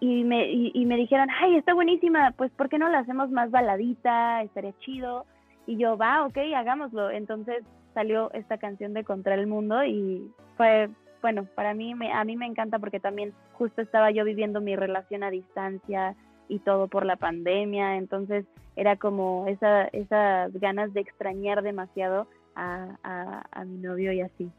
y, 0.00 0.24
me, 0.24 0.50
y, 0.50 0.72
y 0.74 0.84
me 0.84 0.96
dijeron, 0.96 1.28
ay, 1.40 1.56
está 1.56 1.74
buenísima, 1.74 2.32
pues 2.36 2.50
¿por 2.52 2.68
qué 2.68 2.78
no 2.78 2.88
la 2.88 3.00
hacemos 3.00 3.30
más 3.30 3.50
baladita? 3.50 4.42
Estaría 4.42 4.76
chido. 4.80 5.24
Y 5.68 5.76
yo, 5.76 5.98
va, 5.98 6.24
ok, 6.24 6.38
hagámoslo. 6.56 7.10
Entonces 7.10 7.62
salió 7.92 8.32
esta 8.32 8.56
canción 8.56 8.94
de 8.94 9.04
Contra 9.04 9.34
el 9.34 9.46
Mundo 9.46 9.84
y 9.84 10.32
fue, 10.56 10.88
bueno, 11.20 11.44
para 11.54 11.74
mí, 11.74 11.94
me, 11.94 12.10
a 12.10 12.24
mí 12.24 12.36
me 12.36 12.46
encanta 12.46 12.78
porque 12.78 13.00
también 13.00 13.34
justo 13.52 13.82
estaba 13.82 14.10
yo 14.10 14.24
viviendo 14.24 14.62
mi 14.62 14.76
relación 14.76 15.22
a 15.22 15.30
distancia 15.30 16.16
y 16.48 16.60
todo 16.60 16.88
por 16.88 17.04
la 17.04 17.16
pandemia, 17.16 17.96
entonces 17.96 18.46
era 18.76 18.96
como 18.96 19.46
esa, 19.46 19.84
esas 19.88 20.50
ganas 20.54 20.94
de 20.94 21.00
extrañar 21.00 21.62
demasiado 21.62 22.26
a, 22.54 22.96
a, 23.02 23.44
a 23.50 23.64
mi 23.66 23.76
novio 23.76 24.10
y 24.12 24.22
así. 24.22 24.50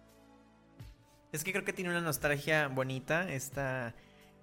Es 1.32 1.43
que 1.43 1.51
creo 1.51 1.66
que 1.66 1.74
tiene 1.74 1.89
una 1.89 2.01
nostalgia 2.01 2.68
bonita 2.68 3.28
esta, 3.28 3.95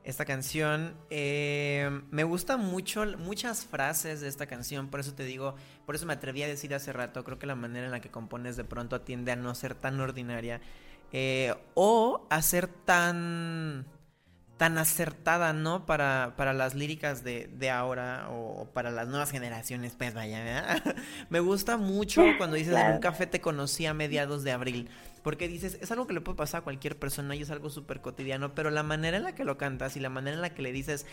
esta 0.06 0.24
canción. 0.24 0.94
Eh, 1.10 2.00
me 2.10 2.22
gustan 2.22 2.60
mucho 2.60 3.04
muchas 3.18 3.66
frases 3.66 4.20
de 4.20 4.28
esta 4.28 4.46
canción, 4.46 4.88
por 4.88 5.00
eso 5.00 5.14
te 5.14 5.24
digo, 5.24 5.56
por 5.84 5.96
eso 5.96 6.06
me 6.06 6.12
atreví 6.12 6.44
a 6.44 6.46
decir 6.46 6.74
hace 6.74 6.92
rato, 6.92 7.24
creo 7.24 7.40
que 7.40 7.46
la 7.46 7.56
manera 7.56 7.86
en 7.86 7.92
la 7.92 8.00
que 8.00 8.08
compones 8.08 8.56
de 8.56 8.64
pronto 8.64 9.00
tiende 9.00 9.32
a 9.32 9.36
no 9.36 9.54
ser 9.54 9.74
tan 9.74 10.00
ordinaria 10.00 10.60
eh, 11.12 11.54
o 11.74 12.24
a 12.30 12.40
ser 12.40 12.68
tan 12.68 13.86
tan 14.56 14.78
acertada, 14.78 15.52
¿no? 15.52 15.84
Para, 15.84 16.34
para 16.36 16.54
las 16.54 16.74
líricas 16.74 17.22
de, 17.22 17.50
de 17.52 17.68
ahora 17.68 18.28
o 18.30 18.70
para 18.72 18.90
las 18.90 19.06
nuevas 19.06 19.30
generaciones, 19.30 19.94
pues 19.98 20.14
vaya, 20.14 20.42
¿verdad? 20.42 20.96
Me 21.28 21.40
gusta 21.40 21.76
mucho 21.76 22.24
cuando 22.38 22.56
dices 22.56 22.74
en 22.74 22.92
un 22.92 23.00
café 23.00 23.26
te 23.26 23.40
conocí 23.40 23.84
a 23.84 23.92
mediados 23.92 24.44
de 24.44 24.52
abril, 24.52 24.88
porque 25.26 25.48
dices, 25.48 25.76
es 25.80 25.90
algo 25.90 26.06
que 26.06 26.14
le 26.14 26.20
puede 26.20 26.36
pasar 26.36 26.60
a 26.60 26.62
cualquier 26.62 26.96
persona 26.96 27.34
y 27.34 27.42
es 27.42 27.50
algo 27.50 27.68
súper 27.68 28.00
cotidiano, 28.00 28.54
pero 28.54 28.70
la 28.70 28.84
manera 28.84 29.16
en 29.16 29.24
la 29.24 29.34
que 29.34 29.42
lo 29.42 29.58
cantas 29.58 29.96
y 29.96 29.98
la 29.98 30.08
manera 30.08 30.36
en 30.36 30.40
la 30.40 30.54
que 30.54 30.62
le 30.62 30.70
dices, 30.70 31.04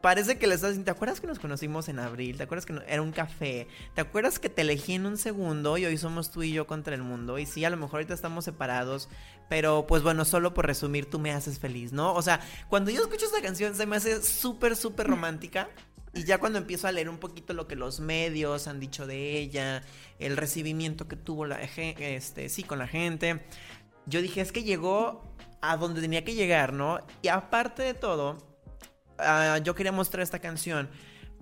parece 0.00 0.38
que 0.38 0.46
le 0.46 0.54
estás 0.54 0.70
diciendo, 0.70 0.84
¿te 0.84 0.92
acuerdas 0.92 1.20
que 1.20 1.26
nos 1.26 1.40
conocimos 1.40 1.88
en 1.88 1.98
abril? 1.98 2.36
¿Te 2.36 2.44
acuerdas 2.44 2.64
que 2.64 2.80
era 2.86 3.02
un 3.02 3.10
café? 3.10 3.66
¿Te 3.96 4.02
acuerdas 4.02 4.38
que 4.38 4.50
te 4.50 4.62
elegí 4.62 4.92
en 4.94 5.04
un 5.04 5.18
segundo 5.18 5.76
y 5.78 5.84
hoy 5.84 5.98
somos 5.98 6.30
tú 6.30 6.44
y 6.44 6.52
yo 6.52 6.68
contra 6.68 6.94
el 6.94 7.02
mundo? 7.02 7.36
Y 7.40 7.46
sí, 7.46 7.64
a 7.64 7.70
lo 7.70 7.76
mejor 7.76 7.94
ahorita 7.94 8.14
estamos 8.14 8.44
separados, 8.44 9.08
pero 9.48 9.84
pues 9.88 10.04
bueno, 10.04 10.24
solo 10.24 10.54
por 10.54 10.66
resumir, 10.66 11.10
tú 11.10 11.18
me 11.18 11.32
haces 11.32 11.58
feliz, 11.58 11.92
¿no? 11.92 12.14
O 12.14 12.22
sea, 12.22 12.38
cuando 12.68 12.92
yo 12.92 13.00
escucho 13.02 13.26
esta 13.26 13.42
canción 13.42 13.74
se 13.74 13.84
me 13.84 13.96
hace 13.96 14.22
súper, 14.22 14.76
súper 14.76 15.08
romántica. 15.08 15.70
Y 16.16 16.22
ya 16.22 16.38
cuando 16.38 16.60
empiezo 16.60 16.86
a 16.86 16.92
leer 16.92 17.08
un 17.08 17.18
poquito 17.18 17.54
lo 17.54 17.66
que 17.66 17.74
los 17.74 17.98
medios 17.98 18.68
han 18.68 18.78
dicho 18.78 19.04
de 19.04 19.36
ella, 19.36 19.82
el 20.18 20.36
recibimiento 20.36 21.08
que 21.08 21.16
tuvo 21.16 21.46
la 21.46 21.60
este, 21.60 22.48
sí, 22.48 22.62
con 22.62 22.78
la 22.78 22.86
gente, 22.86 23.40
yo 24.06 24.22
dije, 24.22 24.40
es 24.40 24.52
que 24.52 24.62
llegó 24.62 25.22
a 25.60 25.76
donde 25.76 26.00
tenía 26.00 26.24
que 26.24 26.34
llegar, 26.34 26.72
¿no? 26.72 27.00
Y 27.22 27.28
aparte 27.28 27.82
de 27.82 27.94
todo, 27.94 28.38
ah, 29.18 29.58
yo 29.62 29.74
quería 29.74 29.92
mostrar 29.92 30.22
esta 30.22 30.38
canción 30.38 30.88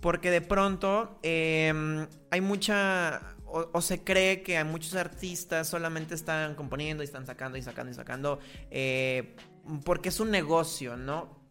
porque 0.00 0.30
de 0.30 0.40
pronto 0.40 1.18
em, 1.22 2.06
hay 2.30 2.40
mucha... 2.40 3.36
O, 3.54 3.68
o 3.74 3.82
se 3.82 4.02
cree 4.02 4.42
que 4.42 4.56
hay 4.56 4.64
muchos 4.64 4.94
artistas 4.94 5.68
solamente 5.68 6.14
están 6.14 6.54
componiendo 6.54 7.02
y 7.02 7.06
están 7.06 7.26
sacando 7.26 7.58
y 7.58 7.62
sacando 7.62 7.92
y 7.92 7.94
sacando 7.94 8.38
eh, 8.70 9.36
porque 9.84 10.08
es 10.08 10.20
un 10.20 10.30
negocio, 10.30 10.96
¿no? 10.96 11.41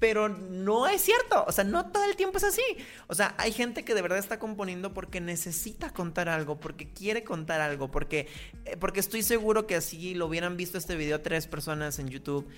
Pero 0.00 0.30
no 0.30 0.88
es 0.88 1.02
cierto, 1.02 1.44
o 1.46 1.52
sea, 1.52 1.62
no 1.62 1.90
todo 1.90 2.04
el 2.04 2.16
tiempo 2.16 2.38
es 2.38 2.44
así. 2.44 2.62
O 3.06 3.14
sea, 3.14 3.34
hay 3.36 3.52
gente 3.52 3.84
que 3.84 3.94
de 3.94 4.00
verdad 4.00 4.18
está 4.18 4.38
componiendo 4.38 4.94
porque 4.94 5.20
necesita 5.20 5.90
contar 5.90 6.28
algo, 6.30 6.58
porque 6.58 6.88
quiere 6.90 7.22
contar 7.22 7.60
algo, 7.60 7.90
porque, 7.90 8.26
eh, 8.64 8.76
porque 8.78 9.00
estoy 9.00 9.22
seguro 9.22 9.66
que 9.66 9.80
si 9.82 10.14
lo 10.14 10.26
hubieran 10.26 10.56
visto 10.56 10.78
este 10.78 10.96
video 10.96 11.20
tres 11.20 11.46
personas 11.46 11.98
en 11.98 12.08
YouTube, 12.08 12.48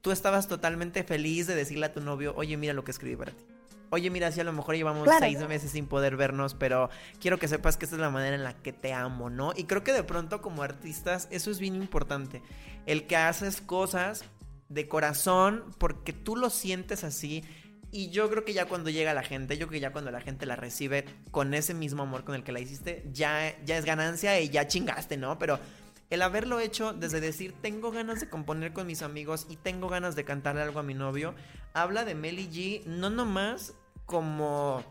tú 0.00 0.12
estabas 0.12 0.46
totalmente 0.46 1.02
feliz 1.02 1.48
de 1.48 1.56
decirle 1.56 1.86
a 1.86 1.92
tu 1.92 2.00
novio, 2.00 2.34
oye, 2.36 2.56
mira 2.56 2.72
lo 2.72 2.84
que 2.84 2.92
escribí 2.92 3.16
para 3.16 3.32
ti. 3.32 3.44
Oye, 3.90 4.08
mira, 4.08 4.32
si 4.32 4.40
a 4.40 4.44
lo 4.44 4.52
mejor 4.54 4.74
llevamos 4.76 5.04
Claro. 5.04 5.18
seis 5.20 5.38
meses 5.48 5.72
sin 5.72 5.86
poder 5.86 6.16
vernos, 6.16 6.54
pero 6.54 6.88
quiero 7.20 7.38
que 7.38 7.46
sepas 7.46 7.76
que 7.76 7.84
esta 7.84 7.96
es 7.96 8.00
la 8.00 8.08
manera 8.10 8.34
en 8.36 8.42
la 8.44 8.54
que 8.54 8.72
te 8.72 8.94
amo, 8.94 9.28
¿no? 9.28 9.52
Y 9.54 9.64
creo 9.64 9.84
que 9.84 9.92
de 9.92 10.02
pronto 10.02 10.40
como 10.40 10.62
artistas 10.62 11.28
eso 11.30 11.50
es 11.50 11.58
bien 11.58 11.74
importante. 11.74 12.42
El 12.86 13.06
que 13.06 13.16
haces 13.16 13.60
cosas 13.60 14.24
de 14.72 14.88
corazón 14.88 15.64
porque 15.78 16.12
tú 16.12 16.36
lo 16.36 16.50
sientes 16.50 17.04
así. 17.04 17.44
Y 17.90 18.08
yo 18.10 18.30
creo 18.30 18.44
que 18.44 18.54
ya 18.54 18.66
cuando 18.66 18.88
llega 18.88 19.12
la 19.12 19.22
gente, 19.22 19.58
yo 19.58 19.66
creo 19.66 19.78
que 19.78 19.80
ya 19.80 19.92
cuando 19.92 20.10
la 20.10 20.20
gente 20.20 20.46
la 20.46 20.56
recibe 20.56 21.04
con 21.30 21.52
ese 21.52 21.74
mismo 21.74 22.04
amor 22.04 22.24
con 22.24 22.34
el 22.34 22.42
que 22.42 22.52
la 22.52 22.60
hiciste, 22.60 23.06
ya, 23.12 23.54
ya 23.66 23.76
es 23.76 23.84
ganancia 23.84 24.40
y 24.40 24.48
ya 24.48 24.66
chingaste, 24.66 25.18
¿no? 25.18 25.38
Pero 25.38 25.60
el 26.08 26.22
haberlo 26.22 26.58
hecho 26.58 26.94
desde 26.94 27.20
decir 27.20 27.54
tengo 27.60 27.90
ganas 27.90 28.20
de 28.20 28.28
componer 28.28 28.72
con 28.72 28.86
mis 28.86 29.02
amigos 29.02 29.46
y 29.50 29.56
tengo 29.56 29.88
ganas 29.88 30.16
de 30.16 30.24
cantarle 30.24 30.62
algo 30.62 30.80
a 30.80 30.82
mi 30.82 30.94
novio, 30.94 31.34
habla 31.74 32.04
de 32.04 32.14
Melly 32.14 32.48
G 32.48 32.84
no 32.86 33.10
nomás 33.10 33.74
como 34.06 34.82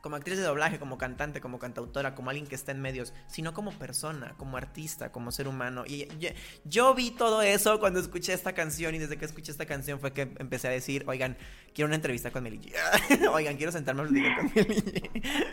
como 0.00 0.16
actriz 0.16 0.38
de 0.38 0.44
doblaje, 0.44 0.78
como 0.78 0.98
cantante, 0.98 1.40
como 1.40 1.58
cantautora, 1.58 2.14
como 2.14 2.30
alguien 2.30 2.46
que 2.46 2.54
está 2.54 2.72
en 2.72 2.80
medios, 2.80 3.14
sino 3.26 3.52
como 3.52 3.72
persona, 3.72 4.34
como 4.36 4.56
artista, 4.56 5.10
como 5.12 5.30
ser 5.30 5.48
humano. 5.48 5.84
Y 5.86 6.08
yo, 6.64 6.94
vi 6.94 7.10
todo 7.10 7.42
eso 7.42 7.78
cuando 7.80 8.00
escuché 8.00 8.32
esta 8.32 8.52
canción 8.52 8.94
y 8.94 8.98
desde 8.98 9.16
que 9.16 9.24
escuché 9.24 9.52
esta 9.52 9.66
canción 9.66 10.00
fue 10.00 10.12
que 10.12 10.22
empecé 10.38 10.68
a 10.68 10.70
decir, 10.70 11.04
oigan, 11.06 11.36
quiero 11.74 11.86
una 11.86 11.96
entrevista 11.96 12.30
con 12.30 12.42
Melly 12.42 12.58
G. 12.58 13.28
oigan, 13.32 13.56
quiero 13.56 13.72
sentarme 13.72 14.02
a 14.02 14.06
platicar 14.06 14.36
con 14.36 14.44
Melly 14.54 14.80
G. 14.80 15.46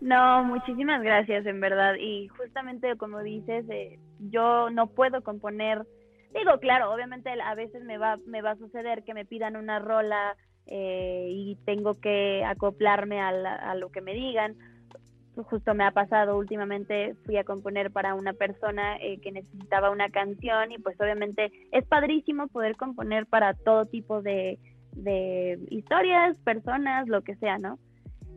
No, 0.00 0.44
muchísimas 0.44 1.02
gracias, 1.02 1.46
en 1.46 1.60
verdad. 1.60 1.94
Y 1.98 2.28
justamente 2.28 2.96
como 2.96 3.22
dices, 3.22 3.64
eh, 3.70 3.98
yo 4.18 4.70
no 4.70 4.88
puedo 4.88 5.22
componer. 5.22 5.86
Digo, 6.34 6.58
claro, 6.60 6.92
obviamente 6.92 7.30
a 7.30 7.54
veces 7.54 7.82
me 7.82 7.96
va, 7.96 8.18
me 8.26 8.42
va 8.42 8.52
a 8.52 8.56
suceder 8.56 9.04
que 9.04 9.14
me 9.14 9.24
pidan 9.24 9.56
una 9.56 9.78
rola 9.78 10.36
eh, 10.66 11.28
y 11.30 11.56
tengo 11.64 11.94
que 11.94 12.44
acoplarme 12.44 13.20
a, 13.20 13.32
la- 13.32 13.54
a 13.54 13.74
lo 13.74 13.90
que 13.90 14.00
me 14.00 14.14
digan. 14.14 14.54
Justo 15.34 15.74
me 15.74 15.84
ha 15.84 15.90
pasado 15.90 16.38
últimamente, 16.38 17.14
fui 17.26 17.36
a 17.36 17.44
componer 17.44 17.90
para 17.90 18.14
una 18.14 18.32
persona 18.32 18.96
eh, 18.96 19.18
que 19.20 19.32
necesitaba 19.32 19.90
una 19.90 20.08
canción 20.08 20.72
y 20.72 20.78
pues 20.78 20.98
obviamente 20.98 21.52
es 21.72 21.84
padrísimo 21.86 22.48
poder 22.48 22.76
componer 22.76 23.26
para 23.26 23.52
todo 23.52 23.84
tipo 23.84 24.22
de, 24.22 24.58
de 24.92 25.58
historias, 25.68 26.38
personas, 26.38 27.06
lo 27.06 27.20
que 27.20 27.36
sea, 27.36 27.58
¿no? 27.58 27.78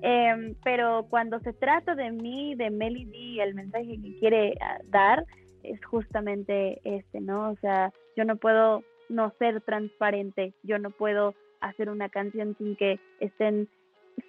Em, 0.01 0.55
pero 0.63 1.07
cuando 1.09 1.39
se 1.39 1.53
trata 1.53 1.95
de 1.95 2.11
mí, 2.11 2.55
de 2.55 2.69
Melody, 2.69 3.39
el 3.39 3.53
mensaje 3.55 3.97
que 4.01 4.17
quiere 4.19 4.55
ah, 4.61 4.79
dar 4.89 5.25
es 5.63 5.83
justamente 5.85 6.79
este, 6.83 7.19
¿no? 7.21 7.51
O 7.51 7.55
sea, 7.57 7.91
yo 8.15 8.23
no 8.25 8.35
puedo 8.37 8.83
no 9.09 9.31
ser 9.39 9.61
transparente, 9.61 10.53
yo 10.63 10.79
no 10.79 10.89
puedo 10.91 11.33
hacer 11.61 11.89
una 11.89 12.09
canción 12.09 12.55
sin 12.57 12.75
que 12.75 12.99
estén 13.19 13.67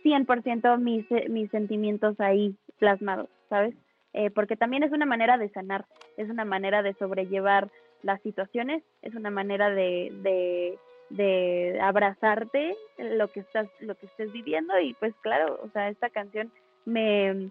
100% 0.04 0.78
mis, 0.78 1.10
eh, 1.10 1.28
mis 1.28 1.50
sentimientos 1.50 2.18
ahí 2.20 2.54
plasmados, 2.78 3.28
¿sabes? 3.48 3.74
eh, 4.12 4.30
porque 4.30 4.56
también 4.56 4.82
es 4.82 4.92
una 4.92 5.06
manera 5.06 5.38
de 5.38 5.50
sanar, 5.50 5.86
es 6.16 6.28
una 6.28 6.44
manera 6.44 6.82
de 6.82 6.94
sobrellevar 6.94 7.70
las 8.02 8.20
situaciones, 8.22 8.82
es 9.02 9.14
una 9.14 9.30
manera 9.30 9.70
de, 9.70 10.12
de, 10.22 10.78
de 11.10 11.80
abrazarte 11.80 12.74
lo 12.98 13.28
que 13.28 13.40
estás, 13.40 13.68
lo 13.80 13.94
que 13.94 14.06
estés 14.06 14.32
viviendo 14.32 14.78
y 14.80 14.94
pues 14.94 15.14
claro, 15.22 15.60
o 15.62 15.68
sea, 15.70 15.88
esta 15.88 16.10
canción 16.10 16.50
me, 16.84 17.50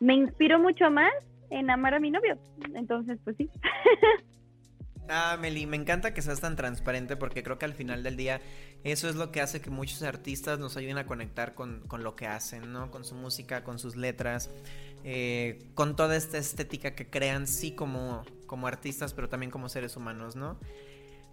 me 0.00 0.14
inspiró 0.14 0.58
mucho 0.58 0.90
más 0.90 1.12
en 1.50 1.70
amar 1.70 1.94
a 1.94 2.00
mi 2.00 2.10
novio, 2.10 2.38
entonces 2.74 3.18
pues 3.22 3.36
sí. 3.36 3.50
Ah, 5.08 5.36
Meli, 5.38 5.66
me 5.66 5.76
encanta 5.76 6.14
que 6.14 6.22
seas 6.22 6.40
tan 6.40 6.56
transparente 6.56 7.16
porque 7.16 7.42
creo 7.42 7.58
que 7.58 7.66
al 7.66 7.74
final 7.74 8.02
del 8.02 8.16
día 8.16 8.40
eso 8.84 9.08
es 9.08 9.16
lo 9.16 9.30
que 9.30 9.40
hace 9.40 9.60
que 9.60 9.70
muchos 9.70 10.02
artistas 10.02 10.58
nos 10.58 10.76
ayuden 10.76 10.98
a 10.98 11.06
conectar 11.06 11.54
con, 11.54 11.80
con 11.86 12.02
lo 12.02 12.16
que 12.16 12.26
hacen, 12.26 12.72
¿no? 12.72 12.90
Con 12.90 13.04
su 13.04 13.14
música, 13.14 13.64
con 13.64 13.78
sus 13.78 13.96
letras, 13.96 14.50
eh, 15.04 15.66
con 15.74 15.96
toda 15.96 16.16
esta 16.16 16.38
estética 16.38 16.94
que 16.94 17.10
crean, 17.10 17.46
sí 17.46 17.72
como, 17.72 18.24
como 18.46 18.66
artistas, 18.66 19.12
pero 19.12 19.28
también 19.28 19.50
como 19.50 19.68
seres 19.68 19.96
humanos, 19.96 20.36
¿no? 20.36 20.58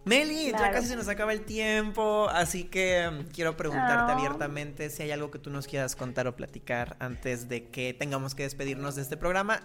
Meli, 0.04 0.52
ya 0.52 0.72
casi 0.72 0.88
se 0.88 0.96
nos 0.96 1.08
acaba 1.08 1.32
el 1.32 1.42
tiempo, 1.46 2.28
así 2.30 2.64
que 2.64 3.10
mm, 3.10 3.32
quiero 3.32 3.56
preguntarte 3.56 4.12
abiertamente 4.12 4.90
si 4.90 5.04
hay 5.04 5.12
algo 5.12 5.30
que 5.30 5.38
tú 5.38 5.52
nos 5.52 5.68
quieras 5.68 5.96
contar 5.96 6.28
o 6.28 6.36
platicar 6.36 6.98
antes 7.00 7.48
de 7.48 7.70
que 7.70 7.94
tengamos 7.94 8.34
que 8.34 8.44
despedirnos 8.44 8.96
de 8.96 9.04
este 9.04 9.16
programa. 9.16 9.62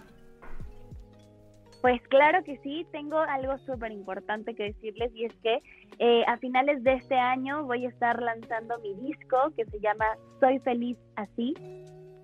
Pues 1.81 2.01
claro 2.09 2.43
que 2.43 2.57
sí, 2.57 2.85
tengo 2.91 3.19
algo 3.19 3.57
súper 3.59 3.91
importante 3.91 4.55
que 4.55 4.63
decirles 4.63 5.11
y 5.13 5.25
es 5.25 5.33
que 5.43 5.61
eh, 5.99 6.23
a 6.27 6.37
finales 6.37 6.83
de 6.83 6.93
este 6.93 7.15
año 7.15 7.65
voy 7.65 7.85
a 7.85 7.89
estar 7.89 8.21
lanzando 8.21 8.79
mi 8.79 8.95
disco 8.95 9.51
que 9.55 9.65
se 9.65 9.79
llama 9.79 10.05
Soy 10.39 10.59
feliz 10.59 10.97
así. 11.15 11.53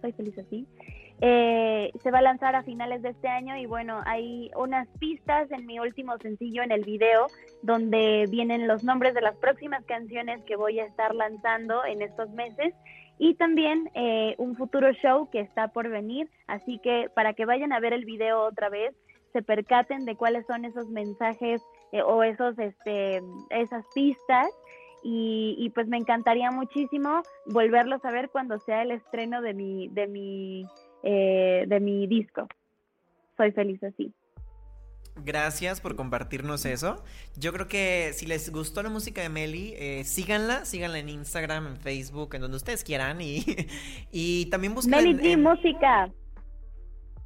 Soy 0.02 0.12
feliz 0.14 0.38
así. 0.38 0.68
Eh, 1.22 1.92
se 2.02 2.12
va 2.12 2.18
a 2.18 2.24
lanzar 2.24 2.56
a 2.56 2.64
finales 2.64 3.02
de 3.02 3.10
este 3.10 3.28
año 3.28 3.56
y 3.56 3.66
bueno, 3.66 4.02
hay 4.06 4.52
unas 4.58 4.88
pistas 5.00 5.50
en 5.52 5.66
mi 5.66 5.80
último 5.80 6.18
sencillo 6.18 6.64
en 6.64 6.72
el 6.72 6.84
video 6.84 7.28
donde 7.62 8.26
vienen 8.30 8.68
los 8.68 8.84
nombres 8.84 9.14
de 9.14 9.22
las 9.22 9.38
próximas 9.38 9.86
canciones 9.86 10.44
que 10.44 10.58
voy 10.58 10.80
a 10.80 10.86
estar 10.86 11.16
lanzando 11.16 11.86
en 11.86 12.02
estos 12.02 12.30
meses 12.32 12.74
y 13.20 13.36
también 13.36 13.90
eh, 13.94 14.36
un 14.38 14.58
futuro 14.58 14.92
show 14.94 15.30
que 15.30 15.40
está 15.40 15.70
por 15.70 15.88
venir, 15.88 16.30
así 16.48 16.80
que 16.80 17.10
para 17.16 17.34
que 17.34 17.46
vayan 17.46 17.72
a 17.72 17.80
ver 17.80 17.94
el 17.94 18.06
video 18.06 18.42
otra 18.42 18.70
vez, 18.70 18.94
se 19.34 19.42
percaten 19.42 20.06
de 20.06 20.16
cuáles 20.16 20.46
son 20.46 20.64
esos 20.64 20.88
mensajes 20.90 21.62
eh, 21.92 22.02
o 22.02 22.24
esos 22.24 22.58
este 22.60 23.22
esas 23.50 23.86
pistas. 23.94 24.48
Y, 25.06 25.56
y, 25.60 25.70
pues 25.72 25.86
me 25.90 25.98
encantaría 25.98 26.50
muchísimo 26.50 27.24
volverlos 27.48 28.00
a 28.06 28.12
ver 28.12 28.30
cuando 28.30 28.58
sea 28.60 28.84
el 28.84 28.92
estreno 28.92 29.42
de 29.42 29.54
mi 29.54 29.90
de 29.90 30.08
mi 30.08 30.66
eh, 31.04 31.66
de 31.68 31.80
mi 31.82 32.08
disco. 32.08 32.48
Soy 33.36 33.52
feliz 33.52 33.84
así. 33.84 34.14
Gracias 35.26 35.82
por 35.82 35.96
compartirnos 35.96 36.66
eso. 36.66 37.04
Yo 37.38 37.52
creo 37.54 37.68
que 37.68 38.12
si 38.14 38.26
les 38.26 38.50
gustó 38.52 38.82
la 38.82 38.90
música 38.90 39.22
de 39.22 39.30
Meli, 39.30 39.74
eh, 39.78 40.04
síganla, 40.06 40.66
síganla 40.66 41.00
en 41.00 41.10
Instagram, 41.10 41.68
en 41.68 41.78
Facebook, 41.78 42.34
en 42.36 42.42
donde 42.42 42.58
ustedes 42.58 42.84
quieran 42.84 43.20
y, 43.22 43.44
y 44.12 44.46
también 44.48 44.74
busquen 44.74 44.92
Meli 44.92 45.32
en- 45.34 45.44
música 45.44 46.10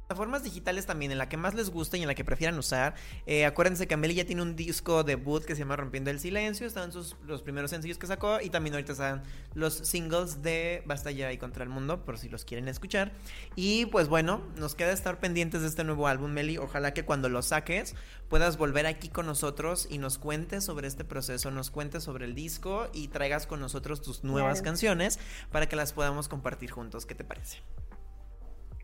plataformas 0.08 0.42
digitales 0.42 0.86
también, 0.86 1.12
en 1.12 1.18
la 1.18 1.28
que 1.28 1.36
más 1.36 1.52
les 1.52 1.68
guste 1.68 1.98
y 1.98 2.00
en 2.00 2.08
la 2.08 2.14
que 2.14 2.24
prefieran 2.24 2.58
usar. 2.58 2.94
Eh, 3.26 3.44
acuérdense 3.44 3.86
que 3.86 3.92
Amelie 3.92 4.16
ya 4.16 4.24
tiene 4.24 4.40
un 4.40 4.56
disco 4.56 5.04
debut 5.04 5.44
que 5.44 5.54
se 5.54 5.58
llama 5.58 5.76
Rompiendo 5.76 6.10
el 6.10 6.18
Silencio. 6.18 6.66
Están 6.66 6.92
sus, 6.92 7.14
los 7.26 7.42
primeros 7.42 7.70
sencillos 7.70 7.98
que 7.98 8.06
sacó. 8.06 8.40
Y 8.40 8.48
también 8.48 8.72
ahorita 8.74 8.92
están 8.92 9.22
los 9.52 9.74
singles 9.74 10.40
de 10.40 10.82
Basta 10.86 11.10
ya 11.10 11.30
y 11.30 11.36
Contra 11.36 11.62
el 11.62 11.68
Mundo, 11.68 12.06
por 12.06 12.16
si 12.16 12.30
los 12.30 12.46
quieren 12.46 12.68
escuchar. 12.68 13.12
Y 13.54 13.84
pues 13.86 14.08
bueno, 14.08 14.40
nos 14.56 14.74
queda 14.74 14.92
estar 14.92 15.20
pendientes 15.20 15.60
de 15.60 15.66
este 15.68 15.84
nuevo 15.84 16.08
álbum, 16.08 16.30
Meli. 16.30 16.56
Ojalá 16.56 16.94
que 16.94 17.04
cuando 17.04 17.28
lo 17.28 17.42
saques 17.42 17.94
puedas 18.30 18.56
volver 18.56 18.86
aquí 18.86 19.10
con 19.10 19.26
nosotros 19.26 19.86
y 19.90 19.98
nos 19.98 20.16
cuentes 20.16 20.64
sobre 20.64 20.88
este 20.88 21.04
proceso, 21.04 21.50
nos 21.50 21.70
cuentes 21.70 22.02
sobre 22.02 22.24
el 22.24 22.34
disco 22.34 22.88
y 22.94 23.08
traigas 23.08 23.46
con 23.46 23.60
nosotros 23.60 24.00
tus 24.00 24.24
nuevas 24.24 24.60
Claro. 24.60 24.64
canciones 24.64 25.18
para 25.52 25.68
que 25.68 25.76
las 25.76 25.92
podamos 25.92 26.28
compartir 26.28 26.70
juntos. 26.70 27.04
¿Qué 27.04 27.14
te 27.14 27.24
parece? 27.24 27.58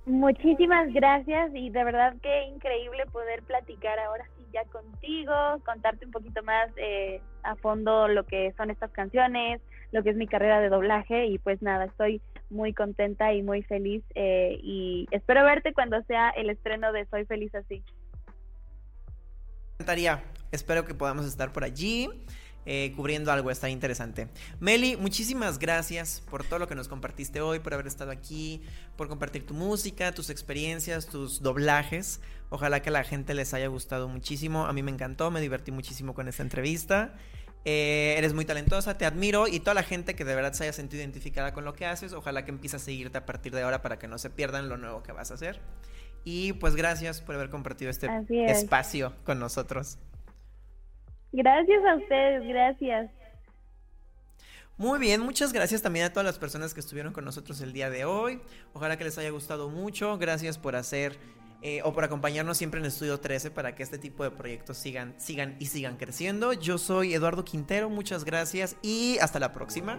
Muchísimas 0.06 0.92
gracias 0.92 1.50
y 1.54 1.70
de 1.70 1.82
verdad 1.82 2.14
que 2.22 2.44
increíble 2.44 3.06
poder 3.10 3.42
platicar 3.42 3.98
ahora 3.98 4.24
sí 4.36 4.44
ya 4.52 4.62
contigo, 4.66 5.34
contarte 5.64 6.04
un 6.04 6.12
poquito 6.12 6.42
más 6.42 6.70
eh, 6.76 7.22
a 7.42 7.56
fondo 7.56 8.06
lo 8.08 8.24
que 8.26 8.52
son 8.58 8.70
estas 8.70 8.90
canciones, 8.90 9.62
lo 9.92 10.02
que 10.02 10.10
es 10.10 10.16
mi 10.16 10.26
carrera 10.26 10.60
de 10.60 10.68
doblaje 10.68 11.26
y 11.26 11.38
pues 11.38 11.62
nada, 11.62 11.86
estoy 11.86 12.20
muy 12.50 12.74
contenta 12.74 13.32
y 13.32 13.42
muy 13.42 13.62
feliz 13.62 14.04
eh, 14.14 14.58
y 14.62 15.06
espero 15.10 15.42
verte 15.42 15.72
cuando 15.72 16.02
sea 16.02 16.28
el 16.30 16.50
estreno 16.50 16.92
de 16.92 17.06
Soy 17.06 17.24
feliz 17.24 17.54
así. 17.54 17.82
encantaría. 19.78 20.22
Espero 20.52 20.84
que 20.84 20.94
podamos 20.94 21.26
estar 21.26 21.50
por 21.50 21.64
allí 21.64 22.08
eh, 22.66 22.92
cubriendo 22.96 23.30
algo, 23.32 23.50
está 23.50 23.68
interesante. 23.68 24.28
Meli, 24.60 24.96
muchísimas 24.96 25.58
gracias 25.58 26.22
por 26.30 26.44
todo 26.44 26.58
lo 26.58 26.68
que 26.68 26.74
nos 26.74 26.88
compartiste 26.88 27.40
hoy, 27.40 27.58
por 27.58 27.74
haber 27.74 27.86
estado 27.86 28.10
aquí, 28.10 28.62
por 28.96 29.08
compartir 29.08 29.46
tu 29.46 29.54
música, 29.54 30.12
tus 30.12 30.30
experiencias, 30.30 31.06
tus 31.06 31.42
doblajes. 31.42 32.20
Ojalá 32.50 32.80
que 32.80 32.88
a 32.90 32.92
la 32.92 33.04
gente 33.04 33.34
les 33.34 33.52
haya 33.54 33.68
gustado 33.68 34.08
muchísimo. 34.08 34.66
A 34.66 34.72
mí 34.72 34.82
me 34.82 34.90
encantó, 34.90 35.30
me 35.30 35.40
divertí 35.40 35.72
muchísimo 35.72 36.14
con 36.14 36.28
esta 36.28 36.42
entrevista. 36.42 37.14
Eh, 37.66 38.14
eres 38.18 38.34
muy 38.34 38.44
talentosa, 38.44 38.98
te 38.98 39.06
admiro 39.06 39.48
y 39.48 39.58
toda 39.58 39.72
la 39.72 39.82
gente 39.82 40.14
que 40.14 40.24
de 40.26 40.34
verdad 40.34 40.52
se 40.52 40.64
haya 40.64 40.72
sentido 40.74 41.02
identificada 41.02 41.54
con 41.54 41.64
lo 41.64 41.72
que 41.72 41.86
haces, 41.86 42.12
ojalá 42.12 42.44
que 42.44 42.50
empiece 42.50 42.76
a 42.76 42.78
seguirte 42.78 43.16
a 43.16 43.24
partir 43.24 43.54
de 43.54 43.62
ahora 43.62 43.80
para 43.80 43.98
que 43.98 44.06
no 44.06 44.18
se 44.18 44.28
pierdan 44.28 44.68
lo 44.68 44.76
nuevo 44.76 45.02
que 45.02 45.12
vas 45.12 45.30
a 45.30 45.34
hacer. 45.34 45.60
Y 46.24 46.54
pues 46.54 46.76
gracias 46.76 47.22
por 47.22 47.34
haber 47.34 47.50
compartido 47.50 47.90
este 47.90 48.08
es. 48.28 48.58
espacio 48.58 49.14
con 49.24 49.38
nosotros. 49.38 49.98
Gracias 51.36 51.84
a 51.84 51.96
ustedes, 51.96 52.46
gracias. 52.46 53.10
Muy 54.76 55.00
bien, 55.00 55.20
muchas 55.20 55.52
gracias 55.52 55.82
también 55.82 56.06
a 56.06 56.10
todas 56.10 56.24
las 56.24 56.38
personas 56.38 56.74
que 56.74 56.80
estuvieron 56.80 57.12
con 57.12 57.24
nosotros 57.24 57.60
el 57.60 57.72
día 57.72 57.90
de 57.90 58.04
hoy. 58.04 58.40
Ojalá 58.72 58.96
que 58.96 59.02
les 59.02 59.18
haya 59.18 59.30
gustado 59.30 59.68
mucho. 59.68 60.16
Gracias 60.16 60.58
por 60.58 60.76
hacer 60.76 61.18
eh, 61.60 61.80
o 61.82 61.92
por 61.92 62.04
acompañarnos 62.04 62.56
siempre 62.56 62.78
en 62.78 62.86
Estudio 62.86 63.18
13 63.18 63.50
para 63.50 63.74
que 63.74 63.82
este 63.82 63.98
tipo 63.98 64.22
de 64.22 64.30
proyectos 64.30 64.78
sigan, 64.78 65.14
sigan 65.18 65.56
y 65.58 65.66
sigan 65.66 65.96
creciendo. 65.96 66.52
Yo 66.52 66.78
soy 66.78 67.14
Eduardo 67.14 67.44
Quintero, 67.44 67.90
muchas 67.90 68.24
gracias 68.24 68.76
y 68.80 69.18
hasta 69.18 69.40
la 69.40 69.52
próxima. 69.52 69.98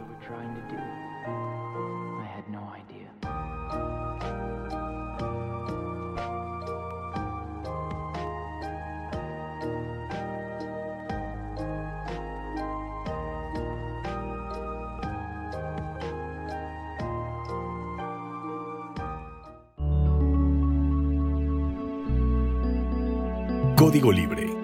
Código 23.85 24.11
Libre 24.11 24.54